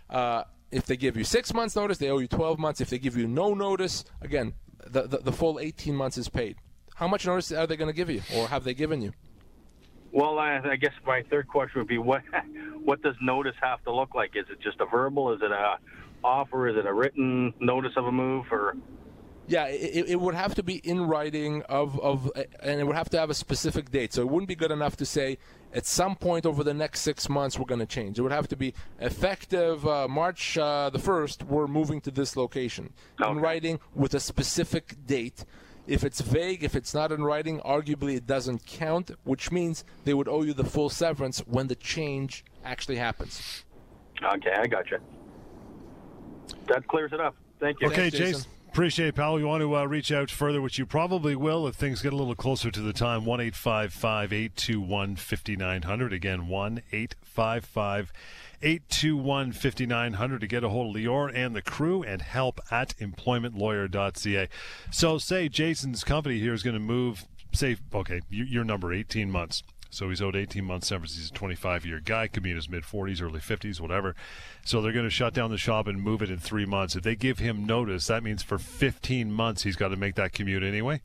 Uh, 0.09 0.43
if 0.71 0.85
they 0.85 0.97
give 0.97 1.17
you 1.17 1.23
six 1.23 1.53
months 1.53 1.75
notice, 1.75 1.97
they 1.97 2.09
owe 2.09 2.19
you 2.19 2.27
12 2.27 2.57
months. 2.57 2.81
If 2.81 2.89
they 2.89 2.99
give 2.99 3.17
you 3.17 3.27
no 3.27 3.53
notice, 3.53 4.05
again, 4.21 4.53
the, 4.85 5.03
the, 5.03 5.17
the 5.19 5.31
full 5.31 5.59
18 5.59 5.95
months 5.95 6.17
is 6.17 6.29
paid. 6.29 6.57
How 6.95 7.07
much 7.07 7.25
notice 7.25 7.51
are 7.51 7.67
they 7.67 7.75
going 7.75 7.89
to 7.89 7.95
give 7.95 8.09
you, 8.09 8.21
or 8.35 8.47
have 8.47 8.63
they 8.63 8.73
given 8.73 9.01
you? 9.01 9.13
Well, 10.13 10.37
I, 10.37 10.59
I 10.63 10.75
guess 10.75 10.93
my 11.05 11.23
third 11.23 11.47
question 11.47 11.81
would 11.81 11.87
be 11.87 11.97
what 11.97 12.21
what 12.83 13.01
does 13.01 13.15
notice 13.21 13.55
have 13.61 13.83
to 13.83 13.93
look 13.93 14.13
like? 14.13 14.35
Is 14.35 14.45
it 14.49 14.61
just 14.61 14.79
a 14.79 14.85
verbal? 14.85 15.33
Is 15.33 15.41
it 15.41 15.51
a 15.51 15.77
offer? 16.23 16.69
Is 16.69 16.77
it 16.77 16.85
a 16.85 16.93
written 16.93 17.53
notice 17.59 17.93
of 17.97 18.05
a 18.05 18.11
move? 18.11 18.45
Or 18.51 18.75
yeah, 19.47 19.65
it, 19.65 20.09
it 20.09 20.21
would 20.21 20.35
have 20.35 20.53
to 20.55 20.63
be 20.63 20.75
in 20.75 21.01
writing 21.01 21.63
of, 21.63 21.99
of 21.99 22.31
and 22.61 22.79
it 22.79 22.85
would 22.85 22.95
have 22.95 23.09
to 23.09 23.19
have 23.19 23.31
a 23.31 23.33
specific 23.33 23.89
date. 23.89 24.13
So 24.13 24.21
it 24.21 24.29
wouldn't 24.29 24.47
be 24.47 24.55
good 24.55 24.71
enough 24.71 24.95
to 24.97 25.05
say 25.05 25.39
at 25.73 25.87
some 25.87 26.15
point 26.15 26.45
over 26.45 26.63
the 26.63 26.75
next 26.75 27.01
six 27.01 27.27
months 27.27 27.57
we're 27.57 27.65
going 27.65 27.79
to 27.79 27.87
change. 27.87 28.19
It 28.19 28.21
would 28.21 28.31
have 28.31 28.47
to 28.49 28.55
be 28.55 28.75
effective 28.99 29.85
uh, 29.87 30.07
March 30.07 30.59
uh, 30.59 30.91
the 30.91 30.99
first. 30.99 31.43
We're 31.43 31.67
moving 31.67 32.01
to 32.01 32.11
this 32.11 32.37
location 32.37 32.93
okay. 33.19 33.31
in 33.31 33.39
writing 33.39 33.79
with 33.95 34.13
a 34.13 34.19
specific 34.19 34.95
date 35.07 35.43
if 35.87 36.03
it's 36.03 36.21
vague, 36.21 36.63
if 36.63 36.75
it's 36.75 36.93
not 36.93 37.11
in 37.11 37.23
writing, 37.23 37.59
arguably 37.61 38.15
it 38.15 38.25
doesn't 38.25 38.65
count, 38.65 39.11
which 39.23 39.51
means 39.51 39.83
they 40.05 40.13
would 40.13 40.27
owe 40.27 40.43
you 40.43 40.53
the 40.53 40.63
full 40.63 40.89
severance 40.89 41.39
when 41.39 41.67
the 41.67 41.75
change 41.75 42.45
actually 42.63 42.95
happens. 42.95 43.65
Okay, 44.23 44.53
I 44.57 44.67
got 44.67 44.89
you. 44.89 44.99
That 46.67 46.87
clears 46.87 47.11
it 47.11 47.19
up. 47.19 47.35
Thank 47.59 47.81
you. 47.81 47.87
Okay, 47.87 48.09
Thanks, 48.09 48.17
Jason. 48.17 48.33
Jason. 48.41 48.51
Appreciate 48.73 49.09
it, 49.09 49.15
pal. 49.15 49.37
You 49.37 49.45
want 49.45 49.61
to 49.61 49.75
uh, 49.75 49.85
reach 49.85 50.11
out 50.11 50.31
further, 50.31 50.59
which 50.59 50.79
you 50.79 50.87
probably 50.87 51.35
will 51.35 51.67
if 51.67 51.75
things 51.75 52.01
get 52.01 52.11
a 52.11 52.15
little 52.15 52.33
closer 52.33 52.71
to 52.71 52.81
the 52.81 52.91
time. 52.91 53.23
1 53.23 53.39
821 53.39 55.15
5900. 55.15 56.11
Again, 56.11 56.47
1 56.47 56.81
855 56.91 58.11
821 58.63 59.51
5900 59.51 60.41
to 60.41 60.47
get 60.47 60.63
a 60.63 60.69
hold 60.69 60.95
of 60.95 60.99
Lior 61.03 61.31
and 61.31 61.55
the 61.55 61.61
crew 61.61 62.01
and 62.01 62.23
help 62.23 62.59
at 62.71 62.97
employmentlawyer.ca. 62.97 64.49
So, 64.89 65.19
say 65.19 65.49
Jason's 65.49 66.03
company 66.03 66.39
here 66.39 66.55
is 66.55 66.63
going 66.63 66.73
to 66.73 66.79
move, 66.79 67.25
say, 67.51 67.77
okay, 67.93 68.21
your 68.31 68.63
number, 68.63 68.91
18 68.91 69.29
months. 69.29 69.61
So 69.93 70.09
he's 70.09 70.21
owed 70.21 70.35
18 70.35 70.65
months 70.65 70.87
severance. 70.87 71.15
He's 71.15 71.29
a 71.29 71.33
25 71.33 71.85
year 71.85 71.99
guy, 71.99 72.27
could 72.27 72.43
be 72.43 72.49
in 72.49 72.55
his 72.55 72.69
mid 72.69 72.83
40s, 72.83 73.21
early 73.21 73.39
50s, 73.39 73.79
whatever. 73.79 74.15
So 74.65 74.81
they're 74.81 74.91
going 74.91 75.05
to 75.05 75.11
shut 75.11 75.33
down 75.33 75.51
the 75.51 75.57
shop 75.57 75.87
and 75.87 76.01
move 76.01 76.21
it 76.21 76.31
in 76.31 76.39
three 76.39 76.65
months. 76.65 76.95
If 76.95 77.03
they 77.03 77.15
give 77.15 77.39
him 77.39 77.65
notice, 77.65 78.07
that 78.07 78.23
means 78.23 78.41
for 78.41 78.57
15 78.57 79.31
months 79.31 79.63
he's 79.63 79.75
got 79.75 79.89
to 79.89 79.95
make 79.95 80.15
that 80.15 80.33
commute 80.33 80.63
anyway. 80.63 81.01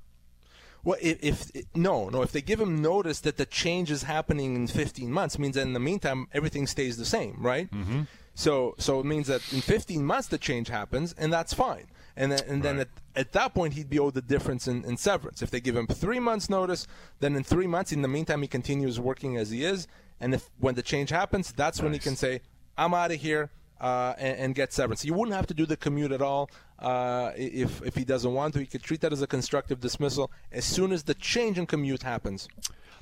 Well, 0.84 0.96
if, 1.02 1.22
if, 1.54 1.66
no, 1.74 2.08
no, 2.08 2.22
if 2.22 2.32
they 2.32 2.40
give 2.40 2.60
him 2.60 2.80
notice 2.80 3.20
that 3.20 3.36
the 3.36 3.44
change 3.44 3.90
is 3.90 4.04
happening 4.04 4.54
in 4.54 4.66
15 4.68 5.10
months, 5.10 5.38
means 5.38 5.56
that 5.56 5.62
in 5.62 5.72
the 5.72 5.80
meantime 5.80 6.28
everything 6.32 6.66
stays 6.66 6.96
the 6.96 7.04
same, 7.04 7.36
right? 7.40 7.70
Mm-hmm. 7.70 8.02
So, 8.34 8.74
so 8.78 9.00
it 9.00 9.06
means 9.06 9.26
that 9.26 9.42
in 9.52 9.60
15 9.60 10.04
months 10.04 10.28
the 10.28 10.38
change 10.38 10.68
happens, 10.68 11.12
and 11.18 11.32
that's 11.32 11.52
fine. 11.52 11.88
And 12.18 12.32
then, 12.32 12.40
and 12.48 12.62
then 12.64 12.76
right. 12.78 12.88
at, 13.14 13.20
at 13.26 13.32
that 13.32 13.54
point 13.54 13.74
he'd 13.74 13.88
be 13.88 14.00
owed 14.00 14.14
the 14.14 14.20
difference 14.20 14.66
in, 14.66 14.84
in 14.84 14.96
severance. 14.96 15.40
If 15.40 15.52
they 15.52 15.60
give 15.60 15.76
him 15.76 15.86
three 15.86 16.18
months 16.18 16.50
notice, 16.50 16.88
then 17.20 17.36
in 17.36 17.44
three 17.44 17.68
months, 17.68 17.92
in 17.92 18.02
the 18.02 18.08
meantime, 18.08 18.42
he 18.42 18.48
continues 18.48 18.98
working 18.98 19.36
as 19.36 19.50
he 19.50 19.64
is. 19.64 19.86
And 20.20 20.34
if 20.34 20.50
when 20.58 20.74
the 20.74 20.82
change 20.82 21.10
happens, 21.10 21.52
that's 21.52 21.78
nice. 21.78 21.84
when 21.84 21.92
he 21.92 22.00
can 22.00 22.16
say, 22.16 22.40
"I'm 22.76 22.92
out 22.92 23.12
of 23.12 23.20
here." 23.20 23.50
Uh, 23.80 24.12
and, 24.18 24.38
and, 24.40 24.54
get 24.56 24.72
severance. 24.72 25.04
You 25.04 25.14
wouldn't 25.14 25.36
have 25.36 25.46
to 25.46 25.54
do 25.54 25.64
the 25.64 25.76
commute 25.76 26.10
at 26.10 26.20
all 26.20 26.50
uh, 26.80 27.30
if 27.36 27.80
if 27.82 27.94
he 27.94 28.04
doesn't 28.04 28.34
want 28.34 28.54
to. 28.54 28.58
He 28.58 28.66
could 28.66 28.82
treat 28.82 29.00
that 29.02 29.12
as 29.12 29.22
a 29.22 29.26
constructive 29.28 29.78
dismissal 29.78 30.32
as 30.50 30.64
soon 30.64 30.90
as 30.90 31.04
the 31.04 31.14
change 31.14 31.58
in 31.58 31.66
commute 31.66 32.02
happens. 32.02 32.48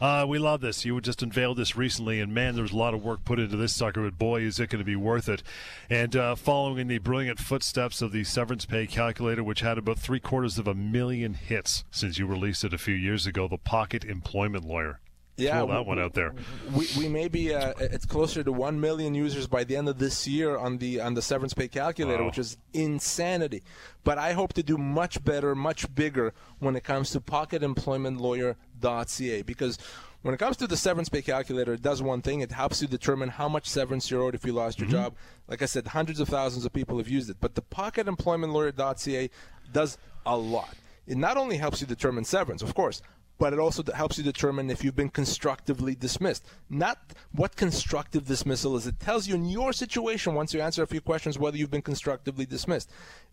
Uh, 0.00 0.26
we 0.28 0.38
love 0.38 0.61
this. 0.61 0.85
You 0.85 1.00
just 1.00 1.22
unveiled 1.22 1.56
this 1.56 1.76
recently, 1.76 2.20
and 2.20 2.35
man, 2.35 2.54
there's 2.54 2.72
a 2.72 2.76
lot 2.76 2.94
of 2.94 3.02
work 3.02 3.24
put 3.24 3.38
into 3.38 3.56
this 3.56 3.74
sucker, 3.74 4.02
but 4.02 4.18
boy, 4.18 4.42
is 4.42 4.61
it 4.61 4.68
going 4.68 4.80
to 4.80 4.85
be 4.85 4.96
worth 4.96 5.28
it. 5.28 5.42
And 5.88 6.14
uh, 6.14 6.35
following 6.35 6.78
in 6.78 6.88
the 6.88 6.98
brilliant 6.98 7.38
footsteps 7.38 8.02
of 8.02 8.12
the 8.12 8.24
severance 8.24 8.66
pay 8.66 8.87
calculator, 8.87 9.42
which 9.42 9.61
had 9.61 9.78
about 9.78 9.98
three 9.98 10.20
quarters 10.20 10.59
of 10.59 10.68
a 10.68 10.74
million 10.74 11.35
hits 11.35 11.85
since 11.90 12.18
you 12.18 12.26
released 12.26 12.64
it 12.64 12.74
a 12.74 12.78
few 12.78 12.94
years 12.94 13.26
ago, 13.26 13.48
the 13.48 13.56
Pocket 13.56 14.04
Employment 14.04 14.64
Lawyer. 14.64 15.00
Yeah, 15.37 15.59
Throw 15.59 15.66
that 15.68 15.85
one 15.85 15.99
out 15.99 16.14
there. 16.14 16.33
We, 16.75 16.88
we 16.96 17.09
may 17.09 17.29
be 17.29 17.55
uh, 17.55 17.75
it's 17.79 18.07
closer 18.07 18.42
to 18.42 18.51
one 18.51 18.81
million 18.81 19.14
users 19.14 19.46
by 19.46 19.64
the 19.64 19.77
end 19.77 19.87
of 19.87 19.99
this 19.99 20.27
year 20.27 20.57
on 20.57 20.79
the 20.79 20.99
on 21.01 21.12
the 21.12 21.20
severance 21.20 21.53
pay 21.53 21.68
calculator, 21.68 22.22
wow. 22.22 22.29
which 22.29 22.38
is 22.38 22.57
insanity. 22.72 23.62
But 24.03 24.16
I 24.16 24.33
hope 24.33 24.55
to 24.55 24.62
do 24.62 24.79
much 24.79 25.22
better, 25.22 25.55
much 25.55 25.94
bigger 25.94 26.33
when 26.59 26.75
it 26.75 26.85
comes 26.85 27.11
to 27.11 27.20
pocketemploymentlawyer.ca 27.20 29.42
because 29.42 29.79
when 30.22 30.33
it 30.35 30.38
comes 30.38 30.57
to 30.57 30.66
the 30.66 30.77
severance 30.77 31.11
pay 31.11 31.22
calculator, 31.22 31.75
it 31.75 31.83
does 31.83 32.03
one 32.03 32.22
thing. 32.22 32.40
It 32.40 32.53
helps 32.53 32.81
you 32.81 32.88
determine 32.88 33.29
how 33.29 33.49
much 33.49 33.68
severance 33.68 34.11
you're 34.11 34.22
owed 34.22 34.35
if 34.35 34.46
you 34.46 34.53
lost 34.53 34.79
your 34.79 34.88
mm-hmm. 34.88 34.96
job. 34.96 35.14
Like 35.49 35.61
I 35.61 35.66
said, 35.66 35.88
hundreds 35.88 36.18
of 36.18 36.29
thousands 36.29 36.64
of 36.64 36.72
people 36.72 36.96
have 36.96 37.09
used 37.09 37.29
it. 37.29 37.37
But 37.40 37.55
the 37.55 37.62
pocketemploymentlawyer.ca 37.62 39.31
does 39.72 39.99
a 40.25 40.37
lot. 40.37 40.75
It 41.07 41.16
not 41.16 41.37
only 41.37 41.59
helps 41.59 41.81
you 41.81 41.87
determine 41.87 42.25
severance, 42.25 42.62
of 42.62 42.75
course, 42.75 43.01
but 43.38 43.53
it 43.53 43.59
also 43.59 43.83
helps 43.94 44.16
you 44.16 44.25
determine 44.25 44.70
if 44.70 44.83
you've 44.83 44.96
been 44.96 45.11
constructively 45.11 45.94
dismissed. 45.94 46.46
Not 46.70 46.99
what 47.33 47.57
constructive 47.57 48.27
dismissal 48.27 48.77
is. 48.77 48.87
It 48.87 48.99
tells 48.99 49.27
you 49.27 49.35
in 49.35 49.44
your 49.44 49.72
situation, 49.72 50.35
once 50.35 50.55
you 50.55 50.61
answer 50.61 50.83
a 50.83 50.87
few 50.87 51.01
questions, 51.01 51.38
whether 51.38 51.57
you've 51.57 51.70
been 51.70 51.83
constructively 51.83 52.46
dismissed, 52.46 52.90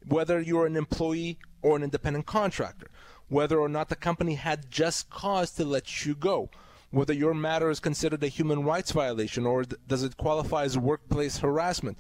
whether 0.07 0.41
you're 0.41 0.65
an 0.65 0.75
employee 0.75 1.37
or 1.61 1.75
an 1.75 1.83
independent 1.83 2.25
contractor, 2.25 2.87
whether 3.29 3.59
or 3.59 3.69
not 3.69 3.89
the 3.89 3.95
company 3.95 4.35
had 4.35 4.69
just 4.69 5.09
cause 5.09 5.51
to 5.51 5.63
let 5.63 6.05
you 6.05 6.15
go, 6.15 6.49
whether 6.91 7.13
your 7.13 7.33
matter 7.33 7.69
is 7.69 7.79
considered 7.79 8.23
a 8.23 8.27
human 8.27 8.63
rights 8.63 8.91
violation 8.91 9.45
or 9.45 9.63
does 9.63 10.03
it 10.03 10.17
qualify 10.17 10.63
as 10.63 10.77
workplace 10.77 11.37
harassment, 11.37 11.97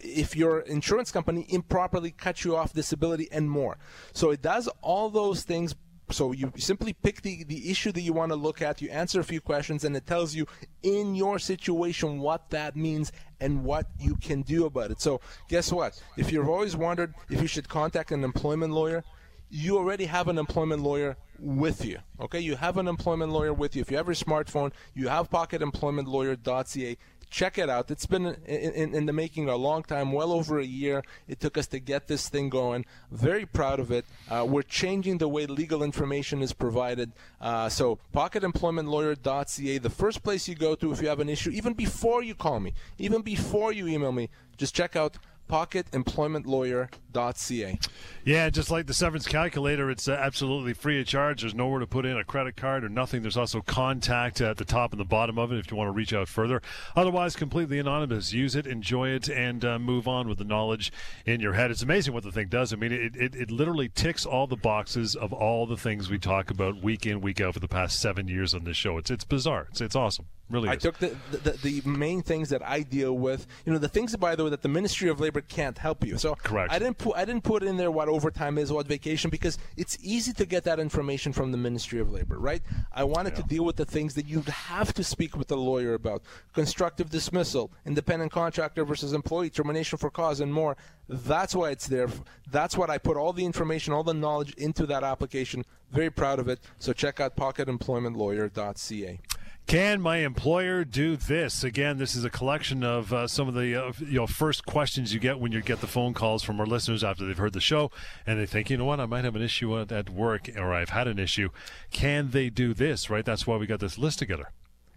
if 0.00 0.36
your 0.36 0.60
insurance 0.60 1.10
company 1.10 1.46
improperly 1.48 2.10
cut 2.12 2.44
you 2.44 2.54
off 2.54 2.72
disability 2.72 3.28
and 3.32 3.50
more. 3.50 3.78
So 4.12 4.30
it 4.30 4.42
does 4.42 4.68
all 4.80 5.10
those 5.10 5.42
things 5.42 5.74
so 6.10 6.32
you 6.32 6.52
simply 6.56 6.92
pick 6.92 7.22
the, 7.22 7.44
the 7.44 7.70
issue 7.70 7.92
that 7.92 8.00
you 8.00 8.12
want 8.12 8.30
to 8.30 8.36
look 8.36 8.62
at, 8.62 8.80
you 8.80 8.90
answer 8.90 9.20
a 9.20 9.24
few 9.24 9.40
questions, 9.40 9.84
and 9.84 9.96
it 9.96 10.06
tells 10.06 10.34
you 10.34 10.46
in 10.82 11.14
your 11.14 11.38
situation 11.38 12.18
what 12.20 12.50
that 12.50 12.76
means 12.76 13.12
and 13.40 13.64
what 13.64 13.86
you 13.98 14.16
can 14.16 14.42
do 14.42 14.66
about 14.66 14.90
it. 14.90 15.00
So 15.00 15.20
guess 15.48 15.72
what? 15.72 16.02
If 16.16 16.32
you've 16.32 16.48
always 16.48 16.76
wondered 16.76 17.14
if 17.30 17.40
you 17.40 17.46
should 17.46 17.68
contact 17.68 18.10
an 18.10 18.24
employment 18.24 18.72
lawyer, 18.72 19.04
you 19.50 19.78
already 19.78 20.04
have 20.06 20.28
an 20.28 20.38
employment 20.38 20.82
lawyer 20.82 21.16
with 21.38 21.84
you. 21.84 21.98
Okay, 22.20 22.40
you 22.40 22.56
have 22.56 22.76
an 22.76 22.88
employment 22.88 23.32
lawyer 23.32 23.52
with 23.52 23.76
you. 23.76 23.82
If 23.82 23.90
you 23.90 23.96
have 23.96 24.06
your 24.06 24.14
smartphone, 24.14 24.72
you 24.94 25.08
have 25.08 25.30
pocketemploymentlawyer.ca. 25.30 26.96
check 27.30 27.58
it 27.58 27.68
out. 27.68 27.90
It's 27.90 28.06
been 28.06 28.26
in, 28.26 28.72
in, 28.72 28.94
in, 28.94 29.06
the 29.06 29.12
making 29.12 29.48
a 29.48 29.56
long 29.56 29.82
time, 29.82 30.12
well 30.12 30.32
over 30.32 30.58
a 30.58 30.64
year. 30.64 31.02
It 31.26 31.40
took 31.40 31.58
us 31.58 31.66
to 31.68 31.78
get 31.78 32.06
this 32.06 32.28
thing 32.28 32.48
going. 32.48 32.86
Very 33.10 33.46
proud 33.46 33.80
of 33.80 33.90
it. 33.90 34.04
Uh, 34.28 34.46
we're 34.48 34.62
changing 34.62 35.18
the 35.18 35.28
way 35.28 35.46
legal 35.46 35.82
information 35.82 36.42
is 36.42 36.52
provided. 36.52 37.12
Uh, 37.40 37.68
so, 37.68 37.98
pocketemploymentlawyer.ca, 38.14 39.78
the 39.78 39.90
first 39.90 40.22
place 40.22 40.48
you 40.48 40.54
go 40.54 40.74
to 40.74 40.92
if 40.92 41.02
you 41.02 41.08
have 41.08 41.20
an 41.20 41.28
issue, 41.28 41.50
even 41.50 41.74
before 41.74 42.22
you 42.22 42.34
call 42.34 42.60
me, 42.60 42.72
even 42.98 43.22
before 43.22 43.72
you 43.72 43.86
email 43.86 44.12
me, 44.12 44.30
just 44.56 44.74
check 44.74 44.96
out 44.96 45.16
pocketemploymentlawyer.ca. 45.48 47.78
Yeah, 48.24 48.50
just 48.50 48.70
like 48.70 48.86
the 48.86 48.94
severance 48.94 49.26
calculator, 49.26 49.90
it's 49.90 50.06
uh, 50.06 50.12
absolutely 50.12 50.74
free 50.74 51.00
of 51.00 51.06
charge. 51.06 51.40
There's 51.40 51.54
nowhere 51.54 51.80
to 51.80 51.86
put 51.86 52.04
in 52.04 52.16
a 52.16 52.24
credit 52.24 52.56
card 52.56 52.84
or 52.84 52.88
nothing. 52.88 53.22
There's 53.22 53.36
also 53.36 53.62
contact 53.62 54.40
at 54.40 54.58
the 54.58 54.64
top 54.64 54.92
and 54.92 55.00
the 55.00 55.04
bottom 55.04 55.38
of 55.38 55.50
it 55.50 55.58
if 55.58 55.70
you 55.70 55.76
want 55.76 55.88
to 55.88 55.92
reach 55.92 56.12
out 56.12 56.28
further. 56.28 56.62
Otherwise, 56.94 57.36
completely 57.36 57.78
anonymous. 57.78 58.32
Use 58.32 58.54
it, 58.54 58.66
enjoy 58.66 59.08
it, 59.08 59.28
and 59.28 59.64
uh, 59.64 59.78
move 59.78 60.06
on 60.06 60.28
with 60.28 60.38
the 60.38 60.44
knowledge 60.44 60.92
in 61.24 61.40
your 61.40 61.54
head. 61.54 61.70
It's 61.70 61.82
amazing 61.82 62.14
what 62.14 62.24
the 62.24 62.32
thing 62.32 62.48
does. 62.48 62.72
I 62.72 62.76
mean, 62.76 62.92
it, 62.92 63.16
it, 63.16 63.34
it 63.34 63.50
literally 63.50 63.88
ticks 63.88 64.26
all 64.26 64.46
the 64.46 64.56
boxes 64.56 65.16
of 65.16 65.32
all 65.32 65.66
the 65.66 65.76
things 65.76 66.10
we 66.10 66.18
talk 66.18 66.50
about 66.50 66.82
week 66.82 67.06
in, 67.06 67.20
week 67.20 67.40
out 67.40 67.54
for 67.54 67.60
the 67.60 67.68
past 67.68 67.98
seven 67.98 68.28
years 68.28 68.54
on 68.54 68.64
this 68.64 68.76
show. 68.76 68.98
It's, 68.98 69.10
it's 69.10 69.24
bizarre. 69.24 69.68
It's, 69.70 69.80
it's 69.80 69.96
awesome. 69.96 70.26
Really, 70.50 70.68
I 70.70 70.74
is. 70.74 70.82
took 70.82 70.98
the, 70.98 71.14
the, 71.30 71.50
the 71.62 71.82
main 71.88 72.22
things 72.22 72.48
that 72.48 72.66
I 72.66 72.80
deal 72.80 73.12
with. 73.12 73.46
You 73.66 73.72
know, 73.72 73.78
the 73.78 73.88
things 73.88 74.16
by 74.16 74.34
the 74.34 74.44
way 74.44 74.50
that 74.50 74.62
the 74.62 74.68
Ministry 74.68 75.10
of 75.10 75.20
Labor 75.20 75.42
can't 75.42 75.76
help 75.76 76.04
you. 76.04 76.16
So 76.16 76.36
correct. 76.36 76.72
I 76.72 76.78
didn't 76.78 76.98
put 76.98 77.16
I 77.16 77.24
didn't 77.26 77.44
put 77.44 77.62
in 77.62 77.76
there 77.76 77.90
what 77.90 78.08
overtime 78.08 78.56
is, 78.56 78.72
what 78.72 78.86
vacation, 78.86 79.28
because 79.28 79.58
it's 79.76 79.98
easy 80.00 80.32
to 80.32 80.46
get 80.46 80.64
that 80.64 80.80
information 80.80 81.32
from 81.32 81.52
the 81.52 81.58
Ministry 81.58 82.00
of 82.00 82.10
Labor, 82.10 82.38
right? 82.38 82.62
I 82.92 83.04
wanted 83.04 83.34
yeah. 83.34 83.42
to 83.42 83.48
deal 83.48 83.64
with 83.64 83.76
the 83.76 83.84
things 83.84 84.14
that 84.14 84.26
you 84.26 84.40
have 84.40 84.94
to 84.94 85.04
speak 85.04 85.36
with 85.36 85.48
the 85.48 85.56
lawyer 85.56 85.94
about: 85.94 86.22
constructive 86.54 87.10
dismissal, 87.10 87.70
independent 87.84 88.32
contractor 88.32 88.84
versus 88.84 89.12
employee, 89.12 89.50
termination 89.50 89.98
for 89.98 90.10
cause, 90.10 90.40
and 90.40 90.52
more. 90.52 90.76
That's 91.08 91.54
why 91.54 91.70
it's 91.70 91.86
there. 91.86 92.08
That's 92.50 92.76
what 92.76 92.90
I 92.90 92.98
put 92.98 93.16
all 93.16 93.32
the 93.32 93.44
information, 93.44 93.92
all 93.92 94.02
the 94.02 94.14
knowledge 94.14 94.54
into 94.54 94.86
that 94.86 95.04
application. 95.04 95.64
Very 95.90 96.10
proud 96.10 96.38
of 96.38 96.48
it. 96.48 96.60
So 96.78 96.92
check 96.92 97.18
out 97.20 97.36
pocketemploymentlawyer.ca. 97.36 99.20
Can 99.68 100.00
my 100.00 100.16
employer 100.20 100.82
do 100.82 101.14
this? 101.14 101.62
Again, 101.62 101.98
this 101.98 102.16
is 102.16 102.24
a 102.24 102.30
collection 102.30 102.82
of 102.82 103.12
uh, 103.12 103.26
some 103.26 103.48
of 103.48 103.54
the 103.54 103.76
uh, 103.76 103.92
you 103.98 104.14
know 104.14 104.26
first 104.26 104.64
questions 104.64 105.12
you 105.12 105.20
get 105.20 105.38
when 105.38 105.52
you 105.52 105.60
get 105.60 105.82
the 105.82 105.86
phone 105.86 106.14
calls 106.14 106.42
from 106.42 106.58
our 106.58 106.64
listeners 106.64 107.04
after 107.04 107.26
they've 107.26 107.36
heard 107.36 107.52
the 107.52 107.60
show 107.60 107.90
and 108.26 108.40
they 108.40 108.46
think, 108.46 108.70
you 108.70 108.78
know 108.78 108.86
what, 108.86 108.98
I 108.98 109.04
might 109.04 109.26
have 109.26 109.36
an 109.36 109.42
issue 109.42 109.78
at 109.78 110.08
work 110.08 110.48
or 110.56 110.72
I've 110.72 110.88
had 110.88 111.06
an 111.06 111.18
issue. 111.18 111.50
Can 111.90 112.30
they 112.30 112.48
do 112.48 112.72
this? 112.72 113.10
Right. 113.10 113.26
That's 113.26 113.46
why 113.46 113.58
we 113.58 113.66
got 113.66 113.80
this 113.80 113.98
list 113.98 114.18
together 114.18 114.52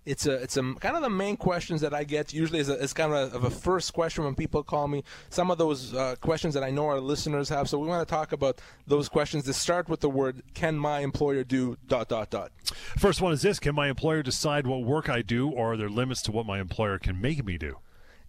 it's 0.05 0.25
a 0.25 0.33
it's 0.33 0.57
a 0.57 0.61
kind 0.75 0.95
of 0.95 1.03
the 1.03 1.09
main 1.09 1.37
questions 1.37 1.81
that 1.81 1.93
I 1.93 2.03
get 2.03 2.33
usually 2.33 2.59
is, 2.59 2.69
a, 2.69 2.73
is 2.81 2.93
kind 2.93 3.13
of 3.13 3.33
a, 3.33 3.35
of 3.35 3.43
a 3.43 3.49
first 3.49 3.93
question 3.93 4.23
when 4.23 4.35
people 4.35 4.63
call 4.63 4.87
me. 4.87 5.03
Some 5.29 5.51
of 5.51 5.57
those 5.57 5.93
uh, 5.93 6.15
questions 6.21 6.53
that 6.55 6.63
I 6.63 6.71
know 6.71 6.87
our 6.87 6.99
listeners 6.99 7.49
have. 7.49 7.69
So 7.69 7.77
we 7.77 7.87
want 7.87 8.07
to 8.07 8.11
talk 8.11 8.31
about 8.31 8.59
those 8.87 9.09
questions 9.09 9.43
to 9.45 9.53
start 9.53 9.89
with 9.89 9.99
the 9.99 10.09
word 10.09 10.41
"Can 10.53 10.77
my 10.77 10.99
employer 10.99 11.43
do?" 11.43 11.77
dot 11.87 12.09
dot 12.09 12.29
dot. 12.31 12.51
First 12.97 13.21
one 13.21 13.33
is 13.33 13.41
this: 13.41 13.59
Can 13.59 13.75
my 13.75 13.89
employer 13.89 14.23
decide 14.23 14.65
what 14.65 14.83
work 14.83 15.09
I 15.09 15.21
do, 15.21 15.49
or 15.49 15.73
are 15.73 15.77
there 15.77 15.89
limits 15.89 16.21
to 16.23 16.31
what 16.31 16.45
my 16.45 16.59
employer 16.59 16.97
can 16.97 17.21
make 17.21 17.45
me 17.45 17.57
do? 17.57 17.77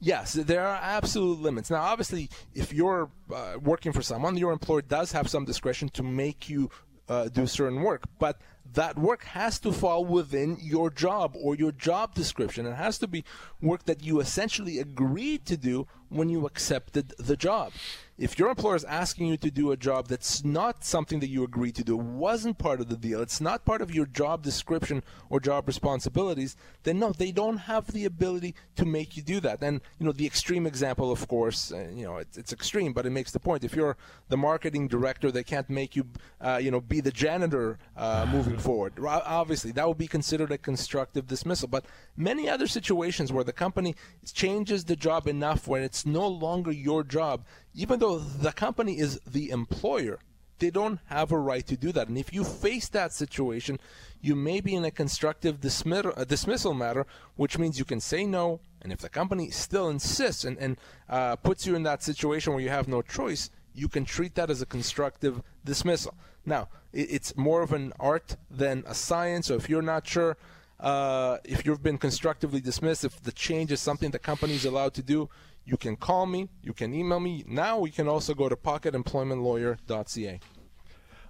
Yes, 0.04 0.32
there 0.32 0.66
are 0.66 0.80
absolute 0.82 1.40
limits. 1.40 1.70
Now, 1.70 1.82
obviously, 1.82 2.28
if 2.54 2.72
you're 2.72 3.08
uh, 3.32 3.54
working 3.62 3.92
for 3.92 4.02
someone, 4.02 4.36
your 4.36 4.50
employer 4.50 4.82
does 4.82 5.12
have 5.12 5.30
some 5.30 5.44
discretion 5.44 5.90
to 5.90 6.02
make 6.02 6.48
you 6.48 6.70
uh, 7.12 7.28
do 7.28 7.46
certain 7.46 7.82
work, 7.82 8.04
but 8.18 8.40
that 8.72 8.98
work 8.98 9.24
has 9.24 9.58
to 9.60 9.70
fall 9.70 10.04
within 10.04 10.56
your 10.60 10.88
job 10.88 11.36
or 11.38 11.54
your 11.54 11.72
job 11.72 12.14
description. 12.14 12.64
It 12.64 12.74
has 12.74 12.96
to 12.98 13.06
be 13.06 13.24
work 13.60 13.84
that 13.84 14.02
you 14.02 14.20
essentially 14.20 14.78
agreed 14.78 15.44
to 15.46 15.56
do 15.56 15.86
when 16.08 16.30
you 16.30 16.46
accepted 16.46 17.12
the 17.18 17.36
job. 17.36 17.72
If 18.22 18.38
your 18.38 18.50
employer 18.50 18.76
is 18.76 18.84
asking 18.84 19.26
you 19.26 19.36
to 19.38 19.50
do 19.50 19.72
a 19.72 19.76
job 19.76 20.06
that's 20.06 20.44
not 20.44 20.84
something 20.84 21.18
that 21.18 21.28
you 21.28 21.42
agreed 21.42 21.74
to 21.74 21.82
do, 21.82 21.96
wasn't 21.96 22.56
part 22.56 22.80
of 22.80 22.88
the 22.88 22.96
deal, 22.96 23.20
it's 23.20 23.40
not 23.40 23.64
part 23.64 23.82
of 23.82 23.92
your 23.92 24.06
job 24.06 24.44
description 24.44 25.02
or 25.28 25.40
job 25.40 25.66
responsibilities, 25.66 26.56
then 26.84 27.00
no, 27.00 27.10
they 27.10 27.32
don't 27.32 27.56
have 27.56 27.88
the 27.88 28.04
ability 28.04 28.54
to 28.76 28.84
make 28.84 29.16
you 29.16 29.24
do 29.24 29.40
that. 29.40 29.60
And 29.60 29.80
you 29.98 30.06
know, 30.06 30.12
the 30.12 30.24
extreme 30.24 30.68
example, 30.68 31.10
of 31.10 31.26
course, 31.26 31.72
uh, 31.72 31.88
you 31.92 32.04
know, 32.04 32.18
it's, 32.18 32.38
it's, 32.38 32.52
extreme, 32.52 32.92
but 32.92 33.06
it 33.06 33.10
makes 33.10 33.32
the 33.32 33.40
point. 33.40 33.64
If 33.64 33.74
you're 33.74 33.96
the 34.28 34.36
marketing 34.36 34.86
director, 34.86 35.32
they 35.32 35.42
can't 35.42 35.68
make 35.68 35.96
you, 35.96 36.06
uh, 36.40 36.60
you 36.62 36.70
know, 36.70 36.80
be 36.80 37.00
the 37.00 37.10
janitor 37.10 37.76
uh, 37.96 38.24
moving 38.30 38.56
forward. 38.56 38.92
Obviously, 39.04 39.72
that 39.72 39.88
would 39.88 39.98
be 39.98 40.06
considered 40.06 40.52
a 40.52 40.58
constructive 40.58 41.26
dismissal. 41.26 41.66
But 41.66 41.86
many 42.16 42.48
other 42.48 42.68
situations 42.68 43.32
where 43.32 43.42
the 43.42 43.52
company 43.52 43.96
changes 44.32 44.84
the 44.84 44.94
job 44.94 45.26
enough 45.26 45.66
when 45.66 45.82
it's 45.82 46.06
no 46.06 46.28
longer 46.28 46.70
your 46.70 47.02
job, 47.02 47.44
even 47.74 47.98
though 47.98 48.18
the 48.18 48.52
company 48.52 48.98
is 48.98 49.18
the 49.26 49.50
employer, 49.50 50.18
they 50.58 50.70
don't 50.70 51.00
have 51.06 51.32
a 51.32 51.38
right 51.38 51.66
to 51.66 51.76
do 51.76 51.90
that. 51.92 52.08
And 52.08 52.16
if 52.16 52.32
you 52.32 52.44
face 52.44 52.88
that 52.90 53.12
situation, 53.12 53.80
you 54.20 54.36
may 54.36 54.60
be 54.60 54.74
in 54.74 54.84
a 54.84 54.90
constructive 54.90 55.60
dismiss- 55.60 56.16
a 56.16 56.24
dismissal 56.24 56.74
matter, 56.74 57.06
which 57.36 57.58
means 57.58 57.78
you 57.78 57.84
can 57.84 58.00
say 58.00 58.24
no. 58.24 58.60
And 58.80 58.92
if 58.92 59.00
the 59.00 59.08
company 59.08 59.50
still 59.50 59.88
insists 59.88 60.44
and, 60.44 60.56
and 60.58 60.76
uh, 61.08 61.36
puts 61.36 61.66
you 61.66 61.74
in 61.74 61.82
that 61.84 62.02
situation 62.02 62.52
where 62.52 62.62
you 62.62 62.68
have 62.68 62.88
no 62.88 63.02
choice, 63.02 63.50
you 63.74 63.88
can 63.88 64.04
treat 64.04 64.34
that 64.34 64.50
as 64.50 64.62
a 64.62 64.66
constructive 64.66 65.42
dismissal. 65.64 66.14
Now, 66.44 66.68
it's 66.92 67.36
more 67.36 67.62
of 67.62 67.72
an 67.72 67.92
art 67.98 68.36
than 68.50 68.84
a 68.86 68.94
science. 68.94 69.46
So 69.46 69.54
if 69.54 69.68
you're 69.68 69.82
not 69.82 70.06
sure 70.06 70.36
uh, 70.82 71.38
if 71.44 71.64
you've 71.64 71.82
been 71.82 71.96
constructively 71.96 72.60
dismissed, 72.60 73.04
if 73.04 73.22
the 73.22 73.30
change 73.30 73.70
is 73.70 73.80
something 73.80 74.10
the 74.10 74.18
company 74.18 74.54
is 74.54 74.64
allowed 74.64 74.94
to 74.94 75.02
do, 75.02 75.28
you 75.64 75.76
can 75.76 75.96
call 75.96 76.26
me, 76.26 76.48
you 76.62 76.72
can 76.72 76.94
email 76.94 77.20
me. 77.20 77.44
Now 77.46 77.78
we 77.78 77.90
can 77.90 78.08
also 78.08 78.34
go 78.34 78.48
to 78.48 78.56
pocketemploymentlawyer.ca. 78.56 80.40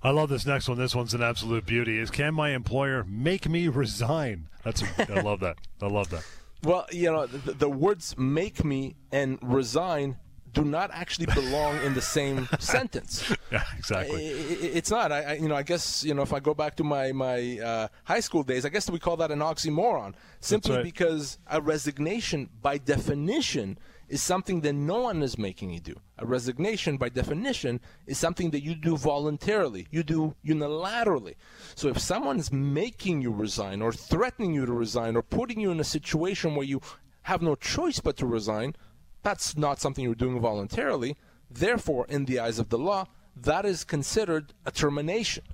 I 0.05 0.11
love 0.11 0.31
this 0.31 0.47
next 0.47 0.69
one. 0.69 0.79
This 0.79 0.95
one's 0.95 1.15
an 1.15 1.23
absolute 1.23 1.65
beauty. 1.65 1.99
Is 1.99 2.11
can 2.11 2.35
my 2.35 2.51
employer 2.51 3.05
make 3.05 3.49
me 3.49 3.69
resign? 3.69 4.49
That's 4.65 4.83
I 4.99 5.21
love 5.21 5.41
that. 5.41 5.59
I 5.81 5.87
love 5.87 6.11
that. 6.11 6.25
Well, 6.65 6.87
you 6.91 7.11
know, 7.11 7.27
the, 7.27 7.53
the 7.53 7.69
words 7.69 8.17
"make 8.19 8.65
me" 8.65 8.97
and 9.13 9.39
"resign" 9.43 10.17
do 10.53 10.65
not 10.65 10.91
actually 10.93 11.27
belong 11.27 11.77
in 11.83 11.95
the 11.95 12.01
same 12.01 12.49
sentence. 12.59 13.35
Yeah, 13.51 13.63
exactly. 13.77 14.25
it's 14.27 14.91
not. 14.91 15.13
I, 15.13 15.35
you 15.35 15.49
know, 15.49 15.55
I 15.55 15.63
guess 15.63 16.05
you 16.05 16.15
know 16.15 16.23
if 16.23 16.33
I 16.33 16.41
go 16.41 16.55
back 16.55 16.77
to 16.77 16.85
my 16.85 17.13
my 17.13 17.59
uh, 17.59 17.89
high 18.05 18.21
school 18.21 18.43
days, 18.43 18.65
I 18.65 18.69
guess 18.69 18.91
we 18.91 18.99
call 18.99 19.17
that 19.19 19.31
an 19.31 19.39
oxymoron. 19.39 20.15
Simply 20.41 20.77
right. 20.77 20.85
because 20.85 21.39
a 21.49 21.61
resignation, 21.61 22.51
by 22.61 22.79
definition, 22.79 23.79
is 24.13 24.23
something 24.23 24.61
that 24.61 24.75
no 24.75 25.01
one 25.01 25.23
is 25.23 25.39
making 25.39 25.71
you 25.71 25.81
do. 25.81 25.99
A 26.19 26.27
resignation, 26.27 26.99
by 26.99 27.09
definition, 27.09 27.81
is 28.07 28.19
something 28.19 28.51
that 28.51 28.63
you 28.63 28.75
do 28.75 28.95
voluntarily, 28.95 29.87
you 29.91 30.03
do 30.03 30.35
unilaterally. 30.45 31.37
So 31.75 31.89
if 31.89 31.99
someone 31.99 32.39
is 32.39 32.53
making 32.53 33.23
you 33.23 33.33
resign, 33.33 33.81
or 33.81 33.91
threatening 33.91 34.53
you 34.53 34.67
to 34.67 34.73
resign, 34.75 35.17
or 35.17 35.23
putting 35.23 35.61
you 35.61 35.71
in 35.71 35.81
a 35.81 35.85
situation 35.85 36.55
where 36.55 36.67
you 36.67 36.83
have 37.23 37.41
no 37.41 37.55
choice 37.55 38.01
but 38.01 38.19
to 38.19 38.27
resign, 38.27 38.77
that's 39.23 39.57
not 39.57 39.81
something 39.81 40.05
you're 40.05 40.15
doing 40.15 40.39
voluntarily. 40.41 41.17
Therefore, 41.51 42.05
in 42.11 42.27
the 42.27 42.39
eyes 42.39 42.59
of 42.59 42.69
the 42.69 42.79
law, 42.79 43.07
that 43.35 43.65
is 43.65 43.83
considered 43.83 44.53
a 44.67 44.71
termination. 44.71 45.45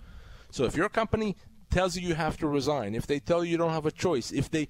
So 0.51 0.65
if 0.65 0.75
your 0.75 0.89
company 0.89 1.37
tells 1.71 1.97
you 1.97 2.09
you 2.09 2.17
have 2.17 2.37
to 2.39 2.49
resign, 2.49 2.97
if 2.97 3.07
they 3.07 3.21
tell 3.21 3.45
you 3.45 3.53
you 3.53 3.57
don't 3.57 3.71
have 3.71 3.87
a 3.87 3.93
choice, 3.93 4.33
if 4.33 4.51
they 4.51 4.67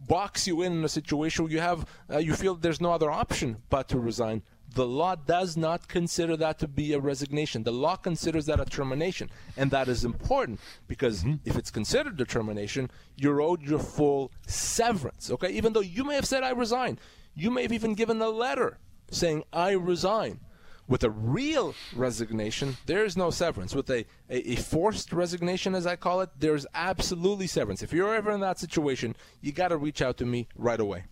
box 0.00 0.46
you 0.46 0.62
in 0.62 0.72
in 0.72 0.84
a 0.84 0.88
situation 0.88 1.44
where 1.44 1.52
you 1.52 1.60
have 1.60 1.86
uh, 2.10 2.18
you 2.18 2.34
feel 2.34 2.54
there's 2.54 2.80
no 2.80 2.92
other 2.92 3.10
option 3.10 3.56
but 3.70 3.88
to 3.88 3.98
resign. 3.98 4.42
The 4.74 4.86
law 4.86 5.14
does 5.14 5.56
not 5.56 5.88
consider 5.88 6.36
that 6.36 6.58
to 6.58 6.68
be 6.68 6.92
a 6.92 7.00
resignation. 7.00 7.62
The 7.62 7.72
law 7.72 7.96
considers 7.96 8.44
that 8.46 8.60
a 8.60 8.66
termination 8.66 9.30
and 9.56 9.70
that 9.70 9.88
is 9.88 10.04
important 10.04 10.60
because 10.86 11.24
mm-hmm. 11.24 11.36
if 11.44 11.56
it's 11.56 11.70
considered 11.70 12.20
a 12.20 12.24
termination 12.24 12.90
you're 13.16 13.40
owed 13.40 13.62
your 13.62 13.78
full 13.78 14.32
severance 14.46 15.30
okay? 15.30 15.50
Even 15.50 15.72
though 15.72 15.80
you 15.80 16.04
may 16.04 16.14
have 16.14 16.26
said 16.26 16.42
i 16.42 16.50
resign. 16.50 16.98
You 17.34 17.50
may 17.50 17.62
have 17.62 17.72
even 17.72 17.94
given 17.94 18.20
a 18.20 18.28
letter 18.28 18.78
saying 19.10 19.44
i 19.52 19.70
resign 19.70 20.40
with 20.88 21.04
a 21.04 21.10
real 21.10 21.74
resignation, 21.94 22.76
there 22.86 23.04
is 23.04 23.16
no 23.16 23.30
severance. 23.30 23.74
With 23.74 23.90
a, 23.90 24.04
a, 24.30 24.52
a, 24.52 24.56
forced 24.56 25.12
resignation, 25.12 25.74
as 25.74 25.86
I 25.86 25.96
call 25.96 26.20
it, 26.20 26.30
there's 26.38 26.66
absolutely 26.74 27.46
severance. 27.46 27.82
If 27.82 27.92
you're 27.92 28.14
ever 28.14 28.30
in 28.30 28.40
that 28.40 28.58
situation, 28.58 29.16
you 29.40 29.52
got 29.52 29.68
to 29.68 29.76
reach 29.76 30.02
out 30.02 30.16
to 30.18 30.26
me 30.26 30.48
right 30.56 30.80
away. 30.80 31.04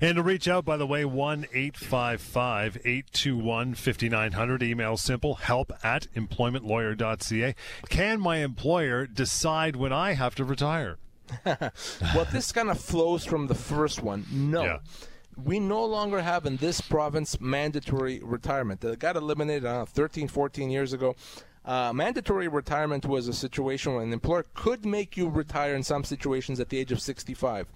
And 0.00 0.16
to 0.16 0.22
reach 0.22 0.46
out, 0.46 0.66
by 0.66 0.76
the 0.76 0.86
way, 0.86 1.04
1 1.06 1.46
855 1.52 2.76
821 2.84 3.74
5900. 3.74 4.62
Email 4.62 4.96
simple 4.98 5.36
help 5.36 5.72
at 5.82 6.06
employmentlawyer.ca. 6.14 7.54
Can 7.88 8.20
my 8.20 8.38
employer 8.38 9.06
decide 9.06 9.76
when 9.76 9.92
I 9.92 10.12
have 10.12 10.34
to 10.34 10.44
retire? 10.44 10.98
well, 11.46 12.26
this 12.30 12.52
kind 12.52 12.68
of 12.68 12.78
flows 12.78 13.24
from 13.24 13.46
the 13.46 13.54
first 13.54 14.02
one. 14.02 14.26
No. 14.30 14.64
Yeah 14.64 14.78
we 15.42 15.58
no 15.58 15.84
longer 15.84 16.22
have 16.22 16.46
in 16.46 16.56
this 16.56 16.80
province 16.80 17.40
mandatory 17.40 18.20
retirement. 18.22 18.80
That 18.80 18.98
got 18.98 19.16
eliminated 19.16 19.64
uh, 19.64 19.84
13, 19.84 20.28
14 20.28 20.70
years 20.70 20.92
ago. 20.92 21.16
Uh, 21.64 21.92
mandatory 21.92 22.46
retirement 22.46 23.06
was 23.06 23.26
a 23.26 23.32
situation 23.32 23.94
where 23.94 24.02
an 24.02 24.12
employer 24.12 24.44
could 24.54 24.84
make 24.84 25.16
you 25.16 25.28
retire 25.28 25.74
in 25.74 25.82
some 25.82 26.04
situations 26.04 26.60
at 26.60 26.68
the 26.68 26.78
age 26.78 26.92
of 26.92 27.00
65. 27.00 27.66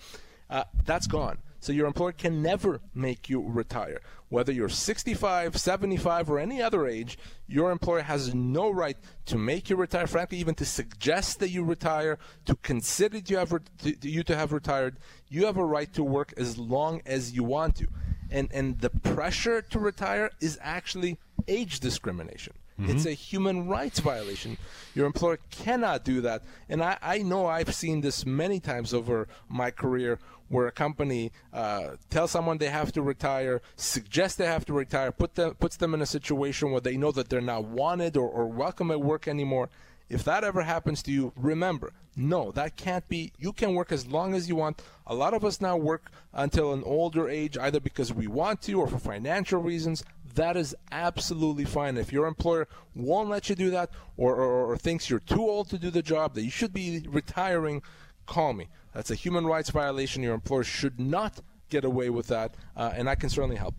Uh, 0.51 0.65
that's 0.85 1.07
gone. 1.07 1.39
So 1.61 1.73
your 1.73 1.87
employer 1.87 2.13
can 2.13 2.43
never 2.43 2.81
make 2.95 3.29
you 3.29 3.43
retire. 3.43 4.01
Whether 4.29 4.53
you're 4.53 4.69
65, 4.69 5.57
75, 5.57 6.31
or 6.31 6.39
any 6.39 6.63
other 6.63 6.87
age, 6.87 7.19
your 7.47 7.71
employer 7.71 8.03
has 8.03 8.35
no 8.35 8.71
right 8.71 8.97
to 9.27 9.39
make 9.39 9.71
you 9.71 9.77
retire, 9.77 10.07
frankly, 10.07 10.39
even 10.39 10.55
to 10.57 10.65
suggest 10.65 11.41
that 11.41 11.51
you 11.51 11.65
retire, 11.65 12.19
to 12.45 12.55
consider 12.57 13.19
you, 13.19 13.39
have 13.39 13.53
re- 13.53 13.61
to, 13.83 14.09
you 14.09 14.23
to 14.25 14.37
have 14.37 14.53
retired. 14.53 14.99
You 15.29 15.47
have 15.47 15.57
a 15.57 15.65
right 15.65 15.93
to 15.95 16.05
work 16.05 16.35
as 16.37 16.59
long 16.59 17.01
as 17.07 17.33
you 17.33 17.43
want 17.43 17.77
to. 17.77 17.89
And, 18.31 18.51
and 18.53 18.79
the 18.81 18.91
pressure 18.91 19.63
to 19.63 19.79
retire 19.79 20.31
is 20.41 20.59
actually 20.63 21.19
age 21.49 21.81
discrimination. 21.81 22.53
Mm-hmm. 22.81 22.91
It's 22.93 23.07
a 23.07 23.13
human 23.13 23.67
rights 23.67 23.99
violation. 23.99 24.57
Your 24.95 25.07
employer 25.07 25.39
cannot 25.51 26.05
do 26.05 26.21
that. 26.21 26.43
And 26.69 26.83
I, 26.83 26.97
I 27.03 27.19
know 27.19 27.47
I've 27.47 27.75
seen 27.75 28.03
this 28.03 28.25
many 28.25 28.61
times 28.61 28.95
over 28.95 29.27
my 29.49 29.71
career 29.71 30.19
where 30.49 30.67
a 30.67 30.73
company 30.73 31.33
uh, 31.53 31.91
tells 32.11 32.31
someone 32.31 32.59
they 32.59 32.71
have 32.71 32.93
to 32.93 33.03
retire, 33.03 33.61
suggests 33.77 34.37
they 34.37 34.47
have 34.47 34.65
to 34.67 34.73
retire, 34.73 35.13
put 35.13 35.35
them, 35.35 35.55
puts 35.55 35.77
them 35.77 35.95
in 35.95 36.03
a 36.03 36.07
situation 36.07 36.71
where 36.71 36.81
they 36.81 36.97
know 36.97 37.13
that 37.13 37.29
they're 37.29 37.41
not 37.41 37.65
wanted 37.65 38.17
or, 38.17 38.29
or 38.29 38.47
welcome 38.47 38.91
at 38.91 39.01
work 39.01 39.29
anymore. 39.29 39.69
If 40.09 40.25
that 40.25 40.43
ever 40.43 40.63
happens 40.63 41.03
to 41.03 41.13
you, 41.13 41.33
remember, 41.37 41.93
no, 42.17 42.51
that 42.53 42.77
can't 42.77 43.07
be. 43.09 43.33
You 43.39 43.53
can 43.53 43.75
work 43.75 43.93
as 43.93 44.07
long 44.07 44.35
as 44.35 44.49
you 44.49 44.57
want. 44.57 44.83
A 45.07 45.15
lot 45.15 45.35
of 45.35 45.45
us 45.45 45.61
now 45.61 45.77
work 45.77 46.11
until 46.33 46.73
an 46.73 46.83
older 46.85 47.29
age, 47.29 47.59
either 47.59 47.79
because 47.79 48.13
we 48.13 48.27
want 48.27 48.63
to 48.63 48.73
or 48.75 48.89
for 48.89 48.99
financial 48.99 49.61
reasons. 49.61 50.03
That 50.35 50.57
is 50.57 50.75
absolutely 50.91 51.65
fine. 51.65 51.97
If 51.97 52.13
your 52.13 52.27
employer 52.27 52.69
won't 52.95 53.29
let 53.29 53.49
you 53.49 53.55
do 53.55 53.71
that 53.71 53.91
or, 54.17 54.35
or, 54.37 54.73
or 54.73 54.77
thinks 54.77 55.11
you're 55.11 55.19
too 55.19 55.43
old 55.43 55.69
to 55.71 55.79
do 55.79 55.91
the 55.91 56.03
job, 56.03 56.35
that 56.35 56.45
you 56.45 56.51
should 56.51 56.73
be 56.73 57.07
retiring, 57.09 57.83
call 58.29 58.53
me. 58.53 58.69
That's 58.95 59.11
a 59.11 59.15
human 59.15 59.47
rights 59.47 59.71
violation. 59.71 60.23
Your 60.23 60.35
employer 60.35 60.65
should 60.65 61.01
not 61.01 61.41
get 61.69 61.85
away 61.85 62.11
with 62.11 62.29
that, 62.29 62.55
uh, 62.77 62.93
and 62.95 63.09
I 63.09 63.15
can 63.15 63.29
certainly 63.29 63.57
help. 63.57 63.75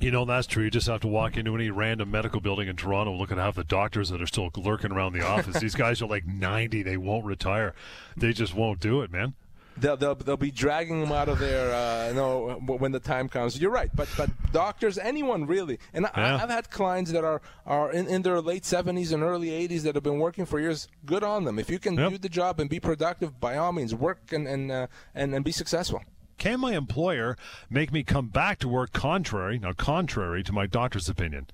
You 0.00 0.12
know, 0.12 0.24
that's 0.24 0.46
true. 0.46 0.64
You 0.64 0.70
just 0.70 0.86
have 0.86 1.00
to 1.00 1.08
walk 1.08 1.36
into 1.36 1.54
any 1.56 1.70
random 1.70 2.10
medical 2.10 2.40
building 2.40 2.68
in 2.68 2.76
Toronto 2.76 3.10
and 3.10 3.20
look 3.20 3.32
at 3.32 3.38
half 3.38 3.56
the 3.56 3.64
doctors 3.64 4.10
that 4.10 4.22
are 4.22 4.26
still 4.26 4.48
lurking 4.56 4.92
around 4.92 5.12
the 5.12 5.26
office. 5.26 5.58
These 5.60 5.74
guys 5.74 6.00
are 6.00 6.06
like 6.06 6.24
90. 6.24 6.82
They 6.82 6.96
won't 6.96 7.24
retire. 7.24 7.74
They 8.16 8.32
just 8.32 8.54
won't 8.54 8.78
do 8.78 9.00
it, 9.02 9.10
man. 9.10 9.34
They'll, 9.80 9.96
they'll, 9.96 10.14
they'll 10.14 10.36
be 10.36 10.50
dragging 10.50 11.00
them 11.00 11.12
out 11.12 11.28
of 11.28 11.38
there, 11.38 11.72
uh, 11.72 12.12
no, 12.12 12.60
when 12.66 12.92
the 12.92 13.00
time 13.00 13.28
comes. 13.28 13.60
You're 13.60 13.70
right, 13.70 13.90
but 13.94 14.08
but 14.16 14.30
doctors, 14.52 14.98
anyone 14.98 15.46
really, 15.46 15.78
and 15.92 16.06
yeah. 16.16 16.34
I, 16.34 16.38
have 16.38 16.50
had 16.50 16.70
clients 16.70 17.12
that 17.12 17.24
are 17.24 17.40
are 17.66 17.92
in, 17.92 18.06
in 18.06 18.22
their 18.22 18.40
late 18.40 18.64
70s 18.64 19.12
and 19.12 19.22
early 19.22 19.48
80s 19.48 19.82
that 19.82 19.94
have 19.94 20.04
been 20.04 20.18
working 20.18 20.46
for 20.46 20.58
years. 20.60 20.88
Good 21.04 21.22
on 21.22 21.44
them. 21.44 21.58
If 21.58 21.70
you 21.70 21.78
can 21.78 21.94
yep. 21.94 22.10
do 22.10 22.18
the 22.18 22.28
job 22.28 22.60
and 22.60 22.68
be 22.68 22.80
productive, 22.80 23.40
by 23.40 23.56
all 23.56 23.72
means, 23.72 23.94
work 23.94 24.32
and 24.32 24.46
and 24.46 24.70
uh, 24.70 24.86
and, 25.14 25.34
and 25.34 25.44
be 25.44 25.52
successful. 25.52 26.02
Can 26.38 26.60
my 26.60 26.76
employer 26.76 27.36
make 27.68 27.92
me 27.92 28.04
come 28.04 28.28
back 28.28 28.60
to 28.60 28.68
work 28.68 28.92
contrary, 28.92 29.58
now 29.58 29.72
contrary 29.72 30.44
to 30.44 30.52
my 30.52 30.66
doctor's 30.66 31.08
opinion? 31.08 31.48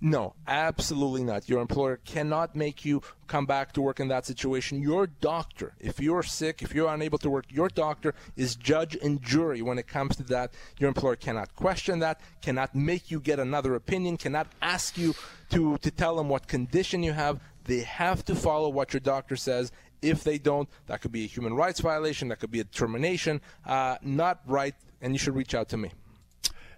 No, 0.00 0.34
absolutely 0.46 1.24
not. 1.24 1.48
Your 1.48 1.60
employer 1.60 1.98
cannot 2.04 2.54
make 2.54 2.84
you 2.84 3.02
come 3.26 3.46
back 3.46 3.72
to 3.72 3.82
work 3.82 4.00
in 4.00 4.08
that 4.08 4.26
situation. 4.26 4.82
Your 4.82 5.06
doctor, 5.06 5.74
if 5.80 6.00
you're 6.00 6.22
sick, 6.22 6.62
if 6.62 6.74
you're 6.74 6.92
unable 6.92 7.18
to 7.18 7.30
work, 7.30 7.46
your 7.50 7.68
doctor 7.68 8.14
is 8.36 8.56
judge 8.56 8.96
and 8.96 9.22
jury 9.22 9.62
when 9.62 9.78
it 9.78 9.86
comes 9.86 10.16
to 10.16 10.22
that. 10.24 10.52
Your 10.78 10.88
employer 10.88 11.16
cannot 11.16 11.54
question 11.54 11.98
that, 12.00 12.20
cannot 12.42 12.74
make 12.74 13.10
you 13.10 13.20
get 13.20 13.38
another 13.38 13.74
opinion, 13.74 14.16
cannot 14.16 14.48
ask 14.62 14.98
you 14.98 15.14
to, 15.50 15.78
to 15.78 15.90
tell 15.90 16.16
them 16.16 16.28
what 16.28 16.46
condition 16.46 17.02
you 17.02 17.12
have. 17.12 17.40
They 17.64 17.80
have 17.80 18.24
to 18.26 18.34
follow 18.34 18.68
what 18.68 18.92
your 18.92 19.00
doctor 19.00 19.36
says. 19.36 19.72
If 20.02 20.22
they 20.22 20.36
don't, 20.36 20.68
that 20.86 21.00
could 21.00 21.12
be 21.12 21.24
a 21.24 21.26
human 21.26 21.54
rights 21.54 21.80
violation, 21.80 22.28
that 22.28 22.38
could 22.38 22.50
be 22.50 22.60
a 22.60 22.64
termination. 22.64 23.40
Uh, 23.64 23.96
not 24.02 24.40
right, 24.46 24.74
and 25.00 25.14
you 25.14 25.18
should 25.18 25.34
reach 25.34 25.54
out 25.54 25.70
to 25.70 25.78
me. 25.78 25.92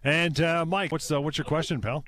And 0.04 0.40
uh, 0.40 0.64
Mike, 0.64 0.92
what's 0.92 1.10
uh, 1.10 1.20
what's 1.20 1.36
your 1.36 1.44
question, 1.44 1.80
pal? 1.80 2.04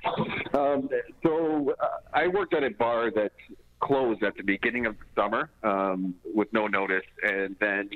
Um, 0.58 0.88
so 1.22 1.74
uh, 1.80 1.86
I 2.12 2.28
worked 2.28 2.54
at 2.54 2.64
a 2.64 2.70
bar 2.70 3.10
that 3.12 3.32
closed 3.80 4.22
at 4.22 4.36
the 4.36 4.42
beginning 4.42 4.86
of 4.86 4.96
the 4.98 5.04
summer 5.20 5.50
um, 5.62 6.14
with 6.34 6.52
no 6.52 6.66
notice, 6.66 7.04
and 7.22 7.56
then 7.60 7.90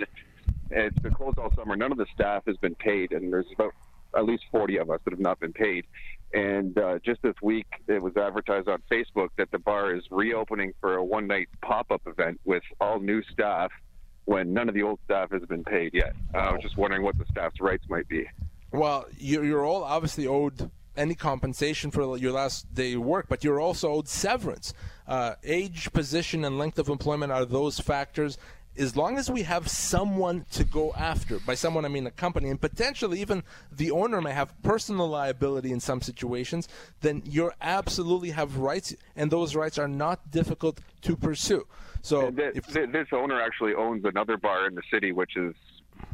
it's 0.71 0.99
been 1.01 1.15
closed 1.15 1.39
all 1.39 1.53
summer. 1.55 1.77
None 1.77 1.93
of 1.93 1.99
the 1.99 2.07
staff 2.15 2.45
has 2.47 2.57
been 2.59 2.75
paid, 2.75 3.13
and 3.13 3.33
there's 3.33 3.47
about 3.55 3.75
at 4.17 4.25
least 4.25 4.45
40 4.51 4.77
of 4.79 4.91
us 4.91 5.01
that 5.05 5.13
have 5.13 5.21
not 5.21 5.41
been 5.41 5.53
paid. 5.53 5.87
And 6.35 6.79
uh, 6.79 6.99
just 7.05 7.21
this 7.23 7.35
week, 7.43 7.67
it 7.89 8.03
was 8.03 8.17
advertised 8.17 8.69
on 8.69 8.83
Facebook 8.91 9.29
that 9.37 9.51
the 9.51 9.59
bar 9.59 9.95
is 9.95 10.05
reopening 10.11 10.73
for 10.81 10.97
a 10.97 11.05
one 11.05 11.27
night 11.27 11.49
pop 11.63 11.91
up 11.91 12.03
event 12.07 12.41
with 12.45 12.63
all 12.81 13.01
new 13.01 13.23
staff 13.25 13.71
when 14.25 14.53
none 14.53 14.69
of 14.69 14.75
the 14.75 14.83
old 14.83 14.99
staff 15.05 15.31
has 15.33 15.43
been 15.43 15.65
paid 15.65 15.93
yet. 15.93 16.15
Uh, 16.35 16.39
I 16.39 16.53
was 16.53 16.63
just 16.63 16.77
wondering 16.77 17.03
what 17.03 17.19
the 17.19 17.25
staff's 17.31 17.61
rights 17.61 17.85
might 17.89 18.09
be. 18.09 18.27
Well, 18.71 19.07
you're 19.19 19.65
all 19.65 19.85
obviously 19.85 20.27
owed 20.27 20.71
any 20.97 21.15
compensation 21.15 21.91
for 21.91 22.17
your 22.17 22.33
last 22.33 22.73
day 22.75 22.95
of 22.95 23.03
work, 23.03 23.27
but 23.29 23.45
you're 23.45 23.61
also 23.61 23.91
owed 23.93 24.09
severance. 24.09 24.75
Uh, 25.07 25.35
age, 25.45 25.93
position, 25.93 26.45
and 26.45 26.59
length 26.59 26.79
of 26.79 26.89
employment 26.89 27.33
are 27.33 27.45
those 27.45 27.79
factors 27.79 28.39
as 28.77 28.97
long 28.97 29.19
as 29.19 29.31
we 29.31 29.43
have 29.43 29.69
someone 29.69 30.47
to 30.51 30.65
go 30.65 30.93
after, 30.95 31.39
by 31.41 31.55
someone 31.55 31.85
I 31.85 31.89
mean 31.89 32.07
a 32.07 32.11
company, 32.11 32.49
and 32.49 32.61
potentially 32.61 33.21
even 33.21 33.43
the 33.71 33.91
owner 33.91 34.21
may 34.21 34.33
have 34.33 34.61
personal 34.63 35.09
liability 35.09 35.73
in 35.73 35.81
some 35.81 36.01
situations, 36.01 36.69
then 37.01 37.23
you 37.25 37.51
absolutely 37.61 38.31
have 38.31 38.57
rights, 38.59 38.95
and 39.15 39.31
those 39.31 39.55
rights 39.55 39.79
are 39.79 39.89
not 39.89 40.31
difficult 40.31 40.81
to 41.03 41.17
pursue. 41.17 41.67
So, 42.01 42.33
if, 42.37 42.67
this 42.67 43.09
owner 43.13 43.41
actually 43.41 43.75
owns 43.75 44.05
another 44.05 44.37
bar 44.37 44.67
in 44.67 44.75
the 44.75 44.83
city, 44.91 45.13
which 45.13 45.37
is 45.37 45.55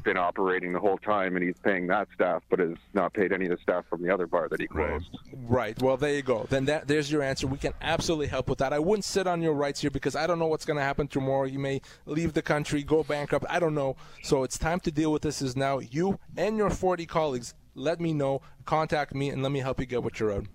been 0.04 0.16
operating 0.16 0.72
the 0.72 0.80
whole 0.80 0.98
time 0.98 1.36
and 1.36 1.44
he's 1.44 1.58
paying 1.62 1.86
that 1.86 2.08
staff 2.14 2.42
but 2.50 2.58
has 2.58 2.76
not 2.94 3.12
paid 3.12 3.32
any 3.32 3.46
of 3.46 3.50
the 3.50 3.58
staff 3.62 3.84
from 3.88 4.02
the 4.02 4.12
other 4.12 4.26
bar 4.26 4.48
that 4.48 4.60
he 4.60 4.66
closed. 4.66 5.08
Right. 5.46 5.80
Well, 5.82 5.96
there 5.96 6.14
you 6.14 6.22
go. 6.22 6.46
Then 6.48 6.64
that, 6.66 6.88
there's 6.88 7.10
your 7.10 7.22
answer. 7.22 7.46
We 7.46 7.58
can 7.58 7.74
absolutely 7.80 8.28
help 8.28 8.48
with 8.48 8.58
that. 8.58 8.72
I 8.72 8.78
wouldn't 8.78 9.04
sit 9.04 9.26
on 9.26 9.42
your 9.42 9.54
rights 9.54 9.80
here 9.80 9.90
because 9.90 10.16
I 10.16 10.26
don't 10.26 10.38
know 10.38 10.46
what's 10.46 10.64
going 10.64 10.78
to 10.78 10.82
happen 10.82 11.08
tomorrow. 11.08 11.44
You 11.44 11.58
may 11.58 11.80
leave 12.06 12.32
the 12.32 12.42
country, 12.42 12.82
go 12.82 13.02
bankrupt. 13.02 13.46
I 13.48 13.58
don't 13.58 13.74
know. 13.74 13.96
So 14.22 14.44
it's 14.44 14.58
time 14.58 14.80
to 14.80 14.90
deal 14.90 15.12
with 15.12 15.22
this 15.22 15.42
is 15.42 15.56
now. 15.56 15.78
You 15.78 16.18
and 16.36 16.56
your 16.56 16.70
40 16.70 17.06
colleagues, 17.06 17.54
let 17.74 18.00
me 18.00 18.12
know. 18.12 18.40
Contact 18.64 19.14
me 19.14 19.30
and 19.30 19.42
let 19.42 19.52
me 19.52 19.60
help 19.60 19.80
you 19.80 19.86
get 19.86 20.02
what 20.02 20.18
you're 20.20 20.32
owed. 20.32 20.48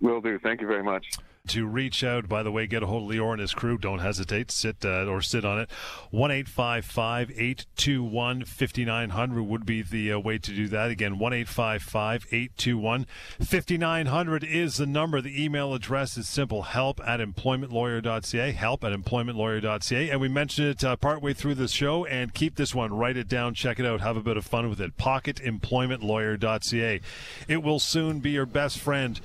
Will 0.00 0.20
do. 0.20 0.38
Thank 0.38 0.60
you 0.60 0.66
very 0.66 0.82
much 0.82 1.06
to 1.48 1.66
reach 1.66 2.04
out. 2.04 2.28
By 2.28 2.42
the 2.42 2.50
way, 2.50 2.66
get 2.66 2.82
a 2.82 2.86
hold 2.86 3.10
of 3.10 3.16
Lior 3.16 3.32
and 3.32 3.40
his 3.40 3.54
crew. 3.54 3.78
Don't 3.78 4.00
hesitate. 4.00 4.50
Sit 4.50 4.84
uh, 4.84 5.06
or 5.06 5.20
sit 5.20 5.44
on 5.44 5.58
it. 5.58 5.70
One 6.10 6.30
eight 6.30 6.48
five 6.48 6.84
five 6.84 7.30
eight 7.36 7.66
two 7.76 8.02
one 8.02 8.44
fifty 8.44 8.84
nine 8.84 9.10
hundred 9.10 9.44
would 9.44 9.66
be 9.66 9.82
the 9.82 10.12
uh, 10.12 10.18
way 10.18 10.38
to 10.38 10.52
do 10.52 10.68
that. 10.68 10.90
Again, 10.90 11.18
one 11.18 11.32
eight 11.32 11.48
five 11.48 11.82
five 11.82 12.26
eight 12.32 12.56
two 12.56 12.78
one 12.78 13.06
fifty 13.40 13.78
nine 13.78 14.06
hundred 14.06 14.44
is 14.44 14.76
the 14.76 14.86
number. 14.86 15.20
The 15.20 15.44
email 15.44 15.74
address 15.74 16.16
is 16.16 16.28
simple: 16.28 16.62
help 16.62 17.00
at 17.06 17.20
employmentlawyer.ca. 17.20 18.52
Help 18.52 18.84
at 18.84 18.92
employmentlawyer.ca. 18.92 20.10
And 20.10 20.20
we 20.20 20.28
mentioned 20.28 20.68
it 20.68 20.84
uh, 20.84 20.96
partway 20.96 21.32
through 21.32 21.54
the 21.54 21.68
show. 21.68 22.04
And 22.06 22.34
keep 22.34 22.56
this 22.56 22.74
one. 22.74 22.92
Write 22.92 23.16
it 23.16 23.28
down. 23.28 23.54
Check 23.54 23.78
it 23.78 23.86
out. 23.86 24.00
Have 24.00 24.16
a 24.16 24.22
bit 24.22 24.36
of 24.36 24.44
fun 24.44 24.68
with 24.68 24.80
it. 24.80 24.96
Pocketemploymentlawyer.ca. 24.96 27.00
It 27.48 27.62
will 27.62 27.78
soon 27.78 28.20
be 28.20 28.30
your 28.30 28.46
best 28.46 28.78
friend 28.78 29.20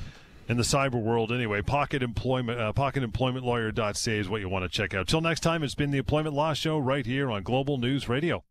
in 0.51 0.57
the 0.57 0.63
cyber 0.63 1.01
world 1.01 1.31
anyway. 1.31 1.61
Pocket 1.61 2.03
employment, 2.03 2.59
uh, 2.59 2.73
pocketemploymentlawyer.ca 2.73 4.19
is 4.19 4.27
what 4.27 4.41
you 4.41 4.49
want 4.49 4.63
to 4.63 4.69
check 4.69 4.93
out. 4.93 5.07
Till 5.07 5.21
next 5.21 5.39
time, 5.39 5.63
it's 5.63 5.75
been 5.75 5.91
the 5.91 5.97
Employment 5.97 6.35
Law 6.35 6.53
Show 6.53 6.77
right 6.77 7.05
here 7.05 7.31
on 7.31 7.41
Global 7.41 7.77
News 7.77 8.09
Radio. 8.09 8.43